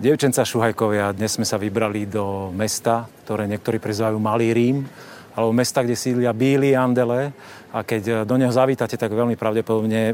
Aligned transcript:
Dievčenca 0.00 0.48
Šuhajkovia, 0.48 1.12
dnes 1.12 1.36
sme 1.36 1.44
sa 1.44 1.60
vybrali 1.60 2.08
do 2.08 2.48
mesta, 2.56 3.04
ktoré 3.28 3.44
niektorí 3.44 3.76
prizvajú 3.76 4.16
Malý 4.16 4.56
Rím, 4.56 4.88
alebo 5.36 5.52
mesta, 5.52 5.84
kde 5.84 5.92
sídlia 5.92 6.32
Bíli 6.32 6.72
Andele. 6.72 7.36
A 7.68 7.84
keď 7.84 8.24
do 8.24 8.40
neho 8.40 8.48
zavítate, 8.48 8.96
tak 8.96 9.12
veľmi 9.12 9.36
pravdepodobne 9.36 10.00
e, 10.08 10.12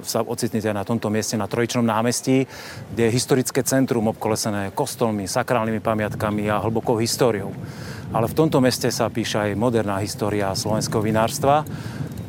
sa 0.00 0.24
ocitnete 0.24 0.72
na 0.72 0.88
tomto 0.88 1.12
mieste, 1.12 1.36
na 1.36 1.44
Trojičnom 1.44 1.84
námestí, 1.84 2.48
kde 2.96 3.02
je 3.06 3.12
historické 3.12 3.60
centrum 3.60 4.08
obkolesené 4.08 4.72
kostolmi, 4.72 5.28
sakrálnymi 5.28 5.84
pamiatkami 5.84 6.48
a 6.48 6.56
hlbokou 6.64 6.96
históriou. 6.96 7.52
Ale 8.16 8.32
v 8.32 8.38
tomto 8.40 8.64
meste 8.64 8.88
sa 8.88 9.12
píše 9.12 9.36
aj 9.36 9.52
moderná 9.52 10.00
história 10.00 10.48
slovenského 10.56 11.04
vinárstva 11.04 11.60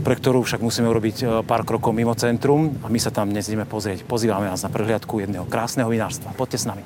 pre 0.07 0.15
ktorú 0.15 0.39
však 0.39 0.63
musíme 0.63 0.87
urobiť 0.87 1.17
e, 1.19 1.25
pár 1.43 1.67
krokov 1.67 1.91
mimo 1.91 2.15
centrum 2.15 2.79
a 2.79 2.87
my 2.87 2.95
sa 2.95 3.11
tam 3.11 3.27
dnes 3.27 3.51
ideme 3.51 3.67
pozrieť. 3.67 4.07
Pozývame 4.07 4.47
vás 4.47 4.63
na 4.63 4.71
prehliadku 4.71 5.19
jedného 5.19 5.43
krásneho 5.43 5.91
vinárstva. 5.91 6.31
Poďte 6.31 6.63
s 6.63 6.65
nami. 6.71 6.79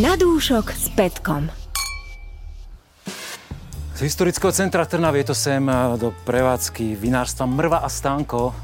Na 0.00 0.16
dúšok 0.16 0.72
s 0.72 0.88
Petkom. 0.96 1.52
Z 3.92 4.00
historického 4.00 4.48
centra 4.56 4.88
Trnavy 4.88 5.28
je 5.28 5.28
to 5.28 5.36
sem 5.36 5.60
e, 5.60 6.00
do 6.00 6.16
prevádzky 6.24 6.96
vinárstva 6.96 7.44
Mrva 7.44 7.84
a 7.84 7.88
Stánko 7.92 8.48
e, 8.48 8.54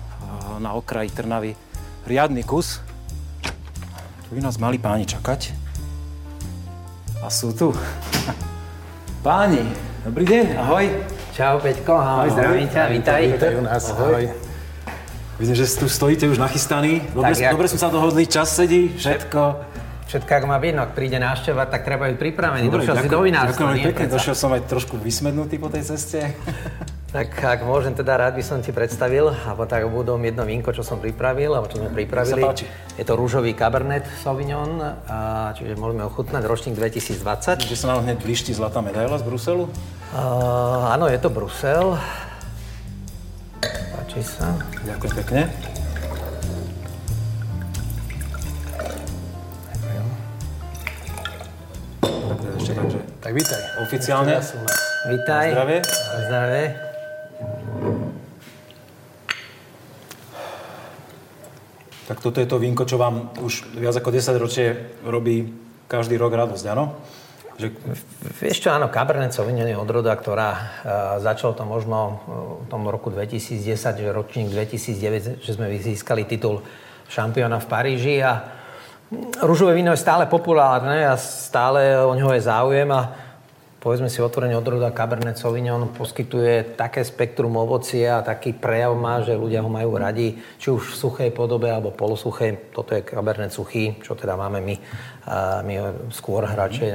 na 0.64 0.72
okraji 0.72 1.12
Trnavy. 1.12 1.52
Riadny 2.08 2.40
kus. 2.40 2.80
Tu 4.24 4.28
by 4.32 4.40
nás 4.40 4.56
mali 4.56 4.80
páni 4.80 5.04
čakať. 5.04 5.67
A 7.18 7.26
sú 7.26 7.50
tu. 7.50 7.74
Páni, 9.26 9.66
dobrý 10.06 10.22
deň, 10.22 10.44
ahoj. 10.54 10.86
Čau 11.34 11.58
Peťko, 11.58 11.98
ahoj, 11.98 12.30
ahoj. 12.30 12.34
zdravím 12.38 12.68
ťa, 12.70 12.82
vítaj. 12.94 13.22
Vítaj 13.34 13.52
u 13.58 13.62
nás, 13.66 13.82
ahoj. 13.90 14.06
ahoj. 14.06 14.24
Vidím, 15.42 15.54
že 15.58 15.66
tu 15.66 15.90
stojíte 15.90 16.30
už 16.30 16.38
nachystaní. 16.38 17.02
Dobre, 17.10 17.34
tak, 17.34 17.42
jak... 17.42 17.52
dobre 17.58 17.66
sme 17.66 17.80
sa 17.82 17.90
dohodli, 17.90 18.22
čas 18.30 18.54
sedí, 18.54 18.94
všetko. 18.94 19.42
Všetko, 20.06 20.30
ak 20.30 20.44
má 20.46 20.56
byť, 20.62 20.74
príde 20.94 21.18
návšteva, 21.18 21.66
tak 21.66 21.82
treba 21.82 22.06
byť 22.06 22.16
pripravený. 22.22 22.70
Dobre, 22.70 22.86
Došiel 22.86 22.96
ďakujem, 22.96 23.10
si 23.10 23.16
do 23.18 23.20
vinárstva. 23.26 23.64
Ďakujem 23.66 23.86
pekne, 23.90 24.06
došiel 24.14 24.36
som 24.38 24.50
aj 24.54 24.62
trošku 24.70 24.94
vysmednutý 25.02 25.58
po 25.58 25.68
tej 25.68 25.82
ceste. 25.90 26.22
Tak 27.08 27.40
ak 27.40 27.64
môžem, 27.64 27.96
teda 27.96 28.20
rád 28.20 28.36
by 28.36 28.44
som 28.44 28.60
ti 28.60 28.68
predstavil, 28.68 29.32
alebo 29.32 29.64
tak 29.64 29.88
budom 29.88 30.20
jedno 30.20 30.44
vínko, 30.44 30.76
čo 30.76 30.84
som 30.84 31.00
pripravil, 31.00 31.56
alebo 31.56 31.64
čo 31.64 31.80
sme 31.80 31.88
pripravili. 31.88 32.44
Je 33.00 33.04
to 33.08 33.16
rúžový 33.16 33.56
Cabernet 33.56 34.04
Sauvignon, 34.20 34.76
a, 35.08 35.56
čiže 35.56 35.80
môžeme 35.80 36.04
ochutnať 36.04 36.44
ročník 36.44 36.76
2020. 36.76 37.64
Čiže 37.64 37.76
sa 37.80 37.96
nám 37.96 38.04
hneď 38.04 38.20
blíšti 38.20 38.52
zlatá 38.52 38.84
medaila 38.84 39.16
z 39.16 39.24
Bruselu? 39.24 39.72
Uh, 40.12 40.92
áno, 40.92 41.08
je 41.08 41.16
to 41.16 41.32
Brusel. 41.32 41.96
Páči 43.64 44.20
sa. 44.20 44.52
Ďakujem 44.84 45.12
pekne. 45.24 45.42
Tak 53.24 53.32
vítaj. 53.32 53.60
Oficiálne. 53.80 54.40
Vítaj. 55.08 55.46
Zdravie. 55.56 55.78
Zdravie. 56.28 56.87
Tak 62.08 62.24
toto 62.24 62.40
je 62.40 62.48
to 62.48 62.56
vínko, 62.56 62.88
čo 62.88 62.96
vám 62.96 63.36
už 63.36 63.76
viac 63.76 63.92
ako 63.92 64.08
10 64.08 64.40
ročie 64.40 64.96
robí 65.04 65.44
každý 65.84 66.16
rok 66.16 66.32
radosť, 66.32 66.64
áno? 66.72 66.96
Že... 67.60 67.68
Vieš 68.40 68.64
čo, 68.64 68.72
áno, 68.72 68.88
Cabernet 68.88 69.36
Sauvignon 69.36 69.68
je 69.68 69.76
odroda, 69.76 70.16
ktorá 70.16 70.50
uh, 70.56 70.60
začalo 71.20 71.52
to 71.52 71.68
možno 71.68 72.22
v 72.64 72.66
tom 72.72 72.88
roku 72.88 73.12
2010, 73.12 73.76
že 73.76 74.08
ročník 74.08 74.48
2009, 74.48 75.44
že 75.44 75.50
sme 75.52 75.68
získali 75.68 76.24
titul 76.24 76.64
šampióna 77.12 77.60
v 77.60 77.66
Paríži 77.68 78.24
a 78.24 78.56
rúžové 79.44 79.76
víno 79.76 79.92
je 79.92 80.00
stále 80.00 80.24
populárne 80.24 81.04
a 81.04 81.20
stále 81.20 81.92
o 82.00 82.16
neho 82.16 82.32
je 82.32 82.40
záujem 82.40 82.88
a 82.88 83.27
povedzme 83.78 84.10
si 84.10 84.18
otvorene 84.18 84.58
odroda 84.58 84.90
Cabernet 84.90 85.38
Sauvignon 85.38 85.94
poskytuje 85.94 86.74
také 86.74 87.06
spektrum 87.06 87.54
ovocia 87.54 88.18
a 88.18 88.26
taký 88.26 88.54
prejav 88.54 88.98
má, 88.98 89.22
že 89.22 89.38
ľudia 89.38 89.62
ho 89.62 89.70
majú 89.70 89.94
radi, 89.94 90.34
či 90.58 90.74
už 90.74 90.92
v 90.92 90.98
suchej 90.98 91.30
podobe 91.30 91.70
alebo 91.70 91.94
polosuchej. 91.94 92.74
Toto 92.74 92.94
je 92.94 93.06
Cabernet 93.06 93.54
suchý, 93.54 94.02
čo 94.02 94.18
teda 94.18 94.34
máme 94.34 94.58
my, 94.58 94.76
my 95.62 95.74
skôr 96.10 96.42
hračej, 96.42 96.90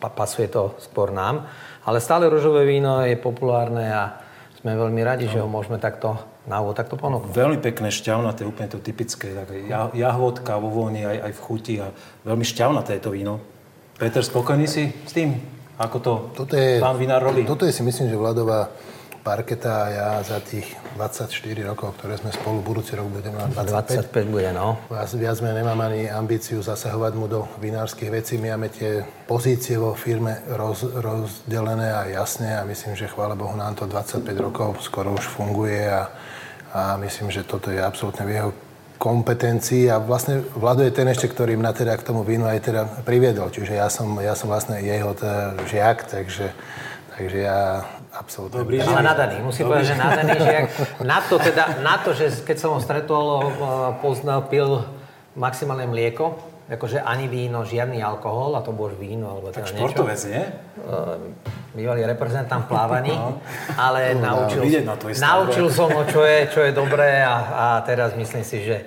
pasuje 0.00 0.48
to 0.48 0.76
skôr 0.80 1.12
nám. 1.12 1.44
Ale 1.84 2.00
stále 2.00 2.30
rožové 2.32 2.64
víno 2.64 3.04
je 3.04 3.18
populárne 3.18 3.90
a 3.92 4.16
sme 4.62 4.78
veľmi 4.78 5.02
radi, 5.02 5.26
no. 5.26 5.32
že 5.34 5.38
ho 5.42 5.48
môžeme 5.50 5.76
takto 5.82 6.14
na 6.46 6.58
úvod 6.62 6.74
takto 6.74 6.98
ponúknuť. 6.98 7.34
Veľmi 7.34 7.58
pekné, 7.62 7.90
šťavnaté, 7.90 8.42
úplne 8.46 8.70
to 8.70 8.78
typické. 8.82 9.30
Tak 9.34 9.50
jahodka 9.94 10.58
vo 10.58 10.70
vôni 10.70 11.06
aj, 11.06 11.30
aj 11.30 11.32
v 11.34 11.40
chuti 11.42 11.74
a 11.78 11.90
veľmi 12.26 12.42
šťavnaté 12.46 12.98
to 12.98 13.14
víno. 13.14 13.42
Peter, 13.98 14.22
spokojný 14.22 14.66
si 14.66 14.90
s 14.90 15.14
tým? 15.14 15.61
Ako 15.82 15.98
to 15.98 16.12
toto 16.30 16.54
je, 16.54 16.78
pán 16.78 16.94
Vinár 16.94 17.22
robí? 17.26 17.42
Toto 17.42 17.66
je 17.66 17.74
si 17.74 17.82
myslím, 17.82 18.06
že 18.06 18.14
Vladová 18.14 18.70
parketa 19.22 19.86
a 19.86 19.88
ja 19.88 20.08
za 20.26 20.42
tých 20.42 20.66
24 20.98 21.30
rokov, 21.62 21.94
ktoré 21.96 22.18
sme 22.18 22.34
spolu, 22.34 22.58
budúci 22.58 22.98
rok 22.98 23.06
budeme 23.06 23.38
mať 23.38 23.54
25. 23.54 24.10
25 24.10 24.34
bude, 24.34 24.50
no. 24.50 24.82
Viac, 24.90 25.10
viac 25.14 25.36
sme 25.38 25.54
nemám 25.54 25.78
ani 25.78 26.10
ambíciu 26.10 26.58
zasahovať 26.58 27.12
mu 27.14 27.30
do 27.30 27.46
vinárskych 27.62 28.10
vecí. 28.10 28.34
My 28.42 28.58
máme 28.58 28.74
tie 28.74 29.06
pozície 29.30 29.78
vo 29.78 29.94
firme 29.94 30.42
roz, 30.58 30.82
rozdelené 30.82 31.94
a 31.94 32.02
jasne 32.10 32.58
a 32.58 32.66
myslím, 32.66 32.98
že 32.98 33.06
chvála 33.06 33.38
Bohu 33.38 33.54
nám 33.54 33.78
to 33.78 33.86
25 33.86 34.26
rokov 34.42 34.82
skoro 34.82 35.14
už 35.14 35.24
funguje 35.30 35.86
a, 35.86 36.10
a 36.74 36.82
myslím, 36.98 37.30
že 37.30 37.46
toto 37.46 37.70
je 37.70 37.78
absolútne 37.78 38.26
v 38.26 38.34
jeho 38.34 38.50
kompetencií 39.02 39.90
a 39.90 39.98
vlastne 39.98 40.46
Vlado 40.54 40.86
je 40.86 40.94
ten 40.94 41.10
ešte, 41.10 41.26
ktorý 41.26 41.58
mňa 41.58 41.72
teda 41.74 41.98
k 41.98 42.06
tomu 42.06 42.22
vínu 42.22 42.46
aj 42.46 42.58
teda 42.62 42.82
priviedol. 43.02 43.50
Čiže 43.50 43.74
ja 43.74 43.90
som, 43.90 44.14
ja 44.22 44.38
som 44.38 44.46
vlastne 44.46 44.78
jeho 44.78 45.10
teda 45.18 45.58
žiak, 45.66 46.06
takže, 46.06 46.54
takže 47.18 47.38
ja 47.42 47.82
absolútne... 48.14 48.62
Dobrý 48.62 48.78
Ale 48.78 49.02
nadaný, 49.02 49.42
musím 49.42 49.66
Dobrý. 49.66 49.82
povedať, 49.82 49.86
že 49.90 49.96
nadaný 49.98 50.32
žiak. 50.38 50.64
Na 51.10 51.18
to, 51.18 51.34
teda, 51.42 51.64
na 51.82 51.98
to, 51.98 52.14
že 52.14 52.46
keď 52.46 52.56
som 52.62 52.78
ho 52.78 52.80
stretol, 52.80 53.50
poznal, 53.98 54.46
pil 54.46 54.86
maximálne 55.34 55.90
mlieko, 55.90 56.38
akože 56.70 57.02
ani 57.02 57.26
víno, 57.26 57.66
žiadny 57.66 57.98
alkohol, 57.98 58.54
a 58.54 58.62
to 58.62 58.70
bolo 58.70 58.94
víno, 58.94 59.34
alebo 59.34 59.50
teda 59.50 59.66
tak 59.66 59.74
športovec, 59.74 60.20
nie? 60.30 60.44
Bývalý 61.74 62.06
reprezentant 62.06 62.64
plávaní, 62.70 63.12
no. 63.18 63.42
ale 63.74 64.14
no, 64.14 64.46
naučil, 64.46 64.62
na 64.86 64.94
naučil 64.96 65.66
som 65.72 65.90
ho, 65.90 66.02
čo 66.06 66.22
je, 66.22 66.46
čo 66.54 66.60
je 66.62 66.70
dobré 66.70 67.26
a, 67.26 67.36
a 67.50 67.66
teraz 67.82 68.14
myslím 68.14 68.44
si, 68.46 68.62
že 68.62 68.76
e, 68.78 68.82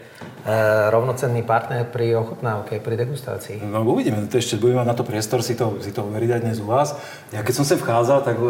rovnocenný 0.88 1.44
partner 1.44 1.84
pri 1.84 2.16
ochutnávke, 2.16 2.80
pri 2.80 2.96
degustácii. 2.96 3.60
No 3.68 3.84
uvidíme, 3.84 4.24
to 4.32 4.40
ešte 4.40 4.56
budeme 4.56 4.86
mať 4.86 4.90
na 4.90 4.96
to 4.96 5.04
priestor 5.04 5.44
si 5.44 5.60
to, 5.60 5.82
si 5.84 5.92
to 5.92 6.08
uveriť 6.08 6.30
aj 6.32 6.42
dnes 6.48 6.58
u 6.64 6.68
vás. 6.72 6.96
Ja 7.36 7.44
keď 7.44 7.54
som 7.60 7.66
sem 7.68 7.82
vchádzal, 7.82 8.20
tak 8.24 8.38
e, 8.40 8.48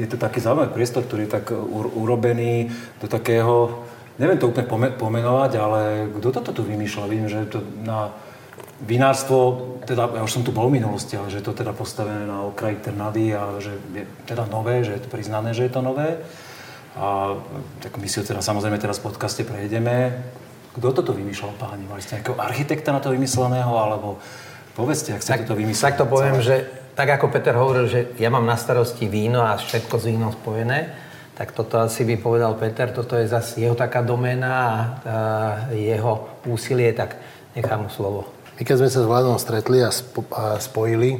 je 0.00 0.06
to 0.06 0.16
taký 0.20 0.38
zaujímavý 0.38 0.70
priestor, 0.70 1.02
ktorý 1.02 1.26
je 1.26 1.34
tak 1.34 1.50
urobený 1.98 2.70
do 3.02 3.10
takého, 3.10 3.82
neviem 4.22 4.38
to 4.38 4.48
úplne 4.48 4.68
pomenovať, 4.94 5.50
ale 5.58 5.80
kto 6.14 6.28
toto 6.30 6.50
tu 6.54 6.62
vymýšľa? 6.62 7.10
Vidím, 7.10 7.26
že 7.26 7.48
to 7.50 7.58
na 7.82 8.12
vinárstvo, 8.82 9.78
teda 9.86 10.10
ja 10.18 10.22
už 10.22 10.32
som 10.32 10.42
tu 10.42 10.50
bol 10.50 10.66
v 10.66 10.82
minulosti, 10.82 11.14
ale 11.14 11.30
že 11.30 11.38
je 11.38 11.46
to 11.46 11.54
teda 11.54 11.70
postavené 11.70 12.26
na 12.26 12.42
okraji 12.46 12.82
Trnavy 12.82 13.34
a 13.34 13.58
že 13.62 13.78
je 13.94 14.04
teda 14.26 14.46
nové, 14.50 14.82
že 14.82 14.98
je 14.98 15.02
to 15.06 15.08
priznané, 15.10 15.54
že 15.54 15.66
je 15.66 15.72
to 15.72 15.82
nové. 15.82 16.18
A 16.98 17.38
tak 17.80 17.96
my 17.96 18.06
si 18.10 18.20
ho 18.20 18.24
teda 18.26 18.44
samozrejme 18.44 18.76
teraz 18.76 19.00
v 19.00 19.08
podcaste 19.08 19.46
prejdeme. 19.48 20.12
Kto 20.76 20.92
toto 20.92 21.12
vymýšľal, 21.16 21.56
páni? 21.56 21.84
Mali 21.88 22.04
ste 22.04 22.20
nejakého 22.20 22.36
architekta 22.36 22.92
na 22.92 23.00
to 23.00 23.12
vymysleného, 23.12 23.72
alebo 23.76 24.20
povedzte, 24.76 25.16
ak 25.16 25.24
ste 25.24 25.32
tak, 25.36 25.44
toto 25.48 25.56
vymysleli? 25.56 25.88
Tak 25.92 26.00
to 26.00 26.06
poviem, 26.08 26.36
celé. 26.40 26.44
že 26.44 26.56
tak 26.92 27.08
ako 27.08 27.32
Peter 27.32 27.56
hovoril, 27.56 27.88
že 27.88 28.00
ja 28.20 28.28
mám 28.28 28.44
na 28.44 28.56
starosti 28.56 29.08
víno 29.08 29.40
a 29.40 29.56
všetko 29.56 29.94
s 29.96 30.04
vínom 30.04 30.32
spojené, 30.32 30.92
tak 31.32 31.56
toto 31.56 31.80
asi 31.80 32.04
by 32.04 32.20
povedal 32.20 32.52
Peter, 32.60 32.92
toto 32.92 33.16
je 33.16 33.24
zase 33.24 33.64
jeho 33.64 33.72
taká 33.72 34.04
doména 34.04 34.52
a, 34.52 34.68
jeho 35.72 36.28
úsilie, 36.44 36.92
tak 36.92 37.16
nechám 37.56 37.88
mu 37.88 37.88
slovo. 37.88 38.41
My 38.62 38.70
keď 38.70 38.78
sme 38.78 38.94
sa 38.94 39.02
s 39.02 39.10
Vladom 39.10 39.42
stretli 39.42 39.82
a, 39.82 39.90
spo, 39.90 40.22
a 40.30 40.54
spojili, 40.62 41.18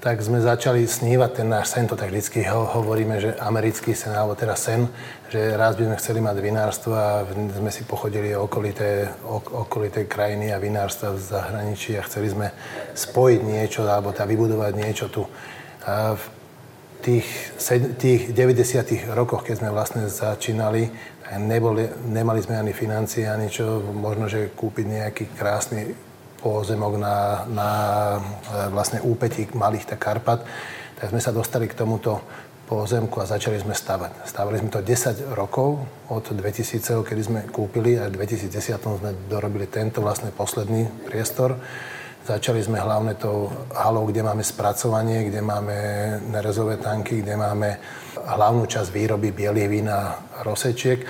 tak 0.00 0.24
sme 0.24 0.40
začali 0.40 0.88
snívať 0.88 1.44
ten 1.44 1.44
náš 1.52 1.76
sen, 1.76 1.84
to 1.84 2.00
tak 2.00 2.08
vždycky 2.08 2.48
ho, 2.48 2.64
hovoríme, 2.64 3.20
že 3.20 3.36
americký 3.36 3.92
sen, 3.92 4.16
alebo 4.16 4.32
teda 4.32 4.56
sen, 4.56 4.88
že 5.28 5.52
raz 5.52 5.76
by 5.76 5.84
sme 5.84 6.00
chceli 6.00 6.24
mať 6.24 6.36
vinárstvo 6.40 6.96
a 6.96 7.28
sme 7.28 7.68
si 7.68 7.84
pochodili 7.84 8.32
okolité, 8.32 9.04
okolité 9.52 10.08
krajiny 10.08 10.48
a 10.48 10.56
vinárstva 10.56 11.12
v 11.12 11.20
zahraničí 11.20 11.92
a 12.00 12.08
chceli 12.08 12.32
sme 12.32 12.48
spojiť 12.96 13.40
niečo, 13.44 13.84
alebo 13.84 14.16
teda 14.16 14.32
vybudovať 14.32 14.72
niečo 14.72 15.12
tu. 15.12 15.28
A 15.84 16.16
v 16.16 16.24
tých, 17.04 17.28
tých 18.00 18.32
90 18.32 19.12
rokoch, 19.12 19.44
keď 19.44 19.60
sme 19.60 19.76
vlastne 19.76 20.08
začínali, 20.08 20.88
neboli, 21.36 21.84
nemali 22.08 22.40
sme 22.40 22.56
ani 22.56 22.72
financie, 22.72 23.28
ani 23.28 23.52
čo, 23.52 23.84
možno, 23.92 24.24
že 24.24 24.48
kúpiť 24.56 24.86
nejaký 24.88 25.24
krásny 25.36 26.11
pozemok 26.42 26.98
na, 26.98 27.46
na 27.46 27.70
e, 28.18 28.20
vlastne 28.74 28.98
úpetí 29.00 29.46
malých 29.54 29.94
Karpat, 29.94 30.42
tak 30.98 31.14
sme 31.14 31.22
sa 31.22 31.30
dostali 31.30 31.70
k 31.70 31.78
tomuto 31.78 32.18
pozemku 32.66 33.20
a 33.20 33.28
začali 33.28 33.60
sme 33.60 33.76
stavať. 33.76 34.26
Stavali 34.26 34.58
sme 34.58 34.70
to 34.72 34.80
10 34.80 35.36
rokov 35.38 35.84
od 36.10 36.24
2000, 36.24 37.06
kedy 37.06 37.22
sme 37.22 37.40
kúpili 37.46 38.00
a 38.00 38.08
v 38.08 38.18
2010 38.18 38.80
sme 38.80 39.10
dorobili 39.28 39.68
tento 39.68 40.00
vlastne 40.00 40.32
posledný 40.32 40.88
priestor. 41.06 41.60
Začali 42.22 42.62
sme 42.62 42.78
hlavne 42.78 43.18
tou 43.18 43.50
halou, 43.74 44.06
kde 44.06 44.22
máme 44.22 44.46
spracovanie, 44.46 45.26
kde 45.26 45.42
máme 45.42 45.76
nerezové 46.30 46.78
tanky, 46.78 47.18
kde 47.18 47.34
máme 47.34 47.68
hlavnú 48.14 48.62
časť 48.70 48.94
výroby 48.94 49.34
bielých 49.34 49.68
vín 49.68 49.90
a 49.90 50.22
rosečiek. 50.46 51.02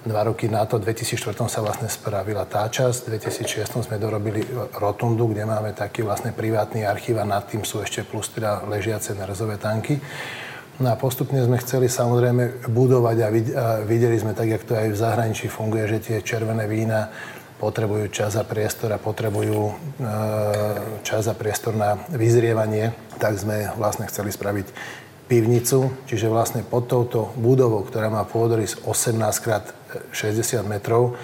Dva 0.00 0.24
roky 0.24 0.48
na 0.48 0.64
to, 0.64 0.80
v 0.80 0.88
2004 0.96 1.36
sa 1.44 1.60
vlastne 1.60 1.84
spravila 1.92 2.48
tá 2.48 2.64
časť, 2.64 3.04
v 3.04 3.20
2006 3.20 3.84
sme 3.84 4.00
dorobili 4.00 4.40
rotundu, 4.80 5.28
kde 5.28 5.44
máme 5.44 5.76
taký 5.76 6.00
vlastne 6.00 6.32
privátny 6.32 6.88
archív 6.88 7.20
a 7.20 7.28
nad 7.28 7.44
tým 7.44 7.68
sú 7.68 7.84
ešte 7.84 8.08
plus 8.08 8.32
teda 8.32 8.64
ležiace 8.64 9.12
nerezové 9.12 9.60
tanky. 9.60 10.00
No 10.80 10.88
a 10.88 10.96
postupne 10.96 11.44
sme 11.44 11.60
chceli 11.60 11.92
samozrejme 11.92 12.72
budovať 12.72 13.16
a 13.20 13.28
videli 13.84 14.16
sme 14.16 14.32
tak, 14.32 14.48
jak 14.48 14.64
to 14.64 14.72
aj 14.72 14.88
v 14.88 14.96
zahraničí 14.96 15.52
funguje, 15.52 15.84
že 15.92 15.98
tie 16.00 16.16
červené 16.24 16.64
vína 16.64 17.12
potrebujú 17.60 18.08
čas 18.08 18.40
a 18.40 18.44
priestor 18.48 18.96
a 18.96 19.02
potrebujú 19.02 19.68
e, 19.68 19.72
čas 21.04 21.28
a 21.28 21.36
priestor 21.36 21.76
na 21.76 22.00
vyzrievanie, 22.08 22.96
tak 23.20 23.36
sme 23.36 23.68
vlastne 23.76 24.08
chceli 24.08 24.32
spraviť 24.32 24.72
pivnicu, 25.28 25.92
čiže 26.08 26.32
vlastne 26.32 26.64
pod 26.64 26.88
touto 26.88 27.36
budovou, 27.36 27.84
ktorá 27.84 28.08
má 28.08 28.24
pôdorys 28.24 28.80
18 28.80 29.20
x 29.20 29.76
60 30.12 30.66
metrov, 30.66 31.16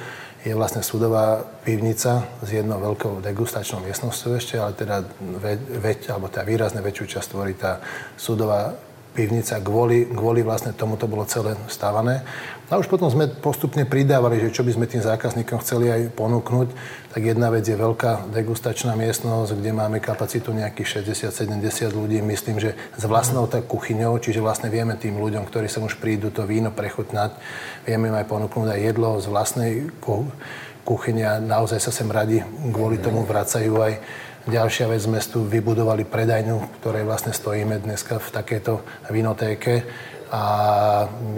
je 0.47 0.55
vlastne 0.55 0.79
sudová 0.79 1.43
pivnica 1.67 2.23
s 2.39 2.49
jednou 2.55 2.79
veľkou 2.79 3.19
degustačnou 3.19 3.83
miestnosťou 3.83 4.39
ešte, 4.39 4.55
ale 4.63 4.79
teda 4.79 5.03
ve, 5.43 5.59
veď, 5.59 6.15
alebo 6.15 6.31
tá 6.31 6.47
výrazne 6.47 6.79
väčšiu 6.87 7.19
časť 7.19 7.29
tvorí 7.35 7.59
tá 7.59 7.83
sudová 8.15 8.79
pivnica, 9.17 9.59
kvôli, 9.59 10.07
kvôli 10.07 10.47
vlastne 10.47 10.77
tomuto 10.77 11.11
bolo 11.11 11.27
celé 11.27 11.59
stávané. 11.67 12.23
A 12.67 12.83
už 12.83 12.91
potom 12.91 13.07
sme 13.07 13.31
postupne 13.31 13.87
pridávali, 13.87 14.43
že 14.43 14.51
čo 14.51 14.67
by 14.67 14.75
sme 14.75 14.91
tým 14.91 14.99
zákazníkom 14.99 15.63
chceli 15.63 15.87
aj 15.87 16.11
ponúknuť. 16.19 16.75
Tak 17.15 17.23
jedna 17.23 17.47
vec 17.55 17.63
je 17.63 17.79
veľká 17.79 18.27
degustačná 18.35 18.99
miestnosť, 18.99 19.55
kde 19.55 19.71
máme 19.71 20.03
kapacitu 20.03 20.51
nejakých 20.51 21.07
60-70 21.07 21.95
ľudí, 21.95 22.19
myslím, 22.27 22.59
že 22.59 22.75
s 22.99 23.07
vlastnou 23.07 23.47
tak 23.47 23.71
kuchyňou, 23.71 24.19
čiže 24.19 24.43
vlastne 24.43 24.67
vieme 24.67 24.99
tým 24.99 25.15
ľuďom, 25.15 25.47
ktorí 25.47 25.71
sa 25.71 25.79
už 25.79 26.03
prídu 26.03 26.35
to 26.35 26.43
víno 26.43 26.75
prechutnať, 26.75 27.39
vieme 27.87 28.11
im 28.11 28.19
aj 28.19 28.27
ponúknuť 28.27 28.75
aj 28.75 28.81
jedlo 28.83 29.15
z 29.23 29.27
vlastnej 29.31 29.73
kuchyne 30.83 31.23
a 31.23 31.39
naozaj 31.39 31.79
sa 31.79 31.95
sem 31.95 32.11
radi 32.11 32.43
kvôli 32.75 32.99
tomu 32.99 33.23
vracajú 33.23 33.79
aj 33.79 33.95
Ďalšia 34.47 34.87
vec, 34.87 35.03
sme 35.03 35.19
tu 35.19 35.43
vybudovali 35.43 36.07
predajňu, 36.07 36.79
ktorej 36.79 37.03
vlastne 37.03 37.35
stojíme 37.35 37.83
dneska 37.83 38.23
v 38.23 38.31
takejto 38.31 38.79
vinotéke 39.11 39.83
a 40.31 40.43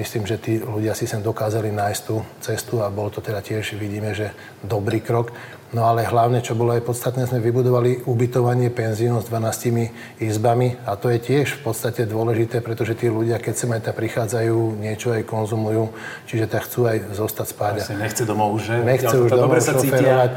myslím, 0.01 0.25
že 0.25 0.41
tí 0.41 0.57
ľudia 0.65 0.97
si 0.97 1.05
sem 1.05 1.21
dokázali 1.21 1.69
nájsť 1.69 2.01
tú 2.09 2.25
cestu 2.41 2.81
a 2.81 2.89
bol 2.89 3.13
to 3.13 3.21
teda 3.21 3.45
tiež, 3.45 3.77
vidíme, 3.77 4.17
že 4.17 4.33
dobrý 4.65 5.05
krok. 5.05 5.33
No 5.69 5.85
ale 5.85 6.09
hlavne, 6.09 6.41
čo 6.41 6.57
bolo 6.57 6.73
aj 6.73 6.81
podstatné, 6.81 7.29
sme 7.29 7.45
vybudovali 7.45 8.09
ubytovanie 8.09 8.73
penzínu 8.73 9.21
s 9.21 9.29
12 9.29 10.25
izbami 10.25 10.81
a 10.89 10.97
to 10.97 11.13
je 11.13 11.21
tiež 11.21 11.61
v 11.61 11.69
podstate 11.69 12.09
dôležité, 12.09 12.65
pretože 12.65 12.97
tí 12.97 13.13
ľudia, 13.13 13.37
keď 13.37 13.55
sem 13.55 13.71
aj 13.77 13.85
tak 13.85 14.01
prichádzajú, 14.01 14.81
niečo 14.81 15.13
aj 15.13 15.29
konzumujú, 15.29 15.93
čiže 16.25 16.49
tak 16.49 16.65
chcú 16.65 16.89
aj 16.89 17.13
zostať 17.13 17.47
spať. 17.53 17.73
Asi 17.85 18.01
nechce 18.01 18.25
domov 18.25 18.57
už, 18.57 18.63
že? 18.65 18.75
Nechce 18.81 19.13
už 19.13 19.29
domov 19.29 19.61
šoferovať. 19.61 20.31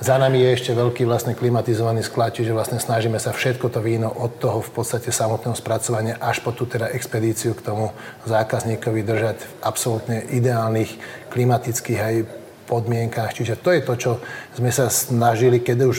Za 0.00 0.16
nami 0.16 0.40
je 0.40 0.48
ešte 0.56 0.72
veľký 0.72 1.04
vlastne 1.04 1.36
klimatizovaný 1.36 2.00
sklad, 2.00 2.40
čiže 2.40 2.56
vlastne 2.56 2.80
snažíme 2.80 3.20
sa 3.20 3.36
všetko 3.36 3.68
to 3.68 3.84
víno 3.84 4.08
od 4.08 4.40
toho 4.40 4.64
v 4.64 4.72
podstate 4.72 5.12
samotného 5.12 5.52
spracovania 5.52 6.16
až 6.16 6.40
po 6.40 6.56
tú 6.56 6.64
teda 6.64 6.88
expedíciu 6.96 7.52
k 7.52 7.60
tomu 7.60 7.92
zákazníkovi 8.24 9.04
držať 9.04 9.36
v 9.36 9.52
absolútne 9.60 10.24
ideálnych 10.32 10.96
klimatických 11.28 12.00
aj 12.00 12.47
podmienkach. 12.68 13.32
Čiže 13.32 13.56
to 13.56 13.72
je 13.72 13.80
to, 13.80 13.94
čo 13.96 14.12
sme 14.52 14.68
sa 14.68 14.92
snažili, 14.92 15.64
keď 15.64 15.88
už, 15.88 15.98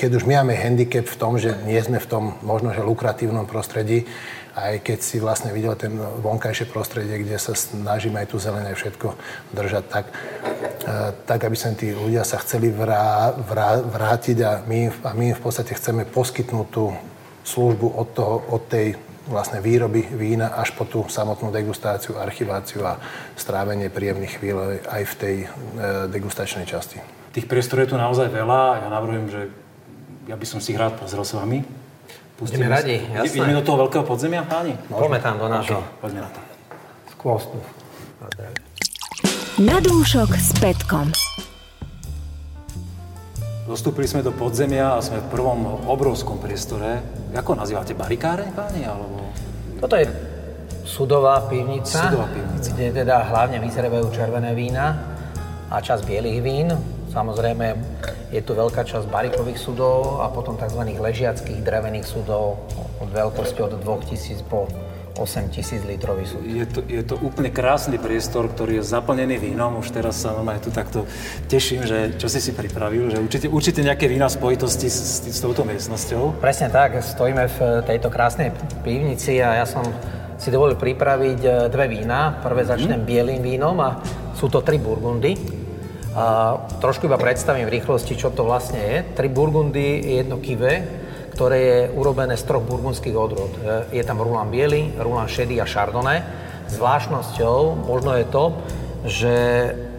keď 0.00 0.10
už 0.16 0.24
my 0.24 0.40
máme 0.40 0.56
handicap 0.56 1.04
v 1.04 1.20
tom, 1.20 1.36
že 1.36 1.52
nie 1.68 1.76
sme 1.84 2.00
v 2.00 2.08
tom 2.08 2.24
možno, 2.40 2.72
že 2.72 2.80
lukratívnom 2.80 3.44
prostredí, 3.44 4.08
aj 4.56 4.82
keď 4.82 4.98
si 4.98 5.16
vlastne 5.22 5.54
videl 5.54 5.76
ten 5.78 5.94
vonkajšie 5.96 6.66
prostredie, 6.72 7.22
kde 7.22 7.38
sa 7.38 7.54
snažíme 7.54 8.18
aj 8.18 8.28
tu 8.34 8.36
zelené 8.42 8.74
všetko 8.74 9.14
držať 9.54 9.84
tak, 9.86 10.06
e, 10.10 10.94
tak 11.28 11.40
aby 11.46 11.56
sa 11.56 11.70
tí 11.76 11.94
ľudia 11.94 12.26
sa 12.26 12.42
chceli 12.42 12.72
vrá, 12.72 13.30
vrá, 13.36 13.78
vrátiť 13.78 14.38
a 14.42 14.52
my, 14.66 14.90
a 15.06 15.10
my 15.14 15.26
v 15.36 15.40
podstate 15.40 15.76
chceme 15.76 16.02
poskytnúť 16.08 16.66
tú 16.72 16.90
službu 17.46 17.86
od, 17.94 18.08
toho, 18.10 18.34
od 18.50 18.62
tej 18.66 18.98
vlastne 19.28 19.60
výroby 19.60 20.06
vína 20.16 20.56
až 20.56 20.72
po 20.72 20.88
tú 20.88 21.04
samotnú 21.04 21.52
degustáciu, 21.52 22.16
archiváciu 22.16 22.86
a 22.86 22.96
strávenie 23.36 23.92
príjemných 23.92 24.40
chvíľ 24.40 24.80
aj 24.88 25.02
v 25.04 25.14
tej 25.18 25.36
e, 25.44 25.46
degustačnej 26.08 26.64
časti. 26.64 27.02
Tých 27.36 27.44
priestorov 27.44 27.84
je 27.84 27.90
tu 27.94 27.98
naozaj 28.00 28.32
veľa 28.32 28.86
ja 28.86 28.88
navrhujem, 28.88 29.26
že 29.28 29.40
ja 30.26 30.36
by 30.38 30.46
som 30.46 30.58
si 30.62 30.72
ich 30.72 30.80
rád 30.80 30.96
pozrel 30.96 31.26
s 31.26 31.36
vami. 31.36 31.60
Pustíme 32.40 32.64
Ideme 32.64 32.72
radi, 32.72 32.96
jasné. 33.12 33.36
Ideme 33.36 33.52
do 33.60 33.64
toho 33.66 33.76
veľkého 33.84 34.04
podzemia, 34.08 34.42
páni? 34.48 34.72
Poďme 34.88 35.20
tam 35.20 35.36
do 35.36 35.46
nášho. 35.50 35.80
Okay, 35.84 36.00
poďme 36.00 36.20
na 36.24 36.30
to. 36.32 36.40
Skvostu. 37.12 37.58
Na 39.60 39.76
dúšok 39.76 40.30
s 40.40 40.56
Petkom. 40.56 41.12
Dostúpili 43.70 44.10
sme 44.10 44.26
do 44.26 44.34
podzemia 44.34 44.98
a 44.98 45.00
sme 45.00 45.22
v 45.22 45.30
prvom 45.30 45.86
obrovskom 45.86 46.42
priestore. 46.42 47.06
Ako 47.30 47.54
nazývate? 47.54 47.94
Barikáre, 47.94 48.50
páni? 48.50 48.82
Alebo... 48.82 49.30
Toto 49.78 49.94
je 49.94 50.10
sudová 50.82 51.46
pivnica, 51.46 52.10
sudová 52.10 52.26
pivnica, 52.34 52.66
kde 52.66 52.90
teda 52.90 53.30
hlavne 53.30 53.62
vyzrevajú 53.62 54.10
červené 54.10 54.58
vína 54.58 54.98
a 55.70 55.78
časť 55.78 56.02
bielých 56.02 56.40
vín. 56.42 56.74
Samozrejme, 57.14 57.78
je 58.34 58.42
tu 58.42 58.58
veľká 58.58 58.82
časť 58.82 59.06
barikových 59.06 59.62
sudov 59.62 60.18
a 60.18 60.26
potom 60.34 60.58
tzv. 60.58 60.90
ležiackých 60.90 61.62
drevených 61.62 62.10
sudov 62.10 62.58
od 62.98 63.06
veľkosti 63.14 63.62
od 63.62 63.78
2000 63.78 64.50
po 64.50 64.66
8 65.20 65.52
tisíc 65.52 65.84
litrový 65.84 66.24
súd. 66.24 66.40
Je 66.48 66.64
to, 66.64 66.80
je 66.88 67.04
to 67.04 67.20
úplne 67.20 67.52
krásny 67.52 68.00
priestor, 68.00 68.48
ktorý 68.48 68.80
je 68.80 68.88
zaplnený 68.88 69.36
vínom. 69.36 69.76
Už 69.76 69.92
teraz 69.92 70.24
sa 70.24 70.32
normálne 70.32 70.64
tu 70.64 70.72
takto 70.72 71.04
teším, 71.52 71.84
že 71.84 72.16
čo 72.16 72.32
si 72.32 72.40
si 72.40 72.56
pripravil, 72.56 73.12
že 73.12 73.20
určite, 73.20 73.46
určite 73.52 73.80
nejaké 73.84 74.08
vína 74.08 74.32
spojitosti 74.32 74.88
s, 74.88 74.96
s, 74.96 75.36
s 75.36 75.38
touto 75.44 75.68
miestnosťou. 75.68 76.40
Presne 76.40 76.72
tak, 76.72 77.04
stojíme 77.04 77.44
v 77.52 77.58
tejto 77.84 78.08
krásnej 78.08 78.56
pivnici 78.80 79.36
a 79.44 79.60
ja 79.60 79.66
som 79.68 79.84
si 80.40 80.48
dovolil 80.48 80.80
pripraviť 80.80 81.40
e, 81.44 81.50
dve 81.68 81.86
vína. 81.92 82.40
Prvé 82.40 82.64
začnem 82.64 83.04
mm. 83.04 83.06
bielým 83.06 83.40
vínom 83.44 83.76
a 83.84 84.00
sú 84.32 84.48
to 84.48 84.64
tri 84.64 84.80
burgundy. 84.80 85.36
A 86.16 86.56
trošku 86.80 87.06
iba 87.06 87.20
predstavím 87.20 87.68
v 87.68 87.78
rýchlosti, 87.78 88.16
čo 88.16 88.32
to 88.32 88.48
vlastne 88.48 88.80
je. 88.80 88.96
Tri 89.14 89.28
burgundy, 89.28 90.00
jedno 90.16 90.40
kive, 90.40 90.82
ktoré 91.40 91.58
je 91.64 91.80
urobené 91.96 92.36
z 92.36 92.44
troch 92.44 92.60
burgundských 92.60 93.16
odrod. 93.16 93.48
E, 93.64 93.96
je 93.96 94.04
tam 94.04 94.20
Rulan 94.20 94.52
biely, 94.52 94.92
Rulan 95.00 95.24
šedý 95.24 95.56
a 95.56 95.64
Chardonnay. 95.64 96.20
Zvláštnosťou 96.68 97.80
možno 97.88 98.12
je 98.20 98.26
to, 98.28 98.44
že 99.08 99.34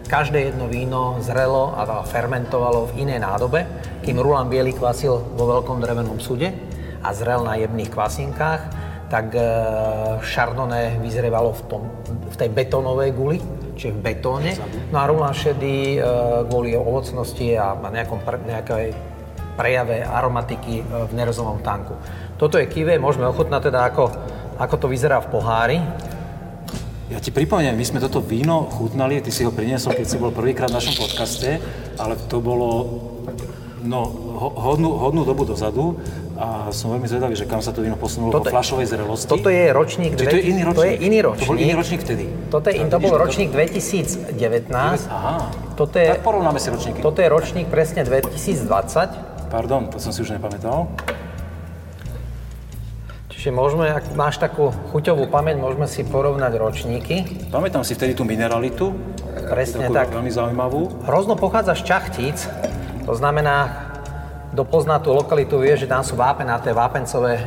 každé 0.06 0.54
jedno 0.54 0.70
víno 0.70 1.18
zrelo 1.18 1.74
a 1.74 2.06
fermentovalo 2.06 2.94
v 2.94 3.02
inej 3.02 3.26
nádobe, 3.26 3.66
kým 4.06 4.22
Rulan 4.22 4.46
biely 4.46 4.70
kvasil 4.70 5.18
vo 5.34 5.44
veľkom 5.50 5.82
drevenom 5.82 6.22
sude 6.22 6.46
a 7.02 7.10
zrel 7.10 7.42
na 7.42 7.58
jemných 7.58 7.90
kvasinkách, 7.90 8.62
tak 9.10 9.34
e, 9.34 9.42
Chardonnay 10.22 11.02
vyzrevalo 11.02 11.58
v, 11.58 11.62
tom, 11.66 11.82
v 12.06 12.36
tej 12.38 12.54
betónovej 12.54 13.10
guli, 13.18 13.42
čiže 13.74 13.98
v 13.98 14.14
betóne. 14.14 14.54
No 14.94 15.02
a 15.02 15.10
Rulan 15.10 15.34
šedý 15.34 15.98
e, 15.98 16.06
kvôli 16.46 16.78
ovocnosti 16.78 17.58
a 17.58 17.74
nejakom, 17.82 18.22
nejakej 18.46 19.11
prejave 19.54 20.02
aromatiky 20.02 20.80
e, 20.80 20.84
v 20.84 21.12
nerozovom 21.12 21.60
tanku. 21.60 21.94
Toto 22.40 22.58
je 22.58 22.66
kive, 22.66 22.96
môžeme 22.98 23.28
ochutnať 23.28 23.70
teda, 23.70 23.86
ako, 23.86 24.10
ako 24.58 24.74
to 24.80 24.86
vyzerá 24.88 25.20
v 25.22 25.28
pohári. 25.30 25.78
Ja 27.12 27.20
ti 27.20 27.28
pripomeniem, 27.28 27.76
my 27.76 27.84
sme 27.84 28.00
toto 28.00 28.24
víno 28.24 28.64
chutnali, 28.72 29.20
ty 29.20 29.28
si 29.28 29.44
ho 29.44 29.52
priniesol, 29.52 29.92
keď 29.92 30.06
si 30.08 30.16
bol 30.16 30.32
prvýkrát 30.32 30.72
v 30.72 30.80
našom 30.80 30.96
podcaste, 30.96 31.60
ale 32.00 32.16
to 32.32 32.40
bolo 32.40 32.88
no, 33.84 34.00
hodnú, 34.40 34.96
hodnú 34.96 35.22
dobu 35.28 35.44
dozadu 35.44 36.00
a 36.40 36.72
som 36.72 36.96
veľmi 36.96 37.04
zvedavý, 37.04 37.36
že 37.36 37.44
kam 37.44 37.60
sa 37.60 37.76
to 37.76 37.84
víno 37.84 38.00
posunulo 38.00 38.32
toto, 38.32 38.48
po 38.48 38.56
flašovej 38.56 38.86
zrelosti. 38.88 39.28
Toto 39.28 39.52
je 39.52 39.64
ročník... 39.70 40.16
Či 40.16 40.24
to 40.24 40.36
je 40.40 40.44
iný 40.48 40.62
ročník? 40.64 40.80
To 40.80 40.86
je 40.88 40.96
iný 40.96 41.18
ročník. 41.20 41.44
To 41.44 41.50
bol 41.52 41.58
iný 41.60 41.74
ročník 41.76 42.00
vtedy? 42.00 42.24
Toto 42.48 42.66
je, 42.72 42.76
to 42.88 42.98
bol 42.98 43.14
ročník 43.20 43.48
2019. 43.52 44.32
Aha, 45.12 45.52
toto 45.76 45.96
je, 46.00 46.08
tak 46.16 46.24
porovnáme 46.24 46.58
si 46.58 46.68
ročníky. 46.72 46.98
Toto 47.04 47.20
je 47.20 47.28
ročník 47.28 47.68
presne 47.68 48.08
2020. 48.08 49.31
Pardon, 49.52 49.84
to 49.92 50.00
som 50.00 50.16
si 50.16 50.24
už 50.24 50.32
nepamätal. 50.32 50.88
Čiže 53.28 53.52
môžeme, 53.52 53.92
ak 53.92 54.16
máš 54.16 54.40
takú 54.40 54.72
chuťovú 54.96 55.28
pamäť, 55.28 55.60
môžeme 55.60 55.84
si 55.84 56.08
porovnať 56.08 56.56
ročníky. 56.56 57.28
Pamätám 57.52 57.84
si 57.84 57.92
vtedy 57.92 58.16
tú 58.16 58.24
mineralitu. 58.24 58.96
Presne 59.52 59.92
tak. 59.92 60.08
Veľmi 60.08 60.32
zaujímavú. 60.32 61.04
Hrozno 61.04 61.36
pochádza 61.36 61.76
z 61.76 61.84
Čachtíc, 61.84 62.48
to 63.04 63.12
znamená, 63.12 63.92
kto 64.56 64.64
pozná 64.64 64.96
tú 65.04 65.12
lokalitu, 65.12 65.60
vie, 65.60 65.76
že 65.76 65.84
tam 65.84 66.00
sú 66.00 66.16
vápenaté 66.16 66.72
vápencové 66.72 67.36
e, 67.36 67.44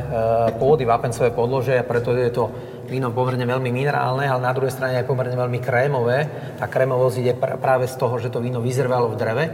pôdy, 0.62 0.86
vápencové 0.86 1.34
podlože 1.34 1.82
preto 1.82 2.14
je 2.14 2.30
to 2.30 2.54
víno 2.86 3.10
pomerne 3.10 3.42
veľmi 3.42 3.74
minerálne, 3.74 4.30
ale 4.30 4.46
na 4.46 4.54
druhej 4.54 4.70
strane 4.70 5.02
aj 5.02 5.10
pomerne 5.10 5.34
veľmi 5.34 5.58
krémové. 5.58 6.30
Tá 6.54 6.70
krémovosť 6.70 7.16
ide 7.18 7.34
pr- 7.34 7.58
práve 7.58 7.90
z 7.90 7.98
toho, 7.98 8.14
že 8.22 8.30
to 8.30 8.38
víno 8.38 8.62
vyzrvalo 8.62 9.10
v 9.10 9.18
dreve. 9.18 9.44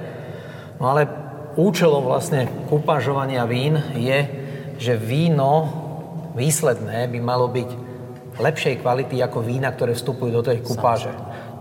No 0.76 0.92
ale 0.92 1.31
účelom 1.56 2.04
vlastne 2.04 2.48
kupážovania 2.68 3.44
vín 3.44 3.76
je, 3.96 4.18
že 4.80 4.98
víno 4.98 5.68
výsledné 6.32 7.08
by 7.12 7.18
malo 7.20 7.46
byť 7.48 7.68
lepšej 8.40 8.80
kvality 8.80 9.20
ako 9.20 9.44
vína, 9.44 9.68
ktoré 9.72 9.92
vstupujú 9.92 10.30
do 10.32 10.42
tej 10.42 10.64
kupáže. 10.64 11.12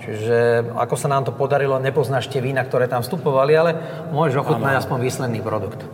Čiže 0.01 0.71
ako 0.73 0.95
sa 0.97 1.07
nám 1.11 1.29
to 1.29 1.33
podarilo, 1.35 1.77
nepoznáš 1.77 2.31
tie 2.31 2.41
vína, 2.41 2.65
ktoré 2.65 2.89
tam 2.89 3.05
vstupovali, 3.05 3.53
ale 3.53 3.71
môžeš 4.09 4.41
ochutnať 4.41 4.81
aspoň 4.81 4.97
výsledný 4.97 5.39
produkt. 5.45 5.85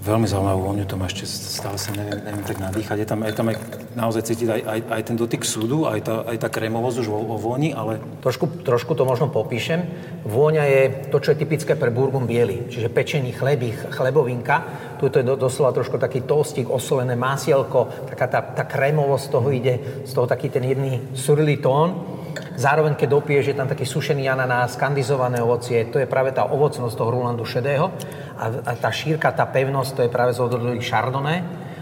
Veľmi 0.00 0.24
zaujímavú 0.24 0.64
vôňu 0.64 0.88
to 0.88 0.96
má 0.96 1.12
ešte, 1.12 1.28
stále 1.28 1.76
sa 1.76 1.92
neviem, 1.92 2.24
neviem 2.24 2.40
tak 2.40 2.56
nadýchať. 2.56 3.04
Je 3.04 3.08
tam, 3.08 3.20
je 3.20 3.36
tam 3.36 3.52
aj, 3.52 3.56
naozaj 3.92 4.32
cítiť 4.32 4.48
aj, 4.48 4.60
aj, 4.64 4.80
aj 4.96 5.02
ten 5.04 5.16
dotyk 5.20 5.44
súdu, 5.44 5.84
aj 5.84 6.00
tá, 6.00 6.14
aj 6.24 6.36
tá 6.40 6.48
krémovosť 6.48 7.04
už 7.04 7.08
vo, 7.12 7.20
vo 7.20 7.36
vôni, 7.36 7.76
ale... 7.76 8.00
Trošku, 8.24 8.64
trošku 8.64 8.96
to 8.96 9.04
možno 9.04 9.28
popíšem. 9.28 9.84
Vôňa 10.24 10.64
je 10.64 10.82
to, 11.12 11.20
čo 11.20 11.36
je 11.36 11.44
typické 11.44 11.76
pre 11.76 11.92
burgum 11.92 12.24
biely, 12.24 12.72
čiže 12.72 12.88
pečený 12.88 13.36
chleby, 13.36 13.92
chlebovinka. 13.92 14.56
Tu 14.96 15.12
je 15.12 15.20
to 15.20 15.36
doslova 15.36 15.76
trošku 15.76 16.00
taký 16.00 16.24
tostík, 16.24 16.72
osolené 16.72 17.12
másielko, 17.12 18.08
taká 18.08 18.24
tá, 18.24 18.40
tá 18.40 18.64
krémovosť 18.64 19.26
toho 19.28 19.52
ide, 19.52 20.08
z 20.08 20.12
toho 20.16 20.24
taký 20.24 20.48
ten 20.48 20.64
jedný 20.64 21.12
surly 21.12 21.60
tón. 21.60 22.19
Zároveň, 22.56 22.94
keď 22.94 23.08
dopiješ, 23.08 23.44
je 23.52 23.58
tam 23.58 23.68
taký 23.68 23.88
sušený 23.88 24.28
ananás, 24.28 24.76
kandizované 24.76 25.40
ovocie, 25.40 25.88
to 25.88 25.98
je 25.98 26.10
práve 26.10 26.34
tá 26.34 26.48
ovocnosť 26.48 26.94
toho 26.94 27.10
Rulandu 27.10 27.44
šedého 27.44 27.90
a, 28.38 28.44
a 28.50 28.72
tá 28.76 28.90
šírka, 28.92 29.32
tá 29.32 29.48
pevnosť, 29.48 29.90
to 29.96 30.02
je 30.06 30.10
práve 30.12 30.36
z 30.36 30.42
odrodových 30.44 30.86
Chardonnay 30.86 31.38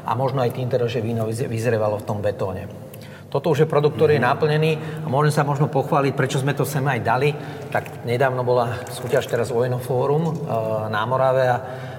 a 0.09 0.11
možno 0.17 0.41
aj 0.41 0.57
tým 0.57 0.69
teda, 0.73 0.89
že 0.89 1.05
víno 1.05 1.29
vyzrevalo 1.29 2.01
v 2.01 2.07
tom 2.09 2.19
betóne. 2.25 2.89
Toto 3.29 3.53
už 3.53 3.65
je 3.65 3.69
produkt, 3.69 4.01
ktorý 4.01 4.17
je 4.17 4.25
mhm. 4.25 4.29
naplnený 4.33 4.73
a 5.05 5.07
môžem 5.13 5.33
sa 5.33 5.45
možno 5.45 5.69
pochváliť, 5.69 6.13
prečo 6.17 6.41
sme 6.41 6.57
to 6.57 6.65
sem 6.65 6.85
aj 6.89 7.01
dali. 7.05 7.37
Tak 7.69 8.09
nedávno 8.09 8.41
bola 8.41 8.89
súťaž 8.89 9.29
teraz 9.29 9.53
Oenofórum 9.53 10.25
e, 10.25 10.33
na 10.89 11.05
Morave 11.05 11.45
a 11.45 11.59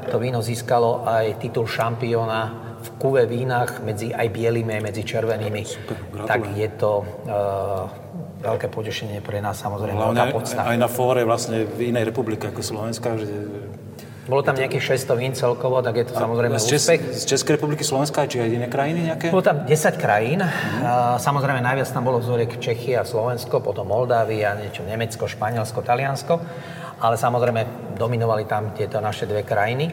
to 0.10 0.18
víno 0.18 0.42
získalo 0.42 1.06
aj 1.06 1.38
titul 1.38 1.70
šampióna 1.70 2.70
v 2.80 2.90
kuve 2.98 3.30
vínach 3.30 3.84
medzi 3.86 4.10
aj 4.10 4.26
bielými, 4.32 4.82
aj 4.82 4.84
medzi 4.90 5.04
červenými. 5.06 5.62
Super, 5.68 6.26
tak 6.26 6.50
je 6.56 6.70
to 6.80 7.04
uh, 7.04 8.09
veľké 8.40 8.68
potešenie 8.72 9.20
pre 9.20 9.44
nás 9.44 9.60
samozrejme. 9.60 10.00
Hlavne 10.00 10.32
aj 10.36 10.78
na 10.80 10.88
fóre 10.88 11.28
vlastne 11.28 11.68
v 11.68 11.92
inej 11.92 12.10
republike 12.10 12.48
ako 12.48 12.64
Slovenska, 12.64 13.20
že 13.20 13.28
bolo 14.30 14.46
tam 14.46 14.54
nejakých 14.54 15.02
600 15.10 15.18
vín 15.18 15.34
celkovo, 15.34 15.82
tak 15.82 15.98
je 15.98 16.06
to 16.06 16.14
samozrejme 16.14 16.62
z 16.62 16.66
Čes- 16.70 16.86
úspech. 16.86 17.02
Z 17.18 17.24
Českej 17.34 17.58
republiky, 17.58 17.82
Slovenska, 17.82 18.30
či 18.30 18.38
aj 18.38 18.50
iné 18.54 18.68
krajiny 18.70 19.10
nejaké? 19.10 19.34
Bolo 19.34 19.42
tam 19.42 19.66
10 19.66 19.98
krajín. 19.98 20.46
Uh-huh. 20.46 21.18
Samozrejme 21.18 21.58
najviac 21.66 21.90
tam 21.90 22.06
bolo 22.06 22.22
vzoriek 22.22 22.54
Čechy 22.62 22.94
a 22.94 23.02
Slovensko, 23.02 23.58
potom 23.58 23.90
Moldávia, 23.90 24.54
niečo 24.54 24.86
Nemecko, 24.86 25.26
Španielsko, 25.26 25.82
Taliansko. 25.82 26.38
Ale 27.02 27.18
samozrejme 27.18 27.96
dominovali 27.98 28.46
tam 28.46 28.70
tieto 28.78 29.02
naše 29.02 29.26
dve 29.26 29.42
krajiny. 29.42 29.90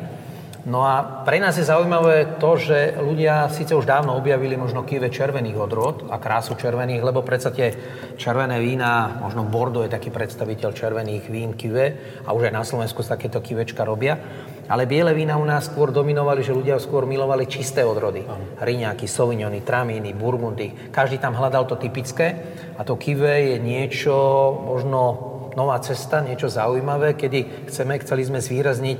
No 0.66 0.82
a 0.82 1.22
pre 1.22 1.38
nás 1.38 1.54
je 1.54 1.62
zaujímavé 1.62 2.42
to, 2.42 2.58
že 2.58 2.98
ľudia 2.98 3.46
síce 3.54 3.70
už 3.70 3.86
dávno 3.86 4.18
objavili 4.18 4.58
možno 4.58 4.82
kive 4.82 5.14
červených 5.14 5.54
odrod 5.54 6.10
a 6.10 6.18
krásu 6.18 6.58
červených, 6.58 7.06
lebo 7.06 7.22
predsa 7.22 7.54
tie 7.54 7.70
červené 8.18 8.58
vína, 8.58 9.14
možno 9.22 9.46
Bordeaux 9.46 9.86
je 9.86 9.94
taký 9.94 10.10
predstaviteľ 10.10 10.74
červených 10.74 11.30
vín 11.30 11.54
kive 11.54 12.18
a 12.26 12.34
už 12.34 12.50
aj 12.50 12.54
na 12.58 12.66
Slovensku 12.66 13.06
sa 13.06 13.14
takéto 13.14 13.38
kivečka 13.38 13.86
robia. 13.86 14.18
Ale 14.66 14.90
biele 14.90 15.14
vína 15.14 15.38
u 15.38 15.46
nás 15.46 15.70
skôr 15.70 15.94
dominovali, 15.94 16.42
že 16.42 16.50
ľudia 16.50 16.82
skôr 16.82 17.06
milovali 17.06 17.46
čisté 17.46 17.86
odrody. 17.86 18.26
Riňáky, 18.58 19.06
Sauvignony, 19.06 19.62
Tramíny, 19.62 20.18
Burgundy. 20.18 20.90
Každý 20.90 21.22
tam 21.22 21.38
hľadal 21.38 21.70
to 21.70 21.78
typické 21.78 22.42
a 22.74 22.82
to 22.82 22.98
kive 22.98 23.30
je 23.30 23.62
niečo 23.62 24.18
možno 24.66 25.30
nová 25.56 25.80
cesta, 25.80 26.20
niečo 26.20 26.52
zaujímavé, 26.52 27.16
kedy 27.16 27.70
chceme, 27.72 27.96
chceli 28.04 28.28
sme 28.28 28.44
zvýrazniť 28.44 28.98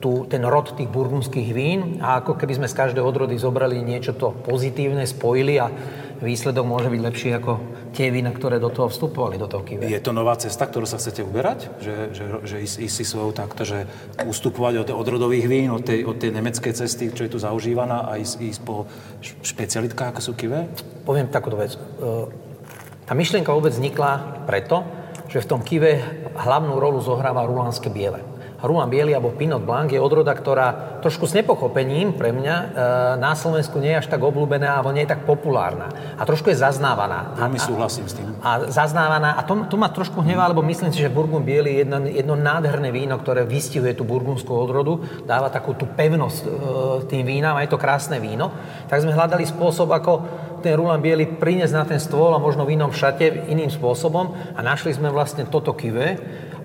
tú, 0.00 0.24
ten 0.24 0.40
rod 0.42 0.72
tých 0.74 0.88
burgundských 0.88 1.48
vín 1.52 1.80
a 2.00 2.24
ako 2.24 2.40
keby 2.40 2.56
sme 2.56 2.68
z 2.72 2.74
každej 2.74 3.04
odrody 3.04 3.36
zobrali 3.36 3.84
niečo 3.84 4.16
to 4.16 4.32
pozitívne, 4.32 5.04
spojili 5.04 5.60
a 5.60 5.68
výsledok 6.24 6.64
môže 6.64 6.88
byť 6.88 7.00
lepší 7.00 7.28
ako 7.36 7.52
tie 7.92 8.08
vína, 8.08 8.32
ktoré 8.32 8.56
do 8.56 8.72
toho 8.72 8.88
vstupovali, 8.88 9.36
do 9.36 9.48
toho 9.48 9.64
kive. 9.64 9.84
Je 9.84 10.00
to 10.00 10.16
nová 10.16 10.36
cesta, 10.40 10.68
ktorú 10.68 10.88
sa 10.88 10.96
chcete 11.00 11.24
uberať? 11.24 11.68
Že, 11.80 11.94
že, 12.16 12.24
že 12.44 12.56
ísť, 12.64 12.76
ísť 12.80 12.94
si 12.96 13.04
svojou 13.04 13.32
takto, 13.36 13.64
že 13.68 13.84
ustupovať 14.24 14.84
od 14.84 14.88
odrodových 14.96 15.46
vín, 15.48 15.68
od 15.72 15.84
tej, 15.84 16.04
od 16.08 16.16
tej 16.16 16.32
nemeckej 16.32 16.72
cesty, 16.76 17.12
čo 17.12 17.28
je 17.28 17.32
tu 17.32 17.38
zaužívaná 17.40 18.08
a 18.08 18.16
ísť, 18.20 18.36
ísť 18.40 18.60
po 18.64 18.88
špecialitkách, 19.44 20.16
ako 20.16 20.20
sú 20.20 20.32
kive? 20.36 20.68
Poviem 21.04 21.28
takúto 21.28 21.60
vec. 21.60 21.76
E, 21.76 21.80
tá 23.04 23.12
myšlienka 23.12 23.52
vôbec 23.52 23.72
vznikla 23.72 24.44
preto, 24.44 24.84
že 25.28 25.44
v 25.44 25.48
tom 25.48 25.60
kive 25.60 26.00
hlavnú 26.36 26.76
rolu 26.76 27.00
zohráva 27.00 27.48
rulánske 27.48 27.88
biele. 27.88 28.39
Rouen 28.60 28.88
Bielý 28.92 29.16
alebo 29.16 29.32
Pinot 29.32 29.64
Blanc 29.64 29.88
je 29.88 30.00
odroda, 30.00 30.36
ktorá 30.36 31.00
trošku 31.00 31.24
s 31.24 31.32
nepochopením 31.32 32.12
pre 32.12 32.30
mňa 32.32 32.56
e, 32.56 32.64
na 33.16 33.32
Slovensku 33.32 33.80
nie 33.80 33.96
je 33.96 34.04
až 34.04 34.08
tak 34.12 34.20
obľúbená 34.20 34.76
alebo 34.76 34.92
nie 34.92 35.08
je 35.08 35.12
tak 35.16 35.24
populárna. 35.24 35.88
A 36.20 36.22
trošku 36.28 36.52
je 36.52 36.60
zaznávaná. 36.60 37.34
Veľmi 37.40 37.60
súhlasím 37.60 38.06
s 38.06 38.20
tým. 38.20 38.28
A 38.44 38.68
zaznávaná. 38.68 39.40
A 39.40 39.42
to, 39.44 39.64
to 39.64 39.76
ma 39.80 39.88
trošku 39.88 40.20
hnevá, 40.20 40.52
lebo 40.52 40.60
myslím 40.60 40.92
si, 40.92 41.00
že 41.00 41.08
Burgund 41.08 41.48
Bielý 41.48 41.72
je 41.72 41.78
jedno, 41.84 41.98
jedno 42.04 42.34
nádherné 42.36 42.92
víno, 42.92 43.16
ktoré 43.16 43.48
vystihuje 43.48 43.96
tú 43.96 44.04
burgundskú 44.04 44.52
odrodu, 44.52 45.00
dáva 45.24 45.48
takú 45.48 45.72
tú 45.72 45.88
pevnosť 45.88 46.38
e, 46.40 46.48
tým 47.08 47.24
vínam 47.24 47.56
a 47.56 47.64
je 47.64 47.72
to 47.72 47.80
krásne 47.80 48.20
víno. 48.20 48.52
Tak 48.86 49.00
sme 49.00 49.16
hľadali 49.16 49.48
spôsob, 49.48 49.88
ako 49.88 50.12
ten 50.60 50.76
Rulan 50.76 51.00
Bielý 51.00 51.40
priniesť 51.40 51.74
na 51.74 51.84
ten 51.88 51.96
stôl 51.96 52.36
a 52.36 52.38
možno 52.38 52.68
v 52.68 52.76
inom 52.76 52.92
šate 52.92 53.48
iným 53.48 53.72
spôsobom 53.72 54.36
a 54.52 54.60
našli 54.60 54.92
sme 54.92 55.08
vlastne 55.08 55.48
toto 55.48 55.72
kive, 55.72 56.20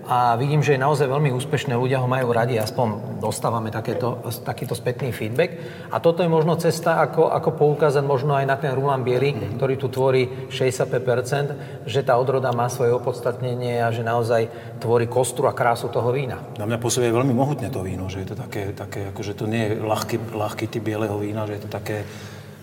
a 0.06 0.38
vidím, 0.38 0.62
že 0.62 0.78
je 0.78 0.84
naozaj 0.86 1.10
veľmi 1.10 1.34
úspešné, 1.34 1.74
ľudia 1.74 1.98
ho 1.98 2.06
majú 2.06 2.30
radi, 2.30 2.54
aspoň 2.62 3.18
dostávame 3.18 3.74
takéto, 3.74 4.22
takýto 4.46 4.78
spätný 4.78 5.10
feedback. 5.10 5.58
A 5.90 5.98
toto 5.98 6.22
je 6.22 6.30
možno 6.30 6.54
cesta, 6.54 7.02
ako, 7.02 7.26
ako 7.34 7.50
poukázať 7.58 8.06
možno 8.06 8.38
aj 8.38 8.46
na 8.46 8.54
ten 8.54 8.70
Rulan 8.70 9.02
Biely, 9.02 9.34
mm. 9.34 9.58
ktorý 9.58 9.74
tu 9.74 9.90
tvorí 9.90 10.46
65%, 10.46 11.90
že 11.90 12.00
tá 12.06 12.14
odroda 12.14 12.54
má 12.54 12.70
svoje 12.70 12.94
opodstatnenie 12.94 13.82
a 13.82 13.90
že 13.90 14.06
naozaj 14.06 14.46
tvorí 14.78 15.10
kostru 15.10 15.50
a 15.50 15.56
krásu 15.58 15.90
toho 15.90 16.14
vína. 16.14 16.38
Na 16.54 16.70
mňa 16.70 16.78
pôsobí 16.78 17.10
veľmi 17.10 17.34
mohutne 17.34 17.66
to 17.66 17.82
víno, 17.82 18.06
že 18.06 18.22
je 18.22 18.30
to 18.30 18.36
také, 18.38 18.70
také 18.78 19.10
ako, 19.10 19.20
že 19.26 19.34
to 19.34 19.50
nie 19.50 19.74
je 19.74 19.82
ľahký, 19.82 20.16
ľahký 20.30 20.70
typ 20.70 20.86
bieleho 20.86 21.18
vína, 21.18 21.50
že 21.50 21.58
je 21.58 21.62
to 21.66 21.70
také 21.74 22.06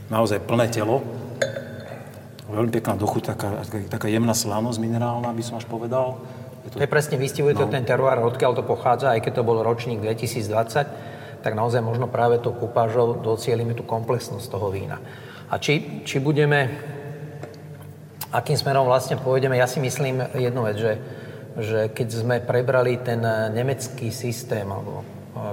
naozaj 0.08 0.40
plné 0.48 0.72
telo. 0.72 1.04
Veľmi 2.48 2.72
pekná 2.72 2.96
dochuť, 2.96 3.36
taká, 3.36 3.50
taká 3.92 4.08
jemná 4.08 4.32
slanosť 4.32 4.80
minerálna, 4.80 5.28
by 5.36 5.44
som 5.44 5.60
až 5.60 5.68
povedal 5.68 6.24
to, 6.72 6.80
je 6.80 6.88
presne, 6.88 7.20
vystihuje 7.20 7.58
no. 7.58 7.66
to 7.66 7.66
ten 7.68 7.84
teruár, 7.84 8.24
odkiaľ 8.24 8.56
to 8.56 8.64
pochádza, 8.64 9.12
aj 9.12 9.28
keď 9.28 9.42
to 9.42 9.48
bol 9.48 9.60
ročník 9.60 10.00
2020, 10.00 11.44
tak 11.44 11.52
naozaj 11.60 11.84
možno 11.84 12.08
práve 12.08 12.40
to 12.40 12.56
kupážou 12.56 13.20
docielime 13.20 13.76
tú 13.76 13.84
komplexnosť 13.84 14.48
toho 14.48 14.72
vína. 14.72 15.04
A 15.52 15.60
či, 15.60 16.02
či 16.08 16.24
budeme, 16.24 16.72
akým 18.32 18.56
smerom 18.56 18.88
vlastne 18.88 19.20
pôjdeme, 19.20 19.60
ja 19.60 19.68
si 19.68 19.84
myslím 19.84 20.24
jednu 20.34 20.64
vec, 20.64 20.80
že, 20.80 20.94
že 21.60 21.80
keď 21.92 22.08
sme 22.10 22.36
prebrali 22.40 22.96
ten 23.04 23.20
nemecký 23.52 24.08
systém, 24.08 24.64
alebo 24.64 25.04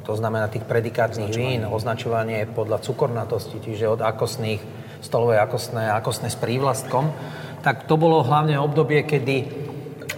to 0.06 0.14
znamená 0.14 0.46
tých 0.46 0.62
predikátnych 0.64 1.34
vín, 1.34 1.66
označovanie 1.66 2.46
podľa 2.46 2.86
cukornatosti, 2.86 3.58
čiže 3.58 3.90
od 3.90 4.00
akosných, 4.00 4.62
stolové 5.02 5.42
akostné, 5.42 5.90
akostné 5.90 6.30
s 6.30 6.38
prívlastkom, 6.38 7.10
tak 7.66 7.84
to 7.90 7.98
bolo 7.98 8.22
hlavne 8.22 8.56
obdobie, 8.56 9.04
kedy 9.04 9.36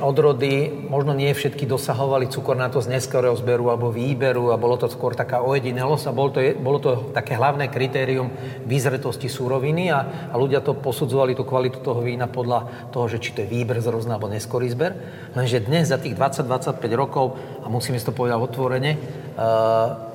odrody 0.03 0.69
možno 0.69 1.15
nie 1.15 1.31
všetky 1.31 1.65
dosahovali 1.65 2.27
cukornatosť 2.29 2.91
neskorého 2.91 3.39
zberu 3.39 3.71
alebo 3.71 3.95
výberu 3.95 4.51
a 4.51 4.59
bolo 4.59 4.75
to 4.75 4.91
skôr 4.91 5.15
taká 5.15 5.41
ojedinelosť 5.41 6.11
a 6.11 6.13
bolo 6.13 6.31
to, 6.35 6.41
bolo 6.59 6.79
to 6.83 6.91
také 7.15 7.39
hlavné 7.39 7.71
kritérium 7.71 8.35
vyzretosti 8.67 9.31
súroviny 9.31 9.95
a, 9.95 10.29
a 10.29 10.35
ľudia 10.35 10.61
to 10.61 10.75
posudzovali 10.75 11.39
tú 11.39 11.47
kvalitu 11.47 11.79
toho 11.81 12.03
vína 12.03 12.27
podľa 12.27 12.91
toho, 12.91 13.07
že 13.07 13.23
či 13.23 13.31
to 13.33 13.47
je 13.47 13.53
výber 13.55 13.79
zrozný 13.79 14.19
alebo 14.19 14.27
neskorý 14.27 14.67
zber. 14.75 14.93
Lenže 15.39 15.63
dnes 15.63 15.89
za 15.89 16.03
tých 16.03 16.19
20-25 16.19 16.83
rokov, 16.99 17.39
a 17.63 17.71
musíme 17.71 17.97
si 17.97 18.05
to 18.05 18.13
povedať 18.13 18.37
otvorene, 18.43 18.99
uh, 19.39 20.11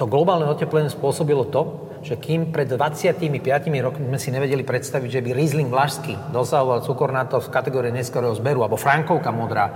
to 0.00 0.08
globálne 0.08 0.48
oteplenie 0.48 0.88
spôsobilo 0.88 1.46
to, 1.52 1.91
že 2.02 2.18
kým 2.18 2.50
pred 2.50 2.66
25 2.66 3.22
rokmi 3.78 4.04
sme 4.10 4.18
si 4.18 4.34
nevedeli 4.34 4.66
predstaviť, 4.66 5.08
že 5.08 5.22
by 5.22 5.30
Riesling 5.32 5.70
Vlašský 5.70 6.34
dosahoval 6.34 6.82
cukornatosť 6.82 7.46
v 7.46 7.54
kategórii 7.54 7.94
neskorého 7.94 8.34
zberu, 8.34 8.66
alebo 8.66 8.74
Frankovka 8.74 9.30
modrá, 9.30 9.70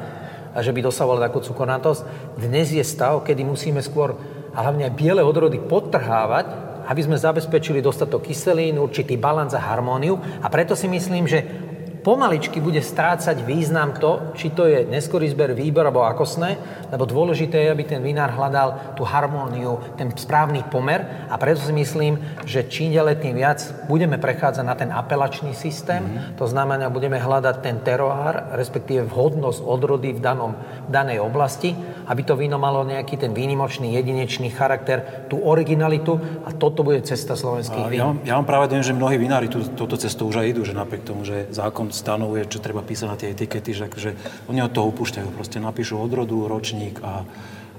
a 0.50 0.58
že 0.58 0.74
by 0.74 0.82
dosahoval 0.82 1.22
takú 1.22 1.38
cukornatosť, 1.38 2.34
dnes 2.42 2.74
je 2.74 2.82
stav, 2.82 3.22
kedy 3.22 3.46
musíme 3.46 3.78
skôr, 3.78 4.18
a 4.56 4.58
hlavne 4.64 4.88
aj 4.90 4.96
biele 4.98 5.22
odrody, 5.22 5.60
podtrhávať, 5.60 6.66
aby 6.86 7.00
sme 7.02 7.18
zabezpečili 7.18 7.82
dostatok 7.82 8.30
kyselín, 8.30 8.78
určitý 8.78 9.18
balans 9.18 9.52
a 9.52 9.60
harmóniu. 9.60 10.22
A 10.38 10.46
preto 10.46 10.78
si 10.78 10.86
myslím, 10.86 11.26
že 11.26 11.65
pomaličky 12.06 12.62
bude 12.62 12.78
strácať 12.78 13.42
význam 13.42 13.98
to, 13.98 14.30
či 14.38 14.54
to 14.54 14.70
je 14.70 14.86
neskorý 14.86 15.26
zber, 15.26 15.58
výbor 15.58 15.90
alebo 15.90 16.06
akosné, 16.06 16.54
lebo 16.86 17.02
dôležité 17.02 17.66
je, 17.66 17.72
aby 17.74 17.82
ten 17.82 17.98
vinár 17.98 18.30
hľadal 18.30 18.94
tú 18.94 19.02
harmóniu, 19.02 19.98
ten 19.98 20.14
správny 20.14 20.70
pomer 20.70 21.26
a 21.26 21.34
preto 21.34 21.66
si 21.66 21.74
myslím, 21.74 22.22
že 22.46 22.70
čím 22.70 22.94
ďalej 22.94 23.18
tým 23.18 23.34
viac 23.34 23.58
budeme 23.90 24.22
prechádzať 24.22 24.62
na 24.62 24.78
ten 24.78 24.94
apelačný 24.94 25.50
systém, 25.50 25.98
mm-hmm. 25.98 26.38
to 26.38 26.46
znamená, 26.46 26.86
budeme 26.94 27.18
hľadať 27.18 27.56
ten 27.58 27.82
teroár, 27.82 28.54
respektíve 28.54 29.10
vhodnosť 29.10 29.66
odrody 29.66 30.14
v, 30.14 30.22
danom, 30.22 30.54
v 30.86 30.90
danej 30.94 31.18
oblasti, 31.18 31.74
aby 32.06 32.22
to 32.22 32.38
víno 32.38 32.54
malo 32.54 32.86
nejaký 32.86 33.18
ten 33.18 33.34
výnimočný, 33.34 33.98
jedinečný 33.98 34.54
charakter, 34.54 35.26
tú 35.26 35.42
originalitu 35.42 36.46
a 36.46 36.54
toto 36.54 36.86
bude 36.86 37.02
cesta 37.02 37.34
slovenských 37.34 37.90
vín. 37.90 37.98
Ja, 37.98 38.14
ja 38.22 38.34
vám 38.38 38.46
práve 38.46 38.70
viem, 38.70 38.86
že 38.86 38.94
mnohí 38.94 39.18
vinári 39.18 39.50
tú, 39.50 39.66
túto 39.74 39.98
cestu 39.98 40.30
už 40.30 40.38
aj 40.38 40.46
idú, 40.54 40.62
že 40.62 40.70
napriek 40.70 41.02
tomu, 41.02 41.26
že 41.26 41.50
zákon 41.50 41.95
stanovuje, 41.96 42.44
čo 42.52 42.60
treba 42.60 42.84
písať 42.84 43.08
na 43.08 43.16
tie 43.16 43.32
etikety, 43.32 43.72
že, 43.72 43.88
že 43.96 44.10
oni 44.52 44.60
od 44.60 44.72
toho 44.76 44.92
upúšťajú. 44.92 45.32
Proste 45.32 45.56
napíšu 45.56 45.96
odrodu, 45.96 46.44
ročník 46.44 47.00
a, 47.00 47.24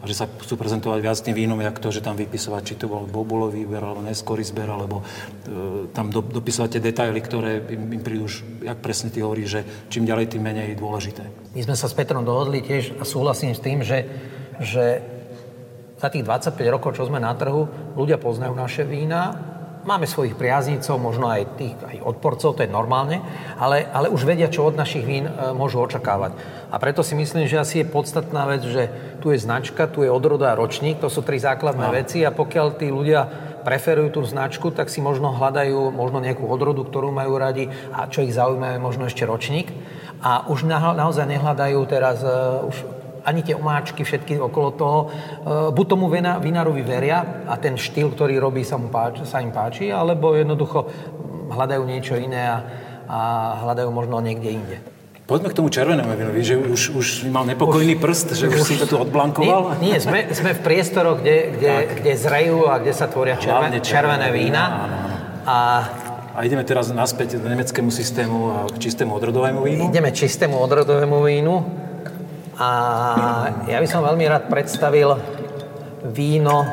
a 0.02 0.04
že 0.10 0.18
sa 0.18 0.26
chcú 0.26 0.58
prezentovať 0.58 1.00
viac 1.06 1.18
tým 1.22 1.38
vínom, 1.38 1.62
jak 1.62 1.78
to, 1.78 1.94
že 1.94 2.02
tam 2.02 2.18
vypisovať, 2.18 2.62
či 2.66 2.74
to 2.82 2.90
bol 2.90 3.06
bobulový 3.06 3.62
výber, 3.62 3.86
alebo 3.86 4.02
neskorý 4.02 4.42
zber, 4.42 4.70
alebo 4.74 5.02
e, 5.02 5.94
tam 5.94 6.10
do, 6.10 6.26
dopisovať 6.26 6.70
tie 6.78 6.82
detaily, 6.82 7.22
ktoré 7.22 7.62
im, 7.70 7.98
im 7.98 8.02
prídu 8.02 8.26
už, 8.26 8.66
jak 8.66 8.82
presne 8.82 9.14
ty 9.14 9.22
hovoríš, 9.22 9.50
že 9.50 9.62
čím 9.94 10.10
ďalej, 10.10 10.34
tým 10.34 10.42
menej 10.42 10.74
dôležité. 10.74 11.54
My 11.54 11.62
sme 11.62 11.76
sa 11.78 11.86
s 11.86 11.94
Petrom 11.94 12.26
dohodli 12.26 12.66
tiež 12.66 12.98
a 12.98 13.06
súhlasím 13.06 13.54
s 13.54 13.62
tým, 13.62 13.86
že, 13.86 14.06
že 14.58 15.02
za 15.98 16.14
tých 16.14 16.26
25 16.26 16.62
rokov, 16.70 16.94
čo 16.94 17.10
sme 17.10 17.18
na 17.18 17.34
trhu, 17.34 17.66
ľudia 17.98 18.22
poznajú 18.22 18.54
naše 18.54 18.86
vína, 18.86 19.57
Máme 19.88 20.04
svojich 20.04 20.36
priaznicov, 20.36 21.00
možno 21.00 21.32
aj 21.32 21.56
tých 21.56 21.80
aj 21.80 22.04
odporcov, 22.04 22.60
to 22.60 22.68
je 22.68 22.68
normálne, 22.68 23.24
ale, 23.56 23.88
ale 23.88 24.12
už 24.12 24.28
vedia, 24.28 24.52
čo 24.52 24.68
od 24.68 24.76
našich 24.76 25.08
vín 25.08 25.32
e, 25.32 25.56
môžu 25.56 25.80
očakávať. 25.80 26.36
A 26.68 26.76
preto 26.76 27.08
si 27.08 27.16
myslím, 27.16 27.48
že 27.48 27.64
asi 27.64 27.76
je 27.80 27.88
podstatná 27.88 28.44
vec, 28.52 28.68
že 28.68 28.92
tu 29.24 29.32
je 29.32 29.40
značka, 29.40 29.88
tu 29.88 30.04
je 30.04 30.12
odroda 30.12 30.52
a 30.52 30.60
ročník, 30.60 31.00
to 31.00 31.08
sú 31.08 31.24
tri 31.24 31.40
základné 31.40 31.88
no. 31.88 31.96
veci 31.96 32.20
a 32.28 32.36
pokiaľ 32.36 32.68
tí 32.76 32.92
ľudia 32.92 33.32
preferujú 33.64 34.20
tú 34.20 34.22
značku, 34.28 34.76
tak 34.76 34.92
si 34.92 35.00
možno 35.00 35.32
hľadajú 35.32 35.96
možno 35.96 36.20
nejakú 36.20 36.44
odrodu, 36.44 36.84
ktorú 36.84 37.16
majú 37.16 37.40
radi 37.40 37.72
a 37.96 38.12
čo 38.12 38.28
ich 38.28 38.36
zaujíma 38.36 38.76
je 38.76 38.84
možno 38.84 39.08
ešte 39.08 39.24
ročník. 39.24 39.72
A 40.20 40.52
už 40.52 40.68
na, 40.68 40.84
naozaj 41.00 41.32
nehľadajú 41.32 41.80
teraz 41.88 42.24
uh, 42.28 42.64
už 42.68 42.97
ani 43.28 43.44
tie 43.44 43.60
omáčky, 43.60 44.08
všetky 44.08 44.40
okolo 44.40 44.70
toho. 44.72 45.00
E, 45.04 45.08
buď 45.76 45.86
tomu 45.86 46.08
vinárovi 46.40 46.80
veria 46.80 47.44
a 47.44 47.60
ten 47.60 47.76
štýl, 47.76 48.16
ktorý 48.16 48.40
robí, 48.40 48.64
sa, 48.64 48.80
mu 48.80 48.88
páči, 48.88 49.28
sa 49.28 49.44
im 49.44 49.52
páči, 49.52 49.92
alebo 49.92 50.32
jednoducho 50.32 50.88
hľadajú 51.52 51.84
niečo 51.84 52.16
iné 52.16 52.48
a, 52.48 52.58
a 53.12 53.20
hľadajú 53.68 53.92
možno 53.92 54.24
niekde 54.24 54.50
inde. 54.56 54.78
Poďme 55.28 55.52
k 55.52 55.60
tomu 55.60 55.68
červenému 55.68 56.08
vínu. 56.08 56.32
Víš, 56.32 56.48
že 56.48 56.56
už, 56.56 56.82
už 56.96 57.08
mal 57.28 57.44
nepokojný 57.44 58.00
už, 58.00 58.02
prst, 58.02 58.28
že 58.40 58.48
už, 58.48 58.64
už 58.64 58.64
si 58.64 58.76
to 58.80 58.88
tu 58.88 58.96
odblankoval? 59.06 59.76
Nie, 59.84 59.92
nie 59.92 59.98
sme, 60.00 60.32
sme 60.32 60.56
v 60.56 60.62
priestoroch, 60.64 61.20
kde, 61.20 61.52
kde, 61.60 61.74
kde 62.00 62.14
zrejú 62.16 62.72
a 62.72 62.80
kde 62.80 62.96
sa 62.96 63.12
tvoria 63.12 63.36
červen, 63.36 63.76
červené 63.84 64.32
vína. 64.32 64.64
A 65.44 65.58
a 66.38 66.46
ideme 66.46 66.62
teraz 66.62 66.94
naspäť 66.94 67.42
do 67.42 67.50
nemeckému 67.50 67.90
systému 67.90 68.38
a 68.54 68.58
k 68.70 68.78
čistému 68.78 69.10
odrodovému 69.10 69.58
vínu? 69.66 69.90
Ideme 69.90 70.14
čistému 70.14 70.54
odrodovému 70.62 71.18
vínu. 71.26 71.66
A 72.58 72.70
ja 73.70 73.78
by 73.78 73.86
som 73.86 74.02
veľmi 74.02 74.26
rád 74.26 74.50
predstavil 74.50 75.14
víno 76.10 76.66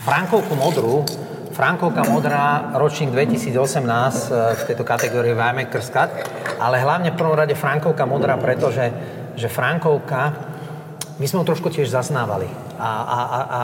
Frankovku 0.00 0.56
modrú. 0.56 1.04
Frankovka 1.52 2.08
modrá, 2.08 2.72
ročník 2.80 3.12
2018 3.12 3.52
e, 3.52 4.56
v 4.56 4.62
tejto 4.72 4.88
kategórii 4.88 5.36
Weimaker's 5.36 5.92
Cut, 5.92 6.08
ale 6.56 6.80
hlavne 6.80 7.12
v 7.12 7.20
prvom 7.20 7.36
rade 7.36 7.52
Frankovka 7.52 8.08
modrá, 8.08 8.40
pretože 8.40 8.88
že 9.36 9.52
Frankovka, 9.52 10.32
my 11.20 11.26
sme 11.28 11.44
ho 11.44 11.48
trošku 11.48 11.68
tiež 11.68 11.92
zasnávali. 11.92 12.48
A, 12.80 12.88
a, 12.88 12.88
a, 13.20 13.20
a, 13.36 13.60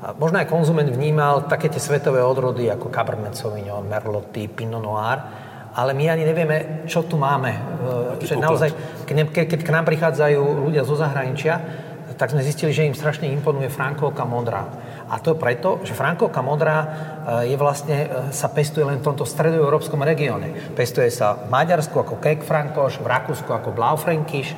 a 0.00 0.06
možno 0.16 0.40
aj 0.40 0.48
konzument 0.48 0.88
vnímal 0.88 1.44
také 1.44 1.68
tie 1.68 1.84
svetové 1.84 2.24
odrody 2.24 2.72
ako 2.72 2.88
Cabernet 2.88 3.36
Sauvignon, 3.36 3.84
Merlot, 3.84 4.32
Pinot 4.32 4.80
Noir, 4.80 5.20
ale 5.76 5.92
my 5.92 6.04
ani 6.08 6.24
nevieme, 6.24 6.88
čo 6.88 7.04
tu 7.04 7.20
máme. 7.20 7.52
Aký 8.16 8.32
že 8.32 8.40
naozaj, 8.40 8.72
keď, 9.04 9.44
keď 9.44 9.60
k 9.60 9.70
nám 9.76 9.84
prichádzajú 9.84 10.40
ľudia 10.64 10.88
zo 10.88 10.96
zahraničia, 10.96 11.60
tak 12.16 12.32
sme 12.32 12.40
zistili, 12.40 12.72
že 12.72 12.88
im 12.88 12.96
strašne 12.96 13.28
imponuje 13.28 13.68
Frankovka 13.68 14.24
modrá. 14.24 14.64
A 15.06 15.22
to 15.22 15.38
preto, 15.38 15.78
že 15.86 15.94
Frankovka 15.94 16.42
modrá 16.42 16.76
e, 16.82 17.54
je 17.54 17.56
vlastne, 17.56 18.10
e, 18.10 18.34
sa 18.34 18.50
pestuje 18.50 18.82
len 18.82 18.98
v 18.98 19.06
tomto 19.06 19.22
stredoeurópskom 19.22 20.02
regióne. 20.02 20.74
Pestuje 20.74 21.14
sa 21.14 21.46
v 21.46 21.46
Maďarsku 21.46 21.94
ako 21.94 22.18
Kek 22.18 22.42
Frankoš, 22.42 22.98
v 22.98 23.06
Rakúsku 23.06 23.46
ako 23.46 23.70
Blaufränkisch, 23.70 24.50
e, 24.50 24.56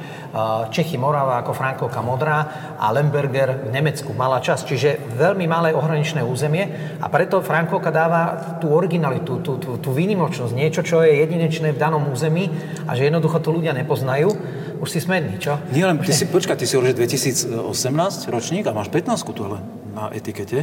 Čechy 0.73 0.97
Morava 0.97 1.45
ako 1.45 1.53
Frankovka 1.53 2.01
modrá 2.01 2.39
a 2.81 2.89
Lemberger 2.97 3.69
v 3.69 3.71
Nemecku 3.77 4.17
malá 4.17 4.41
časť. 4.41 4.63
Čiže 4.65 4.91
veľmi 5.21 5.45
malé 5.45 5.77
ohraničné 5.77 6.25
územie 6.25 6.97
a 6.97 7.07
preto 7.13 7.45
Frankovka 7.45 7.93
dáva 7.93 8.57
tú 8.57 8.73
originalitu, 8.73 9.45
tú, 9.45 9.61
tú, 9.61 9.77
tú 9.77 9.91
výnimočnosť, 9.93 10.57
niečo, 10.57 10.81
čo 10.81 11.05
je 11.05 11.29
jedinečné 11.29 11.77
v 11.77 11.79
danom 11.79 12.09
území 12.09 12.49
a 12.89 12.97
že 12.97 13.13
jednoducho 13.13 13.45
to 13.45 13.53
ľudia 13.53 13.77
nepoznajú. 13.77 14.33
Už 14.81 14.89
si 14.89 15.05
smedný, 15.05 15.37
čo? 15.37 15.61
Nie, 15.77 15.85
len 15.85 16.01
ty 16.01 16.15
si, 16.15 16.25
počkaj, 16.25 16.57
ty 16.57 16.65
si 16.65 16.79
hovoríš 16.79 16.97
2018 16.97 18.33
ročník 18.33 18.65
a 18.65 18.73
máš 18.73 18.89
15 18.89 19.37
tu 19.37 19.43
ale 19.45 19.61
na 19.99 20.15
etikete. 20.15 20.63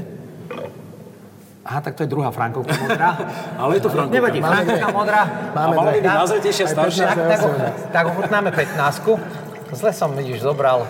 Aha, 1.66 1.82
tak 1.82 1.98
to 1.98 2.06
je 2.06 2.10
druhá 2.10 2.30
Frankovka 2.32 2.78
modrá. 2.78 3.18
Ale 3.62 3.76
je 3.76 3.82
to 3.82 3.90
Frankovka. 3.90 4.16
Nevadí, 4.16 4.40
Frankovka 4.40 4.90
modrá. 4.94 5.22
Máme 5.52 5.74
a 5.74 5.78
mala 5.82 5.92
by 5.92 6.00
byť 6.00 6.06
názretejšia 6.06 6.66
staršia. 6.70 7.06
Tak, 7.10 7.18
tak, 7.26 7.40
tak 7.90 8.04
ochutnáme 8.14 8.50
15 8.54 9.74
Zle 9.74 9.92
som, 9.92 10.14
vidíš, 10.14 10.46
zobral. 10.46 10.86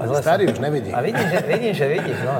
Zle 0.00 0.18
Starý 0.24 0.48
už 0.48 0.58
nevidí. 0.58 0.90
A 0.96 1.04
vidím, 1.04 1.28
že, 1.28 1.38
vidím, 1.44 1.72
že 1.76 1.86
vidíš, 1.86 2.18
no. 2.24 2.34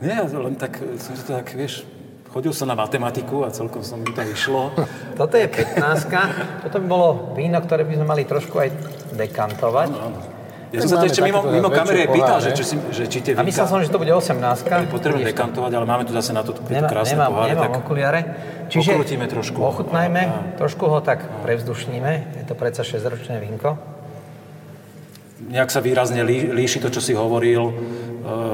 Nie, 0.00 0.22
len 0.22 0.54
tak, 0.54 0.78
som 1.02 1.12
to 1.18 1.34
tak, 1.34 1.50
vieš, 1.50 1.82
chodil 2.30 2.54
som 2.54 2.70
na 2.70 2.78
matematiku 2.78 3.42
a 3.42 3.50
celkom 3.50 3.82
som 3.82 3.98
mi 3.98 4.06
to 4.14 4.22
vyšlo. 4.22 4.70
Toto 5.18 5.34
je 5.34 5.50
15 5.50 6.62
Toto 6.62 6.76
by 6.78 6.86
bolo 6.86 7.34
víno, 7.34 7.58
ktoré 7.58 7.82
by 7.82 7.98
sme 7.98 8.06
mali 8.06 8.22
trošku 8.22 8.54
aj 8.54 8.70
dekantovať. 9.18 9.88
Áno, 9.90 10.14
áno. 10.14 10.35
Ja 10.74 10.82
som 10.82 10.98
sa 10.98 11.06
ešte 11.06 11.22
mimo, 11.22 11.46
mimo 11.46 11.70
kamery 11.70 12.06
aj 12.06 12.10
pýtal, 12.10 12.38
že, 12.42 12.50
či, 12.58 12.64
že 12.90 13.04
či 13.06 13.18
tie 13.22 13.32
A 13.38 13.46
myslel 13.46 13.66
som, 13.70 13.78
že 13.78 13.86
to 13.86 14.02
bude 14.02 14.10
18 14.10 14.36
Potrebujem 14.90 15.30
dekantovať, 15.30 15.72
ale 15.78 15.86
máme 15.86 16.02
tu 16.02 16.10
zase 16.10 16.34
na 16.34 16.42
to 16.42 16.58
Nemá, 16.82 16.90
krásne 16.90 17.14
nemám, 17.14 17.30
poháre. 17.30 17.50
Nemám 17.54 17.64
tak 17.64 17.74
okuliare. 17.86 18.20
Čiže 18.66 18.98
trošku. 19.30 19.62
Ochutnajme, 19.62 20.54
trošku 20.58 20.90
ho 20.90 20.98
tak 20.98 21.22
prevzdušníme. 21.46 22.42
Je 22.42 22.44
to 22.50 22.58
predsa 22.58 22.82
6-ročné 22.82 23.38
vínko. 23.38 23.95
Nejak 25.46 25.70
sa 25.70 25.80
výrazne 25.80 26.26
lí, 26.26 26.50
líši 26.50 26.82
to, 26.82 26.90
čo 26.90 27.00
si 27.00 27.14
hovoril 27.14 27.70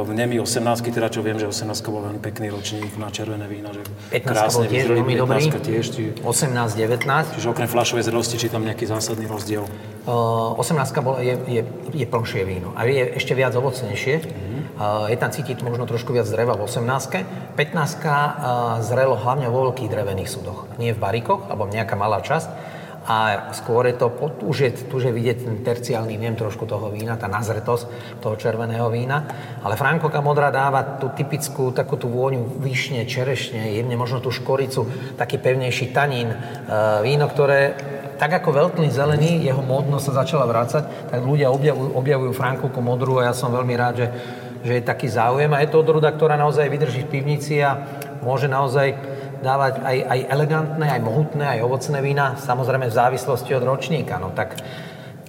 v 0.04 0.10
Nemi 0.12 0.36
18, 0.36 0.84
teda 0.84 1.08
čo 1.08 1.24
viem, 1.24 1.40
že 1.40 1.48
18 1.48 1.72
bol 1.88 2.04
veľmi 2.04 2.20
pekný 2.20 2.52
ročník 2.52 2.92
na 3.00 3.08
červené 3.08 3.48
vína, 3.48 3.72
že 3.72 3.80
15 4.12 4.28
krásne 4.28 4.66
tiež 4.68 4.84
veľmi 4.92 5.16
dobrý, 5.16 5.48
tiež, 5.48 5.84
či... 5.88 6.02
18, 6.20 6.76
19. 6.76 7.08
Čiže 7.40 7.48
okrem 7.48 7.64
flašovej 7.64 8.04
zrelosti, 8.04 8.36
či 8.36 8.52
tam 8.52 8.68
nejaký 8.68 8.84
zásadný 8.84 9.24
rozdiel? 9.24 9.64
Uh, 10.04 10.60
18 10.60 10.92
bol, 11.00 11.16
je, 11.24 11.40
je, 11.48 11.62
je 11.96 12.04
plnšie 12.04 12.44
víno 12.44 12.76
a 12.76 12.84
je 12.84 13.16
ešte 13.16 13.32
viac 13.32 13.56
ovocnejšie. 13.56 14.14
Mm-hmm. 14.20 14.60
Uh, 14.76 15.08
je 15.08 15.16
tam 15.16 15.32
cítiť 15.32 15.64
možno 15.64 15.88
trošku 15.88 16.12
viac 16.12 16.28
dreva 16.28 16.52
v 16.52 16.68
18 16.68 17.56
15 17.56 17.56
uh, 17.56 18.84
zrelo 18.84 19.16
hlavne 19.16 19.48
vo 19.48 19.72
veľkých 19.72 19.88
drevených 19.88 20.28
súdoch. 20.28 20.68
Nie 20.76 20.92
v 20.92 21.00
barikoch, 21.00 21.48
alebo 21.48 21.64
nejaká 21.64 21.96
malá 21.96 22.20
časť 22.20 22.71
a 23.02 23.50
skôr 23.50 23.90
je 23.90 23.98
to, 23.98 24.06
už 24.46 24.56
je, 24.62 24.70
je 24.86 25.12
vidieť 25.12 25.38
ten 25.42 25.56
terciálny 25.66 26.14
viem 26.14 26.38
trošku 26.38 26.70
toho 26.70 26.86
vína, 26.94 27.18
tá 27.18 27.26
nazretosť 27.26 28.18
toho 28.22 28.38
červeného 28.38 28.86
vína. 28.94 29.26
Ale 29.66 29.74
Frankoka 29.74 30.22
modrá 30.22 30.54
dáva 30.54 31.02
tú 31.02 31.10
typickú 31.10 31.74
takú 31.74 31.98
tú 31.98 32.06
vôňu 32.06 32.62
vyšne, 32.62 33.02
čerešne, 33.02 33.74
jemne 33.74 33.98
možno 33.98 34.22
tú 34.22 34.30
škoricu, 34.30 34.86
taký 35.18 35.42
pevnejší 35.42 35.90
tanín. 35.90 36.30
E, 36.30 36.36
víno, 37.02 37.26
ktoré 37.26 37.74
tak 38.22 38.38
ako 38.38 38.54
veľkný 38.54 38.86
zelený, 38.86 39.42
jeho 39.42 39.66
módnosť 39.66 40.04
sa 40.06 40.22
začala 40.22 40.46
vrácať, 40.46 41.10
tak 41.10 41.26
ľudia 41.26 41.50
objavujú, 41.50 41.98
objavujú 41.98 42.32
Frankovku 42.38 42.78
modrú 42.78 43.18
a 43.18 43.26
ja 43.26 43.34
som 43.34 43.50
veľmi 43.50 43.74
rád, 43.74 43.94
že, 43.98 44.08
že 44.62 44.72
je 44.78 44.82
taký 44.86 45.10
záujem. 45.10 45.50
A 45.50 45.58
je 45.58 45.74
to 45.74 45.82
odroda, 45.82 46.06
ktorá 46.14 46.38
naozaj 46.38 46.70
vydrží 46.70 47.02
v 47.02 47.18
pivnici 47.18 47.58
a 47.58 47.82
môže 48.22 48.46
naozaj 48.46 48.94
dávať 49.42 49.82
aj, 49.82 49.96
aj 50.06 50.20
elegantné, 50.30 50.86
aj 50.86 51.00
mohutné, 51.02 51.44
aj 51.58 51.60
ovocné 51.66 51.98
vína, 52.00 52.38
samozrejme 52.38 52.88
v 52.88 52.94
závislosti 52.94 53.52
od 53.58 53.66
ročníka. 53.66 54.16
No 54.22 54.30
tak 54.30 54.56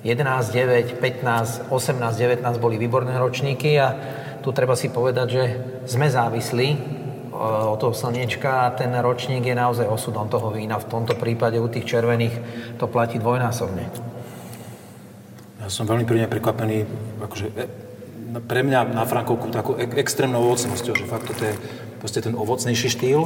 11, 0.05 0.51
9, 0.51 0.99
15, 0.99 1.71
18, 1.71 2.43
19 2.43 2.43
boli 2.59 2.75
výborné 2.75 3.17
ročníky 3.17 3.79
a 3.79 3.95
tu 4.43 4.51
treba 4.51 4.75
si 4.75 4.91
povedať, 4.91 5.27
že 5.31 5.43
sme 5.87 6.11
závislí 6.11 6.67
e, 6.69 6.77
od 7.71 7.79
toho 7.79 7.95
slniečka 7.95 8.67
a 8.67 8.73
ten 8.75 8.91
ročník 8.91 9.47
je 9.47 9.55
naozaj 9.55 9.87
osudom 9.87 10.27
toho 10.27 10.51
vína. 10.51 10.75
V 10.83 10.91
tomto 10.91 11.15
prípade 11.15 11.55
u 11.55 11.71
tých 11.71 11.87
červených 11.87 12.35
to 12.75 12.91
platí 12.91 13.15
dvojnásobne. 13.15 13.87
Ja 15.63 15.71
som 15.71 15.87
veľmi 15.87 16.03
príjemne 16.03 16.27
prekvapený, 16.27 16.83
akože 17.23 17.47
e, 17.55 17.65
pre 18.43 18.67
mňa 18.67 18.91
na 18.91 19.07
Frankovku 19.07 19.55
takú 19.55 19.79
extrémnou 19.79 20.43
ovocnosťou, 20.51 20.99
že 20.99 21.07
fakt 21.07 21.31
to 21.31 21.47
je 21.47 21.55
proste 22.03 22.19
ten 22.19 22.35
ovocnejší 22.35 22.91
štýl 22.91 23.23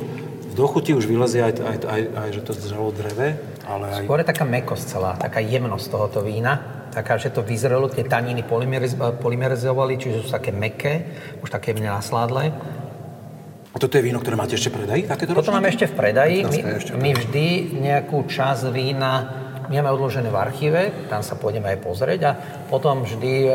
do 0.57 0.65
chuti 0.65 0.97
už 0.97 1.05
vylezie 1.05 1.45
aj, 1.45 1.53
aj, 1.61 1.77
aj, 1.85 2.01
aj 2.17 2.29
že 2.33 2.41
to 2.41 2.51
zrelo 2.57 2.89
dreve. 2.89 3.37
ale 3.69 3.85
aj... 3.93 4.03
Skôr 4.09 4.25
je 4.25 4.27
taká 4.33 4.41
mekosť 4.41 4.83
celá, 4.89 5.13
taká 5.13 5.37
jemnosť 5.37 5.85
tohoto 5.93 6.25
vína. 6.25 6.89
Taká, 6.89 7.21
že 7.21 7.29
to 7.29 7.45
vyzrelo, 7.45 7.85
tie 7.93 8.01
taniny 8.01 8.41
polymeriz- 8.41 8.97
polymerizovali, 9.21 10.01
čiže 10.01 10.25
sú 10.25 10.33
také 10.33 10.49
meké, 10.49 11.05
už 11.45 11.53
také 11.53 11.77
mne 11.77 11.93
nasládle. 11.93 12.49
A 13.69 13.77
toto 13.77 14.01
je 14.01 14.09
víno, 14.09 14.17
ktoré 14.17 14.33
máte 14.33 14.57
ešte 14.57 14.73
v 14.73 14.81
predaji? 14.81 15.01
Takéto 15.05 15.37
Toto 15.37 15.53
máme 15.53 15.69
ešte 15.69 15.85
v 15.85 15.93
predaji. 15.93 16.37
My, 16.49 16.59
ešte 16.81 16.91
my 16.97 17.09
vždy 17.13 17.45
nejakú 17.77 18.25
časť 18.25 18.73
vína 18.73 19.45
máme 19.69 19.91
odložené 19.91 20.31
v 20.31 20.37
archíve, 20.37 20.81
tam 21.11 21.21
sa 21.23 21.35
pôjdeme 21.35 21.67
aj 21.75 21.79
pozrieť 21.83 22.21
a 22.23 22.31
potom 22.71 23.03
vždy 23.03 23.47
e, 23.47 23.51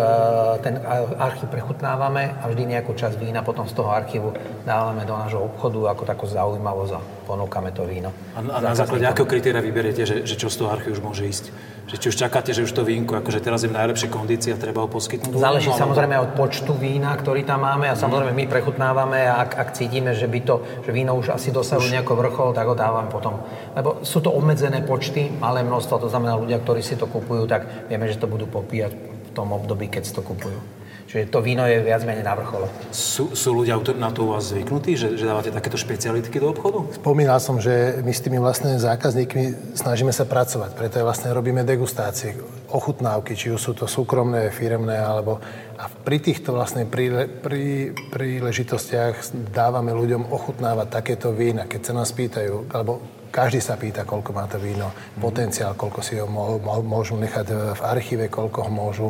ten 0.61 0.77
archív 1.18 1.48
prechutnávame 1.48 2.37
a 2.40 2.48
vždy 2.48 2.77
nejakú 2.77 2.92
časť 2.92 3.16
vína 3.16 3.40
potom 3.40 3.64
z 3.64 3.75
toho 3.77 3.90
archívu 3.90 4.33
dávame 4.68 5.09
do 5.09 5.16
nášho 5.16 5.40
obchodu 5.40 5.96
ako 5.96 6.03
takú 6.05 6.25
zaujímavosť 6.29 6.92
a 6.96 7.01
ponúkame 7.25 7.72
to 7.72 7.88
víno. 7.88 8.12
A, 8.37 8.40
a 8.40 8.59
na 8.61 8.77
základe 8.77 9.09
akého 9.09 9.29
kritéria 9.29 9.64
vyberiete, 9.64 10.05
že, 10.05 10.16
že 10.29 10.37
čo 10.37 10.53
z 10.53 10.61
toho 10.61 10.70
archívu 10.72 11.01
už 11.01 11.03
môže 11.03 11.25
ísť? 11.25 11.44
Že 11.92 12.00
či 12.00 12.09
už 12.09 12.16
čakáte, 12.24 12.50
že 12.57 12.64
už 12.64 12.72
to 12.72 12.88
vínko, 12.88 13.20
akože 13.20 13.44
teraz 13.44 13.61
je 13.61 13.68
v 13.68 13.76
najlepšej 13.76 14.09
kondícii 14.09 14.50
a 14.50 14.57
treba 14.57 14.81
ho 14.81 14.88
poskytnúť? 14.88 15.37
Záleží 15.37 15.68
alebo- 15.68 15.83
samozrejme 15.85 16.16
od 16.24 16.31
počtu 16.33 16.72
vína, 16.72 17.12
ktorý 17.12 17.44
tam 17.44 17.68
máme 17.68 17.92
a 17.92 17.92
samozrejme 17.92 18.33
my 18.33 18.48
prechutnávame 18.48 19.28
a 19.28 19.44
ak, 19.44 19.61
ak 19.61 19.68
cítime, 19.76 20.16
že, 20.16 20.24
by 20.24 20.40
to, 20.40 20.64
že 20.88 20.90
víno 20.90 21.12
už 21.20 21.37
asi 21.37 21.52
dosahuje 21.52 21.92
nejako 21.92 22.16
vrchol, 22.16 22.57
tak 22.57 22.64
ho 22.64 22.72
dávame 22.72 23.12
potom. 23.12 23.44
Lebo 23.76 24.00
sú 24.09 24.24
to 24.24 24.33
obmedzené 24.33 24.81
počty, 24.88 25.28
malé 25.37 25.61
množstvo, 25.61 26.00
to 26.00 26.09
znamená 26.09 26.40
ľudia, 26.40 26.64
ktorí 26.64 26.81
si 26.81 26.96
to 26.96 27.05
kupujú, 27.05 27.44
tak 27.44 27.92
vieme, 27.92 28.09
že 28.09 28.16
to 28.16 28.24
budú 28.24 28.48
popíjať 28.48 28.96
v 28.96 29.31
tom 29.37 29.52
období, 29.52 29.92
keď 29.92 30.02
si 30.09 30.16
to 30.16 30.24
kupujú. 30.24 30.82
Čiže 31.12 31.29
to 31.29 31.44
víno 31.44 31.68
je 31.68 31.85
viac 31.85 32.09
menej 32.09 32.25
na 32.25 32.33
vrchole. 32.33 32.72
Sú, 32.88 33.37
sú 33.37 33.53
ľudia 33.53 33.77
na 34.01 34.09
to 34.09 34.25
u 34.25 34.33
vás 34.33 34.48
zvyknutí, 34.48 34.96
že, 34.96 35.20
že 35.20 35.29
dávate 35.29 35.53
takéto 35.53 35.77
špecialitky 35.77 36.40
do 36.40 36.57
obchodu? 36.57 36.88
Spomínal 36.96 37.37
som, 37.37 37.61
že 37.61 38.01
my 38.01 38.16
s 38.16 38.25
tými 38.25 38.40
vlastne 38.40 38.81
zákazníkmi 38.81 39.77
snažíme 39.77 40.09
sa 40.09 40.25
pracovať, 40.25 40.72
preto 40.72 41.05
aj 41.05 41.12
vlastne 41.12 41.37
robíme 41.37 41.68
degustácie, 41.68 42.40
ochutnávky, 42.72 43.37
či 43.37 43.53
už 43.53 43.61
sú 43.61 43.72
to 43.77 43.85
súkromné, 43.85 44.48
firemné, 44.48 44.96
alebo... 44.96 45.37
A 45.77 45.92
pri 45.92 46.16
týchto 46.16 46.57
vlastne 46.57 46.88
príle, 46.88 47.29
pri, 47.29 47.92
príležitostiach 48.09 49.37
dávame 49.53 49.92
ľuďom 49.92 50.33
ochutnávať 50.33 50.88
takéto 50.88 51.37
vína, 51.37 51.68
keď 51.68 51.81
sa 51.83 51.92
nás 51.92 52.09
pýtajú, 52.09 52.72
alebo 52.72 53.05
každý 53.29 53.61
sa 53.61 53.77
pýta, 53.77 54.09
koľko 54.09 54.33
má 54.33 54.48
to 54.48 54.57
víno, 54.57 54.88
potenciál, 55.20 55.77
koľko 55.77 56.01
si 56.01 56.16
ho 56.16 56.25
mo, 56.25 56.57
mo, 56.57 56.81
môžu 56.81 57.20
nechať 57.20 57.77
v 57.77 57.81
archíve, 57.85 58.33
koľko 58.33 58.64
ho 58.64 58.70
môžu 58.72 59.09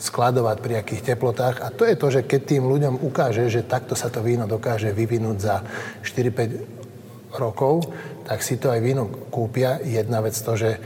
skladovať 0.00 0.56
pri 0.64 0.74
akých 0.80 1.14
teplotách. 1.14 1.60
A 1.60 1.68
to 1.68 1.84
je 1.84 1.94
to, 1.94 2.08
že 2.08 2.24
keď 2.24 2.40
tým 2.56 2.64
ľuďom 2.64 3.04
ukáže, 3.04 3.52
že 3.52 3.68
takto 3.68 3.92
sa 3.92 4.08
to 4.08 4.24
víno 4.24 4.48
dokáže 4.48 4.90
vyvinúť 4.96 5.36
za 5.38 5.60
4-5 6.02 7.36
rokov, 7.36 7.92
tak 8.24 8.40
si 8.40 8.56
to 8.56 8.72
aj 8.72 8.80
víno 8.80 9.06
kúpia. 9.28 9.78
Jedna 9.84 10.24
vec 10.24 10.32
to, 10.34 10.56
že 10.56 10.80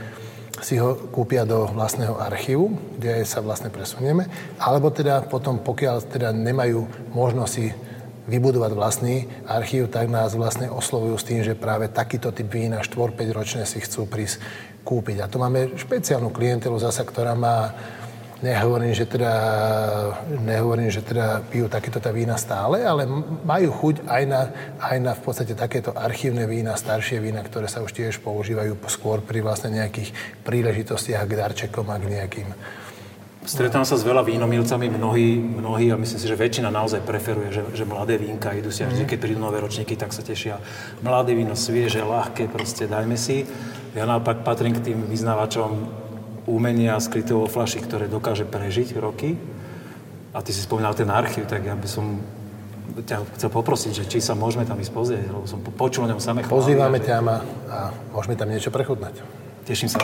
si 0.59 0.79
ho 0.79 0.95
kúpia 1.11 1.43
do 1.43 1.67
vlastného 1.67 2.15
archívu, 2.15 2.99
kde 2.99 3.23
sa 3.27 3.43
vlastne 3.43 3.71
presunieme, 3.71 4.27
alebo 4.59 4.91
teda 4.91 5.27
potom, 5.27 5.59
pokiaľ 5.59 5.95
teda 6.07 6.31
nemajú 6.31 7.11
možnosť 7.11 7.51
si 7.51 7.71
vybudovať 8.25 8.71
vlastný 8.73 9.29
archív, 9.45 9.91
tak 9.91 10.09
nás 10.09 10.33
vlastne 10.33 10.71
oslovujú 10.71 11.15
s 11.19 11.27
tým, 11.27 11.41
že 11.45 11.59
práve 11.59 11.91
takýto 11.91 12.33
typ 12.33 12.49
vína 12.49 12.81
4-5 12.81 13.37
ročné 13.37 13.63
si 13.69 13.83
chcú 13.83 14.09
prísť 14.09 14.41
kúpiť. 14.81 15.21
A 15.21 15.29
tu 15.29 15.37
máme 15.37 15.77
špeciálnu 15.77 16.33
klientelu 16.33 16.77
zasa, 16.81 17.05
ktorá 17.05 17.37
má 17.37 17.73
Nehovorím, 18.43 18.91
že 18.91 19.07
teda, 19.07 19.31
nehovorím, 20.27 20.91
že 20.91 20.99
teda 20.99 21.39
pijú 21.47 21.71
takéto 21.71 22.03
tá 22.03 22.11
vína 22.11 22.35
stále, 22.35 22.83
ale 22.83 23.07
majú 23.47 23.71
chuť 23.71 24.03
aj 24.11 24.23
na, 24.27 24.41
aj 24.75 24.97
na 24.99 25.11
v 25.15 25.21
podstate 25.23 25.55
takéto 25.55 25.95
archívne 25.95 26.43
vína, 26.43 26.75
staršie 26.75 27.23
vína, 27.23 27.39
ktoré 27.39 27.71
sa 27.71 27.79
už 27.79 27.95
tiež 27.95 28.19
používajú 28.19 28.75
skôr 28.91 29.23
pri 29.23 29.39
vlastne 29.39 29.71
nejakých 29.71 30.11
príležitostiach 30.43 31.23
k 31.23 31.37
darčekom 31.39 31.87
a 31.87 31.95
k 31.95 32.05
nejakým 32.11 32.49
Stretám 33.45 33.85
sa 33.85 33.93
s 33.93 34.01
veľa 34.01 34.25
vínomilcami, 34.25 34.89
mnohí, 34.89 35.37
mnohí 35.37 35.93
a 35.93 36.01
myslím 36.01 36.17
si, 36.17 36.25
že 36.25 36.33
väčšina 36.33 36.73
naozaj 36.73 37.05
preferuje, 37.05 37.53
že, 37.53 37.61
že 37.77 37.85
mladé 37.85 38.17
vínka 38.17 38.49
idú 38.57 38.73
si 38.73 38.81
a 38.81 38.89
vždy, 38.89 39.05
keď 39.05 39.21
prídu 39.21 39.37
nové 39.37 39.61
ročníky, 39.61 39.93
tak 39.93 40.17
sa 40.17 40.25
tešia. 40.25 40.57
Mladé 41.05 41.37
víno, 41.37 41.53
svieže, 41.53 42.01
ľahké, 42.01 42.49
proste 42.49 42.89
dajme 42.89 43.13
si. 43.13 43.45
Ja 43.93 44.09
naopak 44.09 44.41
patrím 44.41 44.73
k 44.73 44.89
tým 44.89 45.05
vyznávačom 45.05 46.04
umenia 46.45 46.97
skrytého 47.01 47.45
vo 47.45 47.49
flaši, 47.49 47.81
ktoré 47.81 48.05
dokáže 48.09 48.45
prežiť 48.45 48.97
roky. 48.97 49.37
A 50.35 50.43
ty 50.43 50.51
si 50.51 50.61
spomínal 50.61 50.93
ten 50.93 51.09
archív, 51.09 51.47
tak 51.47 51.63
ja 51.63 51.73
by 51.73 51.87
som 51.87 52.19
ťa 52.95 53.27
chcel 53.35 53.49
poprosiť, 53.51 53.91
že 53.91 54.03
či 54.07 54.17
sa 54.23 54.37
môžeme 54.37 54.63
tam 54.63 54.79
ísť 54.79 54.93
pozrieť, 54.93 55.27
lebo 55.27 55.43
som 55.49 55.59
počul 55.59 56.07
o 56.07 56.11
ňom 56.11 56.21
samé 56.21 56.45
chvály. 56.45 56.55
Pozývame 56.55 56.99
ťa 57.03 57.15
a, 57.19 57.35
a 57.71 57.77
môžeme 58.15 58.39
tam 58.39 58.47
niečo 58.47 58.71
prechutnať. 58.71 59.19
Teším 59.67 59.89
sa. 59.91 59.99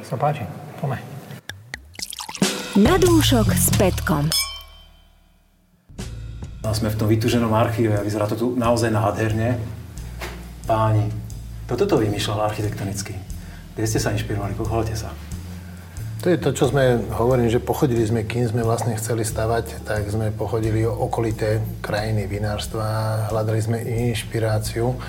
Sa 0.00 0.16
páči, 0.16 0.46
poďme. 0.80 1.02
Na 2.78 2.96
dúšok 2.96 3.50
s 3.52 3.68
Petkom. 3.76 4.30
A 6.60 6.70
sme 6.76 6.92
v 6.92 6.96
tom 6.96 7.08
vytúženom 7.08 7.50
archíve 7.50 7.98
a 7.98 8.04
vyzerá 8.04 8.30
to 8.30 8.36
tu 8.36 8.46
naozaj 8.54 8.92
nádherne. 8.92 9.58
Páni, 10.68 11.08
toto 11.66 11.88
to 11.88 11.96
vymýšľal 11.98 12.46
architektonicky. 12.46 13.16
Kde 13.74 13.86
ste 13.88 13.98
sa 13.98 14.12
inšpirovali? 14.14 14.54
Pochválte 14.54 14.94
sa. 14.94 15.10
To 16.20 16.28
je 16.28 16.36
to, 16.36 16.52
čo 16.52 16.68
sme 16.68 17.00
hovorili, 17.16 17.48
že 17.48 17.64
pochodili 17.64 18.04
sme, 18.04 18.28
kým 18.28 18.44
sme 18.44 18.60
vlastne 18.60 18.92
chceli 19.00 19.24
stavať, 19.24 19.88
tak 19.88 20.04
sme 20.04 20.28
pochodili 20.28 20.84
okolité 20.84 21.64
krajiny 21.80 22.28
vinárstva, 22.28 23.24
hľadali 23.32 23.56
sme 23.56 23.80
inšpiráciu. 23.80 25.00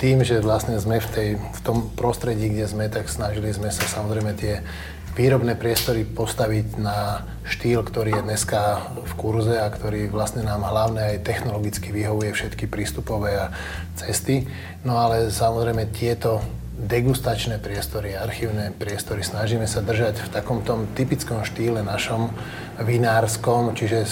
Tým, 0.00 0.24
že 0.24 0.40
vlastne 0.40 0.80
sme 0.80 1.04
v, 1.04 1.08
tej, 1.12 1.28
v 1.36 1.60
tom 1.60 1.92
prostredí, 1.92 2.48
kde 2.48 2.64
sme, 2.64 2.88
tak 2.88 3.12
snažili 3.12 3.52
sme 3.52 3.68
sa 3.68 3.84
samozrejme 3.84 4.32
tie 4.40 4.64
výrobné 5.12 5.52
priestory 5.52 6.08
postaviť 6.08 6.80
na 6.80 7.28
štýl, 7.44 7.84
ktorý 7.84 8.16
je 8.16 8.26
dneska 8.26 8.88
v 9.04 9.12
kurze 9.20 9.60
a 9.60 9.68
ktorý 9.68 10.08
vlastne 10.08 10.48
nám 10.48 10.64
hlavne 10.64 11.12
aj 11.12 11.28
technologicky 11.28 11.92
vyhovuje 11.92 12.32
všetky 12.32 12.72
prístupové 12.72 13.36
a 13.36 13.52
cesty. 14.00 14.48
No 14.80 14.96
ale 14.96 15.28
samozrejme 15.28 15.92
tieto 15.92 16.40
degustačné 16.74 17.62
priestory, 17.62 18.18
archívne 18.18 18.74
priestory. 18.74 19.22
Snažíme 19.22 19.70
sa 19.70 19.78
držať 19.78 20.26
v 20.26 20.28
takom 20.34 20.60
tom 20.66 20.90
typickom 20.92 21.46
štýle 21.46 21.86
našom 21.86 22.34
vinárskom, 22.82 23.78
čiže 23.78 24.02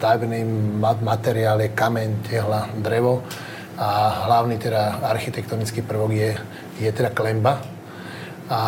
stavebný 0.00 0.44
ma- 0.80 1.00
materiál 1.04 1.60
je 1.60 1.76
kameň, 1.76 2.08
tehla, 2.24 2.72
drevo 2.80 3.20
a 3.76 4.22
hlavný 4.30 4.56
teda 4.56 5.04
architektonický 5.12 5.84
prvok 5.84 6.10
je, 6.12 6.30
je 6.80 6.90
teda 6.90 7.12
klemba. 7.12 7.60
A 8.44 8.60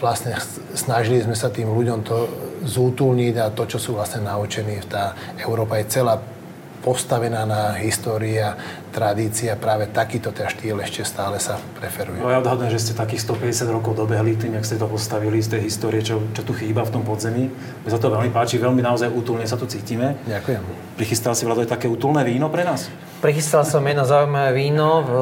vlastne 0.00 0.36
snažili 0.72 1.20
sme 1.20 1.36
sa 1.36 1.52
tým 1.52 1.68
ľuďom 1.68 2.00
to 2.00 2.16
zútulniť 2.64 3.34
a 3.44 3.52
to, 3.52 3.68
čo 3.68 3.76
sú 3.76 3.90
vlastne 3.96 4.24
naučení. 4.24 4.80
Tá 4.88 5.12
Európa 5.36 5.76
je 5.76 5.92
celá 5.92 6.16
postavená 6.82 7.46
na 7.46 7.78
histórii 7.78 8.42
a 8.42 8.58
tradícii 8.92 9.48
a 9.48 9.56
práve 9.56 9.88
takýto 9.88 10.34
teda 10.34 10.52
štýl 10.52 10.76
ešte 10.82 11.06
stále 11.06 11.38
sa 11.38 11.56
preferuje. 11.78 12.20
No 12.20 12.28
ja 12.28 12.42
odhadujem, 12.42 12.74
že 12.74 12.90
ste 12.90 12.92
takých 12.92 13.24
150 13.24 13.70
rokov 13.72 13.96
dobehli 13.96 14.36
tým, 14.36 14.58
jak 14.58 14.66
ste 14.66 14.76
to 14.76 14.90
postavili 14.90 15.40
z 15.40 15.56
tej 15.56 15.70
histórie, 15.70 16.02
čo, 16.04 16.20
čo 16.34 16.42
tu 16.44 16.52
chýba 16.52 16.84
v 16.84 17.00
tom 17.00 17.02
podzemí. 17.06 17.48
Mne 17.48 17.90
sa 17.90 18.02
to 18.02 18.12
veľmi 18.12 18.28
páči, 18.34 18.60
veľmi 18.60 18.82
naozaj 18.84 19.08
útulne 19.08 19.46
sa 19.48 19.56
tu 19.56 19.64
cítime. 19.64 20.18
Ďakujem. 20.28 20.60
Prichystal 20.98 21.32
si 21.32 21.48
Vlado 21.48 21.64
aj 21.64 21.72
také 21.72 21.88
útulné 21.88 22.26
víno 22.26 22.52
pre 22.52 22.66
nás? 22.66 22.92
Prichystal 23.24 23.64
som 23.64 23.80
jedno 23.86 24.04
zaujímavé 24.04 24.52
víno. 24.52 24.88
V, 25.06 25.12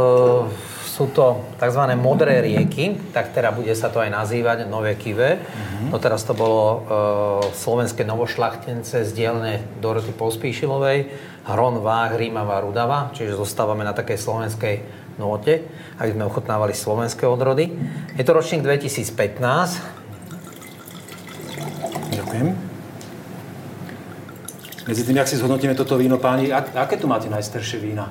sú 1.01 1.09
to 1.17 1.49
tzv. 1.57 1.97
modré 1.97 2.45
rieky, 2.45 2.99
tak 3.17 3.33
teda 3.33 3.57
bude 3.57 3.73
sa 3.73 3.89
to 3.89 4.05
aj 4.05 4.13
nazývať 4.13 4.69
Nové 4.69 4.93
Kive. 5.01 5.41
Uh-huh. 5.41 5.97
Doteraz 5.97 6.29
to 6.29 6.37
bolo 6.37 6.61
e, 6.67 6.79
slovenské 7.57 8.05
novošlachtence 8.05 9.09
z 9.09 9.11
dielne 9.17 9.65
Doroty 9.81 10.13
Pospíšilovej, 10.13 11.09
Hron, 11.49 11.81
Váh, 11.81 12.13
Rímava, 12.17 12.61
Rudava, 12.61 13.15
čiže 13.17 13.39
zostávame 13.39 13.85
na 13.87 13.97
takej 13.97 14.19
slovenskej 14.21 14.77
note, 15.17 15.65
aby 16.01 16.11
sme 16.13 16.29
ochotnávali 16.29 16.77
slovenské 16.77 17.25
odrody. 17.25 17.73
Je 18.17 18.25
to 18.25 18.33
ročník 18.37 18.65
2015, 18.65 20.01
Ďakujem. 22.11 22.49
Medzi 24.87 25.03
tým, 25.03 25.19
ak 25.19 25.29
si 25.31 25.39
zhodnotíme 25.39 25.75
toto 25.75 25.99
víno, 25.99 26.19
páni, 26.19 26.55
ak, 26.55 26.79
aké 26.79 26.95
tu 26.95 27.11
máte 27.11 27.27
najstaršie 27.27 27.83
vína? 27.83 28.11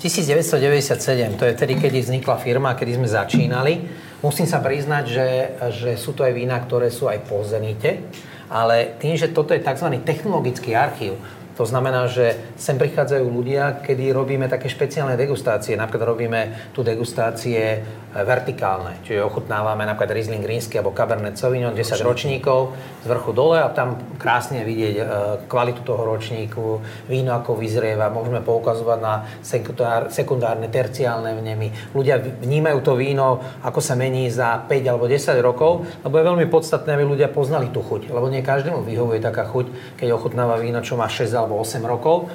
1997, 0.00 1.36
to 1.36 1.44
je 1.44 1.52
vtedy, 1.56 1.74
keď 1.80 1.92
vznikla 2.00 2.36
firma, 2.36 2.76
kedy 2.76 3.00
sme 3.00 3.08
začínali. 3.08 3.84
Musím 4.20 4.44
sa 4.44 4.60
priznať, 4.60 5.04
že, 5.04 5.28
že 5.72 5.90
sú 5.96 6.12
to 6.12 6.24
aj 6.24 6.32
vína, 6.36 6.56
ktoré 6.60 6.92
sú 6.92 7.08
aj 7.08 7.24
po 7.28 7.40
Zenite, 7.44 8.04
ale 8.48 8.96
tým, 9.00 9.16
že 9.16 9.32
toto 9.32 9.56
je 9.56 9.60
tzv. 9.60 9.88
technologický 10.04 10.76
archív, 10.76 11.16
To 11.56 11.64
znamená, 11.64 12.04
že 12.04 12.36
sem 12.60 12.76
prichádzajú 12.76 13.24
ľudia, 13.32 13.80
kedy 13.80 14.12
robíme 14.12 14.44
také 14.44 14.68
špeciálne 14.68 15.16
degustácie. 15.16 15.72
Napríklad 15.72 16.04
robíme 16.04 16.40
tu 16.76 16.84
degustácie 16.84 17.60
e, 17.64 17.78
vertikálne, 18.12 19.00
čiže 19.00 19.24
ochutnávame 19.24 19.88
napríklad 19.88 20.12
Riesling 20.12 20.44
Rínsky 20.44 20.76
alebo 20.76 20.92
Cabernet 20.92 21.40
Sauvignon 21.40 21.72
10 21.72 21.96
ročníkov 22.04 22.76
z 23.00 23.06
vrchu 23.08 23.32
dole 23.32 23.56
a 23.56 23.72
tam 23.72 23.96
krásne 24.20 24.68
vidieť 24.68 24.94
e, 25.00 25.04
kvalitu 25.48 25.80
toho 25.80 26.04
ročníku, 26.04 26.84
víno 27.08 27.32
ako 27.32 27.56
vyzrieva, 27.56 28.12
môžeme 28.12 28.44
poukazovať 28.44 28.98
na 29.00 29.24
sekundár, 29.40 30.12
sekundárne, 30.12 30.68
terciálne 30.68 31.32
vnemy. 31.40 31.96
Ľudia 31.96 32.20
vnímajú 32.20 32.84
to 32.84 33.00
víno, 33.00 33.40
ako 33.64 33.80
sa 33.80 33.96
mení 33.96 34.28
za 34.28 34.60
5 34.68 34.92
alebo 34.92 35.08
10 35.08 35.40
rokov, 35.40 35.88
lebo 36.04 36.20
je 36.20 36.28
veľmi 36.28 36.46
podstatné, 36.52 36.92
aby 36.92 37.04
ľudia 37.08 37.32
poznali 37.32 37.72
tú 37.72 37.80
chuť, 37.80 38.12
lebo 38.12 38.28
nie 38.28 38.44
každému 38.44 38.84
vyhovuje 38.84 39.24
taká 39.24 39.48
chuť, 39.48 39.96
keď 39.96 40.12
ochutnáva 40.12 40.60
víno, 40.60 40.84
čo 40.84 41.00
má 41.00 41.08
6 41.08 41.32
alebo 41.32 41.45
8 41.54 41.78
rokov. 41.86 42.26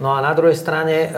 No 0.00 0.16
a 0.16 0.24
na 0.24 0.32
druhej 0.32 0.56
strane, 0.56 0.96
e, 1.04 1.08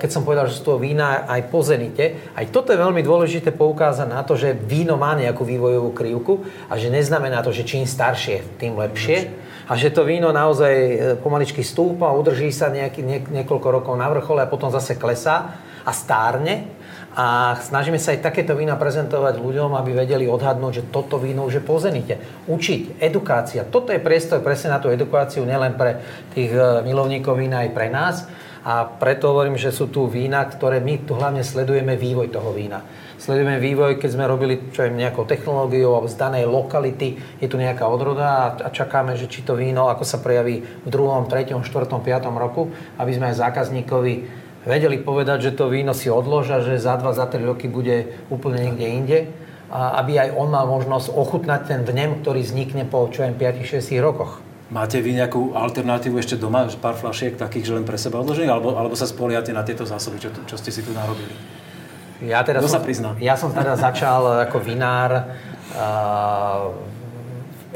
keď 0.00 0.08
som 0.08 0.24
povedal, 0.24 0.48
že 0.48 0.56
sú 0.56 0.64
to 0.64 0.80
vína 0.80 1.28
aj 1.28 1.52
po 1.52 1.60
zenite, 1.60 2.32
aj 2.32 2.48
toto 2.48 2.72
je 2.72 2.80
veľmi 2.80 3.04
dôležité 3.04 3.52
poukázať 3.52 4.08
na 4.08 4.24
to, 4.24 4.40
že 4.40 4.56
víno 4.56 4.96
má 4.96 5.12
nejakú 5.12 5.44
vývojovú 5.44 5.92
krivku 5.92 6.40
a 6.72 6.80
že 6.80 6.88
neznamená 6.88 7.44
to, 7.44 7.52
že 7.52 7.68
čím 7.68 7.84
staršie, 7.84 8.56
tým 8.56 8.80
lepšie. 8.80 9.36
A 9.68 9.76
že 9.76 9.92
to 9.92 10.08
víno 10.08 10.32
naozaj 10.32 10.72
e, 10.72 10.94
pomaličky 11.20 11.60
stúpa, 11.60 12.08
udrží 12.16 12.48
sa 12.48 12.72
nejaký, 12.72 13.04
niekoľko 13.28 13.68
rokov 13.68 13.94
na 14.00 14.08
vrchole 14.08 14.40
a 14.40 14.48
potom 14.48 14.72
zase 14.72 14.96
klesá 14.96 15.60
a 15.84 15.92
stárne 15.92 16.81
a 17.12 17.60
snažíme 17.60 18.00
sa 18.00 18.16
aj 18.16 18.24
takéto 18.24 18.56
vína 18.56 18.72
prezentovať 18.80 19.36
ľuďom, 19.36 19.76
aby 19.76 19.92
vedeli 19.92 20.24
odhadnúť, 20.24 20.72
že 20.80 20.88
toto 20.88 21.20
víno 21.20 21.44
už 21.44 21.60
je 21.60 21.62
po. 21.64 21.76
Učiť, 22.48 23.04
edukácia. 23.04 23.68
Toto 23.68 23.92
je 23.92 24.00
priestor 24.00 24.40
presne 24.40 24.72
na 24.72 24.80
tú 24.80 24.88
edukáciu, 24.88 25.44
nielen 25.44 25.76
pre 25.76 26.00
tých 26.32 26.56
e, 26.56 26.80
milovníkov 26.88 27.36
vína, 27.36 27.68
aj 27.68 27.70
pre 27.76 27.92
nás. 27.92 28.24
A 28.64 28.86
preto 28.86 29.28
hovorím, 29.28 29.60
že 29.60 29.74
sú 29.74 29.92
tu 29.92 30.08
vína, 30.08 30.40
ktoré 30.46 30.80
my 30.80 31.04
tu 31.04 31.12
hlavne 31.12 31.44
sledujeme 31.44 32.00
vývoj 32.00 32.32
toho 32.32 32.48
vína. 32.54 32.80
Sledujeme 33.20 33.60
vývoj, 33.60 34.00
keď 34.00 34.10
sme 34.18 34.24
robili 34.24 34.72
čo 34.72 34.86
je 34.86 34.94
nejakou 34.94 35.28
technológiou 35.28 35.94
alebo 35.94 36.10
z 36.10 36.16
danej 36.18 36.48
lokality, 36.48 37.20
je 37.38 37.46
tu 37.46 37.60
nejaká 37.60 37.86
odroda 37.86 38.56
a 38.56 38.68
čakáme, 38.72 39.14
že 39.14 39.28
či 39.28 39.44
to 39.44 39.52
víno, 39.54 39.92
ako 39.92 40.02
sa 40.02 40.18
prejaví 40.18 40.64
v 40.64 40.88
druhom, 40.88 41.28
treťom, 41.30 41.62
štvrtom, 41.62 42.02
piatom 42.02 42.34
roku, 42.34 42.72
aby 42.98 43.12
sme 43.14 43.30
aj 43.30 43.42
zákazníkovi 43.46 44.41
vedeli 44.64 44.98
povedať, 44.98 45.50
že 45.50 45.56
to 45.56 45.70
víno 45.70 45.94
si 45.94 46.10
odloža, 46.10 46.62
že 46.62 46.78
za 46.78 46.98
2, 46.98 47.14
za 47.14 47.26
3 47.26 47.42
roky 47.42 47.66
bude 47.66 48.14
úplne 48.30 48.70
niekde 48.70 48.86
inde. 48.86 49.18
A 49.72 50.04
aby 50.04 50.20
aj 50.20 50.36
on 50.36 50.52
mal 50.52 50.68
možnosť 50.68 51.16
ochutnať 51.16 51.60
ten 51.64 51.80
vnem, 51.80 52.20
ktorý 52.20 52.44
vznikne 52.44 52.84
po 52.84 53.08
čo 53.08 53.24
5-6 53.24 53.96
rokoch. 54.04 54.44
Máte 54.72 55.00
vy 55.04 55.16
nejakú 55.16 55.52
alternatívu 55.52 56.16
ešte 56.16 56.40
doma, 56.40 56.64
pár 56.80 56.96
flašiek 56.96 57.36
takých, 57.36 57.68
že 57.68 57.72
len 57.76 57.84
pre 57.84 58.00
seba 58.00 58.20
odložených, 58.24 58.52
alebo, 58.52 58.72
alebo 58.76 58.96
sa 58.96 59.04
spoliate 59.04 59.52
na 59.52 59.60
tieto 59.64 59.84
zásoby, 59.84 60.16
čo, 60.16 60.32
čo 60.48 60.56
ste 60.56 60.72
si 60.72 60.80
tu 60.80 60.96
narobili? 60.96 61.32
Ja 62.24 62.40
teda 62.40 62.64
Kto 62.64 62.72
som, 62.72 62.80
sa 62.80 62.84
prizná? 62.84 63.10
Ja 63.20 63.34
som 63.36 63.52
teda 63.52 63.76
začal 63.76 64.48
ako 64.48 64.64
vinár 64.64 65.34
uh, 65.76 66.72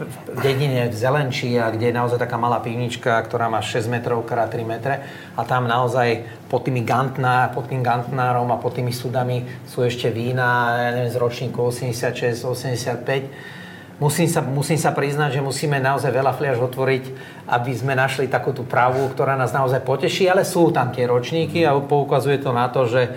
v 0.05 0.39
dedine 0.45 0.93
v 0.93 0.95
Zelenčí, 0.95 1.57
kde 1.57 1.89
je 1.89 1.95
naozaj 1.97 2.21
taká 2.21 2.37
malá 2.37 2.61
pivnička, 2.61 3.17
ktorá 3.25 3.49
má 3.49 3.65
6 3.65 3.89
metrov 3.89 4.29
x 4.29 4.33
3 4.33 4.61
metre. 4.69 5.01
A 5.35 5.43
tam 5.49 5.65
naozaj 5.65 6.29
pod, 6.53 6.69
tými 6.69 6.85
gantná, 6.85 7.49
pod 7.49 7.73
tým 7.73 7.81
gantnárom 7.81 8.53
a 8.53 8.61
pod 8.61 8.77
tými 8.77 8.93
sudami 8.93 9.49
sú 9.65 9.83
ešte 9.83 10.13
vína, 10.13 10.77
ja 10.77 10.91
neviem, 10.93 11.13
z 11.13 11.17
ročníku 11.17 11.73
86, 11.73 12.45
85 12.45 13.57
Musím 13.97 14.29
sa, 14.29 14.45
musím 14.45 14.77
sa 14.77 14.93
priznať, 14.93 15.41
že 15.41 15.41
musíme 15.41 15.81
naozaj 15.81 16.13
veľa 16.13 16.37
fliaž 16.37 16.61
otvoriť, 16.61 17.05
aby 17.49 17.73
sme 17.73 17.97
našli 17.97 18.29
takú 18.29 18.53
tú 18.53 18.69
pravú, 18.69 19.09
ktorá 19.09 19.41
nás 19.41 19.57
naozaj 19.57 19.81
poteší, 19.89 20.29
ale 20.29 20.45
sú 20.45 20.69
tam 20.69 20.93
tie 20.93 21.09
ročníky 21.09 21.65
a 21.65 21.73
poukazuje 21.81 22.37
to 22.45 22.53
na 22.53 22.69
to, 22.69 22.85
že 22.85 23.17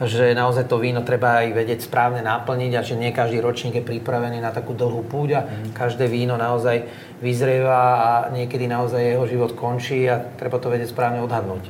že 0.00 0.32
naozaj 0.32 0.64
to 0.64 0.80
víno 0.80 1.04
treba 1.04 1.44
aj 1.44 1.52
vedieť 1.52 1.84
správne 1.84 2.24
naplniť 2.24 2.72
a 2.72 2.80
že 2.80 2.96
nie 2.96 3.12
každý 3.12 3.44
ročník 3.44 3.76
je 3.76 3.84
pripravený 3.84 4.40
na 4.40 4.48
takú 4.48 4.72
dlhú 4.72 5.04
púť 5.04 5.28
a 5.36 5.40
mm. 5.44 5.76
každé 5.76 6.08
víno 6.08 6.40
naozaj 6.40 6.88
vyzrieva 7.20 7.82
a 8.00 8.10
niekedy 8.32 8.64
naozaj 8.64 8.96
jeho 8.96 9.24
život 9.28 9.52
končí 9.52 10.08
a 10.08 10.16
treba 10.40 10.56
to 10.56 10.72
vedieť 10.72 10.96
správne 10.96 11.20
odhadnúť. 11.20 11.68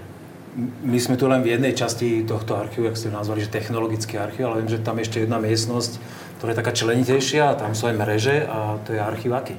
My 0.82 0.98
sme 0.98 1.14
tu 1.14 1.30
len 1.30 1.42
v 1.42 1.58
jednej 1.58 1.74
časti 1.74 2.26
tohto 2.26 2.58
archívu, 2.58 2.90
jak 2.90 2.98
ste 2.98 3.10
ho 3.10 3.18
nazvali, 3.18 3.42
že 3.42 3.54
technologický 3.54 4.18
archív, 4.18 4.50
ale 4.50 4.62
viem, 4.62 4.70
že 4.70 4.82
tam 4.82 4.98
je 4.98 5.06
ešte 5.06 5.18
jedna 5.22 5.38
miestnosť, 5.38 5.92
ktorá 6.38 6.54
je 6.54 6.58
taká 6.58 6.72
členitejšia, 6.74 7.54
tam 7.58 7.74
sú 7.74 7.86
aj 7.86 7.98
mreže 7.98 8.36
a 8.46 8.78
to 8.82 8.94
je 8.94 9.00
archív 9.02 9.34
aký? 9.34 9.54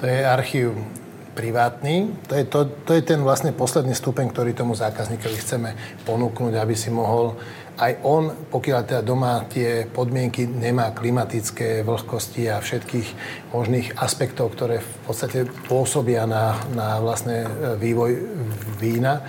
To 0.00 0.04
je 0.04 0.20
archív 0.20 0.76
privátny. 1.36 2.16
To 2.28 2.34
je, 2.34 2.44
to, 2.48 2.60
to 2.88 2.90
je 2.96 3.04
ten 3.04 3.20
vlastne 3.20 3.52
posledný 3.52 3.92
stupeň, 3.92 4.32
ktorý 4.32 4.56
tomu 4.56 4.72
zákazníkovi 4.72 5.36
chceme 5.36 5.70
ponúknuť, 6.08 6.56
aby 6.56 6.72
si 6.72 6.88
mohol 6.88 7.36
aj 7.76 7.92
on, 8.08 8.32
pokiaľ 8.48 8.80
teda 8.88 9.02
doma 9.04 9.44
tie 9.52 9.84
podmienky 9.84 10.48
nemá 10.48 10.96
klimatické 10.96 11.84
vlhkosti 11.84 12.48
a 12.48 12.60
všetkých 12.60 13.08
možných 13.52 14.00
aspektov, 14.00 14.56
ktoré 14.56 14.80
v 14.80 14.98
podstate 15.04 15.44
pôsobia 15.68 16.24
na, 16.24 16.56
na 16.72 16.96
vlastne 17.04 17.44
e, 17.44 17.48
vývoj 17.76 18.12
vína, 18.80 19.20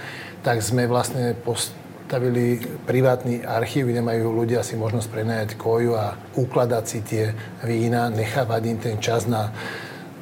tak 0.47 0.63
sme 0.63 0.87
vlastne 0.87 1.35
postavili 1.35 2.63
privátny 2.87 3.43
archív, 3.43 3.91
kde 3.91 3.99
majú 3.99 4.31
ľudia 4.31 4.63
si 4.63 4.79
možnosť 4.79 5.07
prenajať 5.11 5.49
koju 5.59 5.91
a 5.99 6.15
ukladať 6.39 6.83
si 6.87 6.99
tie 7.03 7.35
vína, 7.67 8.07
nechávať 8.07 8.61
im 8.71 8.79
ten 8.79 8.97
čas 9.03 9.27
na 9.27 9.51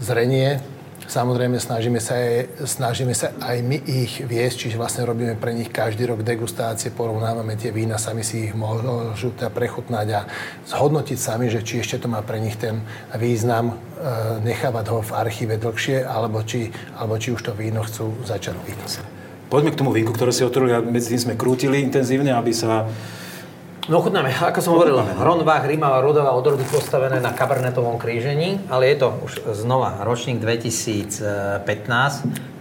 zrenie 0.02 0.75
Samozrejme, 1.06 1.62
snažíme 1.62 2.02
sa, 2.02 2.18
aj, 2.18 2.66
snažíme 2.66 3.14
sa 3.14 3.30
aj 3.38 3.62
my 3.62 3.78
ich 3.86 4.26
viesť, 4.26 4.66
čiže 4.66 4.82
vlastne 4.82 5.06
robíme 5.06 5.38
pre 5.38 5.54
nich 5.54 5.70
každý 5.70 6.10
rok 6.10 6.26
degustácie, 6.26 6.90
porovnávame 6.90 7.54
tie 7.54 7.70
vína, 7.70 8.02
sami 8.02 8.26
si 8.26 8.50
ich 8.50 8.54
môžu 8.58 9.30
teda 9.38 9.54
prechutnať 9.54 10.08
a 10.18 10.20
zhodnotiť 10.66 11.18
sami, 11.22 11.54
že 11.54 11.62
či 11.62 11.86
ešte 11.86 12.02
to 12.02 12.08
má 12.10 12.26
pre 12.26 12.42
nich 12.42 12.58
ten 12.58 12.82
význam, 13.14 13.78
e, 14.02 14.46
nechávať 14.50 14.86
ho 14.90 15.00
v 15.06 15.12
archíve 15.14 15.62
dlhšie, 15.62 16.02
alebo 16.02 16.42
či, 16.42 16.74
alebo 16.98 17.22
či 17.22 17.38
už 17.38 17.42
to 17.46 17.54
víno 17.54 17.86
chcú 17.86 18.10
začať 18.26 18.58
piť. 18.66 19.06
Poďme 19.46 19.78
k 19.78 19.80
tomu 19.80 19.94
vínku, 19.94 20.10
ktoré 20.10 20.34
si 20.34 20.42
otvorili 20.42 20.74
a 20.74 20.82
medzi 20.82 21.14
tým 21.14 21.22
sme 21.22 21.34
krútili 21.38 21.86
intenzívne, 21.86 22.34
aby 22.34 22.50
sa 22.50 22.90
No 23.86 24.02
chutnáme, 24.02 24.34
ako 24.34 24.66
som 24.66 24.74
hovoril, 24.74 24.98
Ronbach, 25.22 25.62
Rímava, 25.62 26.02
Rudová 26.02 26.34
odrody 26.34 26.66
postavené 26.66 27.22
na 27.22 27.38
kabernetovom 27.38 28.02
krížení, 28.02 28.58
ale 28.66 28.90
je 28.90 29.06
to 29.06 29.14
už 29.22 29.34
znova 29.62 30.02
ročník 30.02 30.42
2015, 30.42 31.22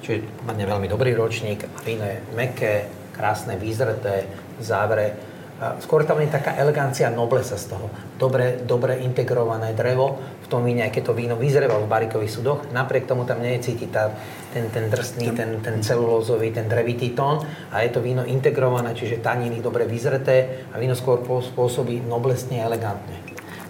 čiže 0.05 0.21
pomerne 0.45 0.69
veľmi 0.69 0.85
dobrý 0.85 1.17
ročník. 1.17 1.65
Víno 1.89 2.05
je 2.05 2.21
meké, 2.37 2.93
krásne, 3.17 3.57
vyzreté, 3.57 4.29
v 4.61 4.63
závere. 4.69 5.17
Skôr 5.55 6.03
tam 6.03 6.19
je 6.19 6.27
taká 6.27 6.59
elegancia 6.59 7.07
noblesa 7.15 7.55
z 7.55 7.71
toho. 7.71 7.87
Dobre, 8.19 8.59
dobre 8.67 8.99
integrované 9.07 9.71
drevo, 9.71 10.19
v 10.43 10.47
tom 10.51 10.67
víne, 10.67 10.83
aj 10.83 10.91
keď 10.91 11.03
to 11.07 11.15
víno 11.15 11.39
vyzreva 11.39 11.79
v 11.79 11.87
barikových 11.87 12.35
sudoch, 12.35 12.61
napriek 12.75 13.07
tomu 13.07 13.23
tam 13.23 13.39
nie 13.39 13.63
tá, 13.89 14.11
ten, 14.51 14.67
ten 14.75 14.91
drsný, 14.91 15.31
ten, 15.31 15.63
ten 15.63 15.79
celulózový, 15.79 16.51
ten 16.51 16.67
drevitý 16.67 17.15
tón 17.15 17.39
a 17.71 17.87
je 17.87 17.91
to 17.95 18.03
víno 18.03 18.27
integrované, 18.27 18.99
čiže 18.99 19.23
taniny 19.23 19.63
dobre 19.63 19.87
vyzreté 19.87 20.67
a 20.75 20.83
víno 20.83 20.99
skôr 20.99 21.23
spôsobí 21.23 22.03
noblesne 22.03 22.59
a 22.59 22.67
elegantne. 22.67 23.15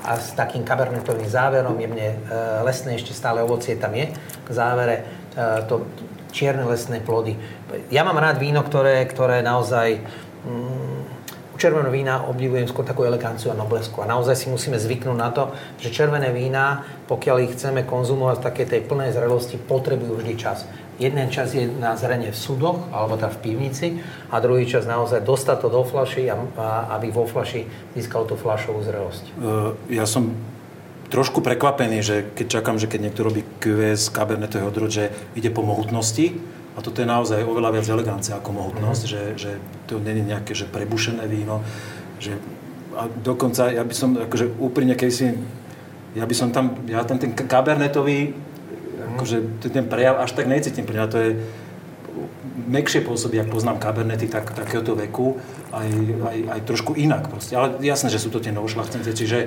A 0.08 0.16
s 0.16 0.32
takým 0.32 0.64
kabernetovým 0.64 1.28
záverom, 1.28 1.76
jemne 1.80 2.12
e, 2.12 2.16
lesné, 2.64 2.96
ešte 2.96 3.16
stále 3.16 3.40
ovocie 3.40 3.76
tam 3.76 3.92
je, 3.92 4.08
k 4.44 4.48
závere 4.52 4.96
e, 5.00 5.02
to 5.68 5.84
čierne 6.34 6.66
lesné 6.66 7.00
plody. 7.00 7.38
Ja 7.88 8.04
mám 8.04 8.18
rád 8.18 8.42
víno, 8.42 8.60
ktoré, 8.66 9.06
ktoré 9.06 9.40
naozaj 9.40 10.02
mm, 10.44 10.83
u 11.54 11.56
červeného 11.56 11.94
vína 11.94 12.26
obdivujem 12.26 12.66
skôr 12.66 12.82
takú 12.82 13.06
eleganciu 13.06 13.54
a 13.54 13.58
noblesku. 13.58 14.02
A 14.02 14.10
naozaj 14.10 14.34
si 14.34 14.46
musíme 14.50 14.74
zvyknúť 14.74 15.14
na 15.14 15.30
to, 15.30 15.54
že 15.78 15.94
červené 15.94 16.34
vína, 16.34 16.82
pokiaľ 17.06 17.46
ich 17.46 17.54
chceme 17.54 17.86
konzumovať 17.86 18.42
v 18.42 18.46
takej 18.50 18.66
tej 18.66 18.80
plnej 18.90 19.14
zrelosti, 19.14 19.56
potrebujú 19.62 20.18
vždy 20.18 20.34
čas. 20.34 20.66
Jeden 20.98 21.30
čas 21.30 21.54
je 21.54 21.66
na 21.66 21.94
zrenie 21.94 22.34
v 22.34 22.38
sudoch, 22.38 22.90
alebo 22.90 23.14
teda 23.14 23.30
v 23.34 23.42
pivnici, 23.42 23.86
a 24.30 24.38
druhý 24.42 24.66
čas 24.66 24.86
naozaj 24.86 25.22
dostať 25.22 25.56
to 25.62 25.68
do 25.70 25.82
flaši, 25.86 26.26
a, 26.30 26.34
a, 26.34 26.38
aby 26.98 27.14
vo 27.14 27.26
flaši 27.26 27.66
získal 27.94 28.26
tú 28.26 28.34
flašovú 28.34 28.82
zrelosť. 28.82 29.24
Uh, 29.38 29.74
ja 29.90 30.06
som 30.06 30.34
trošku 31.10 31.42
prekvapený, 31.42 31.98
že 32.02 32.16
keď 32.34 32.46
čakám, 32.58 32.76
že 32.82 32.90
keď 32.90 33.10
niekto 33.10 33.22
robí 33.22 33.46
QS, 33.62 34.10
kabernetový 34.10 34.66
odrod, 34.66 34.90
že 34.90 35.14
ide 35.38 35.50
po 35.50 35.62
mohutnosti, 35.62 36.34
a 36.74 36.78
toto 36.82 36.98
je 36.98 37.06
naozaj 37.06 37.46
oveľa 37.46 37.78
viac 37.78 37.86
elegancia 37.86 38.34
ako 38.34 38.50
mohutnosť, 38.50 39.02
mm-hmm. 39.06 39.36
že, 39.38 39.38
že 39.38 39.50
to 39.86 40.02
nie 40.02 40.18
je 40.18 40.24
nejaké 40.26 40.52
že 40.58 40.66
prebušené 40.66 41.22
víno. 41.30 41.62
Že, 42.18 42.38
a 42.98 43.06
dokonca, 43.06 43.70
ja 43.70 43.86
by 43.86 43.94
som 43.94 44.18
akože 44.18 44.58
úprimne, 44.58 44.98
keď 44.98 45.10
si, 45.10 45.26
ja 46.18 46.26
by 46.26 46.34
som 46.34 46.50
tam, 46.50 46.82
ja 46.90 47.06
tam 47.06 47.22
ten 47.22 47.30
kabernetový, 47.30 48.34
mm-hmm. 48.34 49.14
akože 49.14 49.36
ten 49.70 49.86
prejav 49.86 50.18
až 50.18 50.34
tak 50.34 50.50
necítim, 50.50 50.82
pre 50.82 50.98
mňa 50.98 51.08
to 51.10 51.18
je 51.22 51.30
mekšie 52.64 53.02
pôsobí, 53.04 53.38
ak 53.38 53.50
poznám 53.50 53.78
kabernety 53.78 54.26
tak, 54.30 54.50
takéhoto 54.54 54.94
veku, 54.98 55.38
aj, 55.74 55.90
aj, 56.22 56.38
aj 56.58 56.60
trošku 56.66 56.94
inak 56.94 57.28
proste. 57.28 57.54
Ale 57.54 57.78
jasné, 57.82 58.08
že 58.10 58.22
sú 58.22 58.30
to 58.30 58.42
tie 58.42 58.54
novošľachtince, 58.54 59.10
čiže 59.10 59.38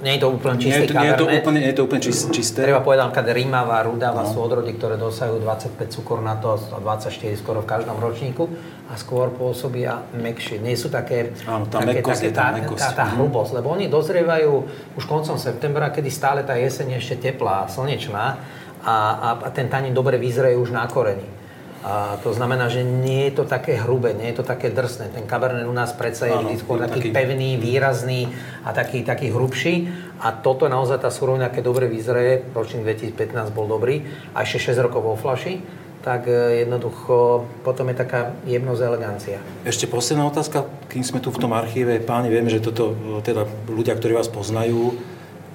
nie 0.00 0.16
je 0.16 0.20
to 0.20 0.28
úplne 0.28 0.56
čistý 0.56 0.70
nie 0.70 0.80
je 0.80 0.88
to, 0.88 0.94
nie 0.94 1.06
je 1.06 1.14
to 1.14 1.26
úplne, 1.26 1.58
nie 1.58 1.70
je 1.70 1.76
to 1.76 1.84
úplne 1.84 2.02
čist- 2.02 2.30
čisté. 2.30 2.58
Treba 2.62 2.80
povedať, 2.80 3.00
napríklad 3.06 3.28
rímava, 3.30 3.76
rudava 3.82 4.22
no. 4.24 4.28
sú 4.28 4.40
odrody, 4.40 4.72
ktoré 4.72 4.96
dosahujú 4.96 5.38
25 5.38 5.76
cukornatosť 5.92 6.66
a 6.72 6.78
24 6.78 7.10
skoro 7.36 7.60
v 7.60 7.68
každom 7.68 7.96
ročníku 7.96 8.44
a 8.86 8.96
skôr 8.96 9.30
pôsobia 9.30 10.02
mekšie. 10.12 10.58
Nie 10.58 10.74
sú 10.74 10.88
také, 10.88 11.32
Áno, 11.44 11.64
tá 11.64 11.80
také, 11.80 12.00
mäkkosť 12.00 12.20
také 12.20 12.30
tá 12.30 12.42
tá, 12.42 12.56
mäkkosť. 12.56 12.80
tá, 12.80 12.88
tá 12.92 13.04
Mhm. 13.06 13.12
hrubosť, 13.14 13.50
lebo 13.54 13.68
oni 13.70 13.86
dozrievajú 13.86 14.52
už 14.94 15.04
koncom 15.04 15.36
septembra, 15.36 15.88
kedy 15.88 16.08
stále 16.08 16.40
tá 16.42 16.54
jeseň 16.54 16.94
je 16.94 16.98
ešte 16.98 17.16
teplá, 17.22 17.64
slnečná 17.66 18.40
a, 18.80 18.94
a, 19.12 19.28
a 19.44 19.48
ten 19.50 19.68
tanín 19.68 19.92
dobre 19.92 20.16
vyzreje 20.16 20.56
už 20.56 20.70
na 20.70 20.84
koreni. 20.84 21.39
A 21.80 22.20
to 22.20 22.36
znamená, 22.36 22.68
že 22.68 22.84
nie 22.84 23.32
je 23.32 23.40
to 23.40 23.44
také 23.48 23.80
hrubé, 23.80 24.12
nie 24.12 24.28
je 24.28 24.40
to 24.40 24.44
také 24.44 24.68
drsné. 24.68 25.08
Ten 25.16 25.24
Cabernet 25.24 25.64
u 25.64 25.72
nás 25.72 25.96
predsa 25.96 26.28
je 26.28 26.36
vždy 26.36 26.54
skôr 26.60 26.76
taký, 26.76 27.08
taký- 27.08 27.16
pevný, 27.16 27.56
výrazný 27.56 28.28
a 28.68 28.76
taký, 28.76 29.00
taký 29.00 29.32
hrubší. 29.32 29.88
A 30.20 30.36
toto 30.36 30.68
je 30.68 30.72
naozaj 30.76 31.00
tá 31.00 31.08
surovina, 31.08 31.48
keď 31.48 31.62
dobre 31.64 31.88
vyzreje, 31.88 32.44
ročník 32.52 32.84
2015 32.84 33.56
bol 33.56 33.64
dobrý, 33.64 34.04
a 34.36 34.44
ešte 34.44 34.76
6 34.76 34.84
rokov 34.84 35.00
vo 35.00 35.16
flaši, 35.16 35.64
tak 36.04 36.28
e, 36.28 36.64
jednoducho 36.64 37.48
potom 37.64 37.88
je 37.92 37.96
taká 37.96 38.36
jemnosť 38.44 38.82
elegancia. 38.84 39.38
Ešte 39.64 39.88
posledná 39.88 40.28
otázka, 40.28 40.68
kým 40.88 41.04
sme 41.04 41.20
tu 41.20 41.28
v 41.32 41.40
tom 41.40 41.52
archíve. 41.52 42.00
Páni, 42.00 42.32
vieme, 42.32 42.48
že 42.52 42.60
toto, 42.60 42.92
e, 42.92 43.24
teda 43.24 43.48
ľudia, 43.68 43.96
ktorí 43.96 44.16
vás 44.16 44.28
poznajú, 44.28 44.96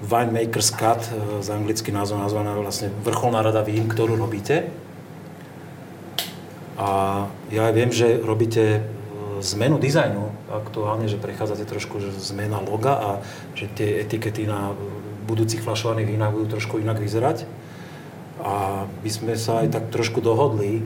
Winemaker's 0.05 0.69
Cut, 0.69 1.01
e, 1.09 1.41
z 1.41 1.49
anglicky 1.49 1.89
názov 1.89 2.21
nazvaná 2.21 2.53
vlastne 2.57 2.93
vrcholná 3.01 3.41
rada 3.41 3.65
vín, 3.65 3.89
ktorú 3.89 4.17
robíte. 4.17 4.69
A 6.75 6.89
ja 7.51 7.71
viem, 7.71 7.87
že 7.87 8.19
robíte 8.19 8.63
e, 8.63 8.81
zmenu 9.39 9.79
dizajnu 9.79 10.51
aktuálne, 10.51 11.07
že 11.07 11.15
prechádzate 11.15 11.63
trošku 11.63 12.03
že 12.03 12.11
zmena 12.19 12.59
loga 12.59 12.93
a 12.99 13.09
že 13.55 13.71
tie 13.71 14.03
etikety 14.03 14.43
na 14.43 14.75
budúcich 15.25 15.63
flašovaných 15.63 16.07
vínach 16.11 16.31
budú 16.35 16.59
trošku 16.59 16.77
inak 16.83 16.99
vyzerať. 16.99 17.47
A 18.43 18.85
my 18.85 19.09
sme 19.09 19.33
sa 19.39 19.63
aj 19.63 19.71
tak 19.71 19.83
trošku 19.89 20.19
dohodli 20.19 20.83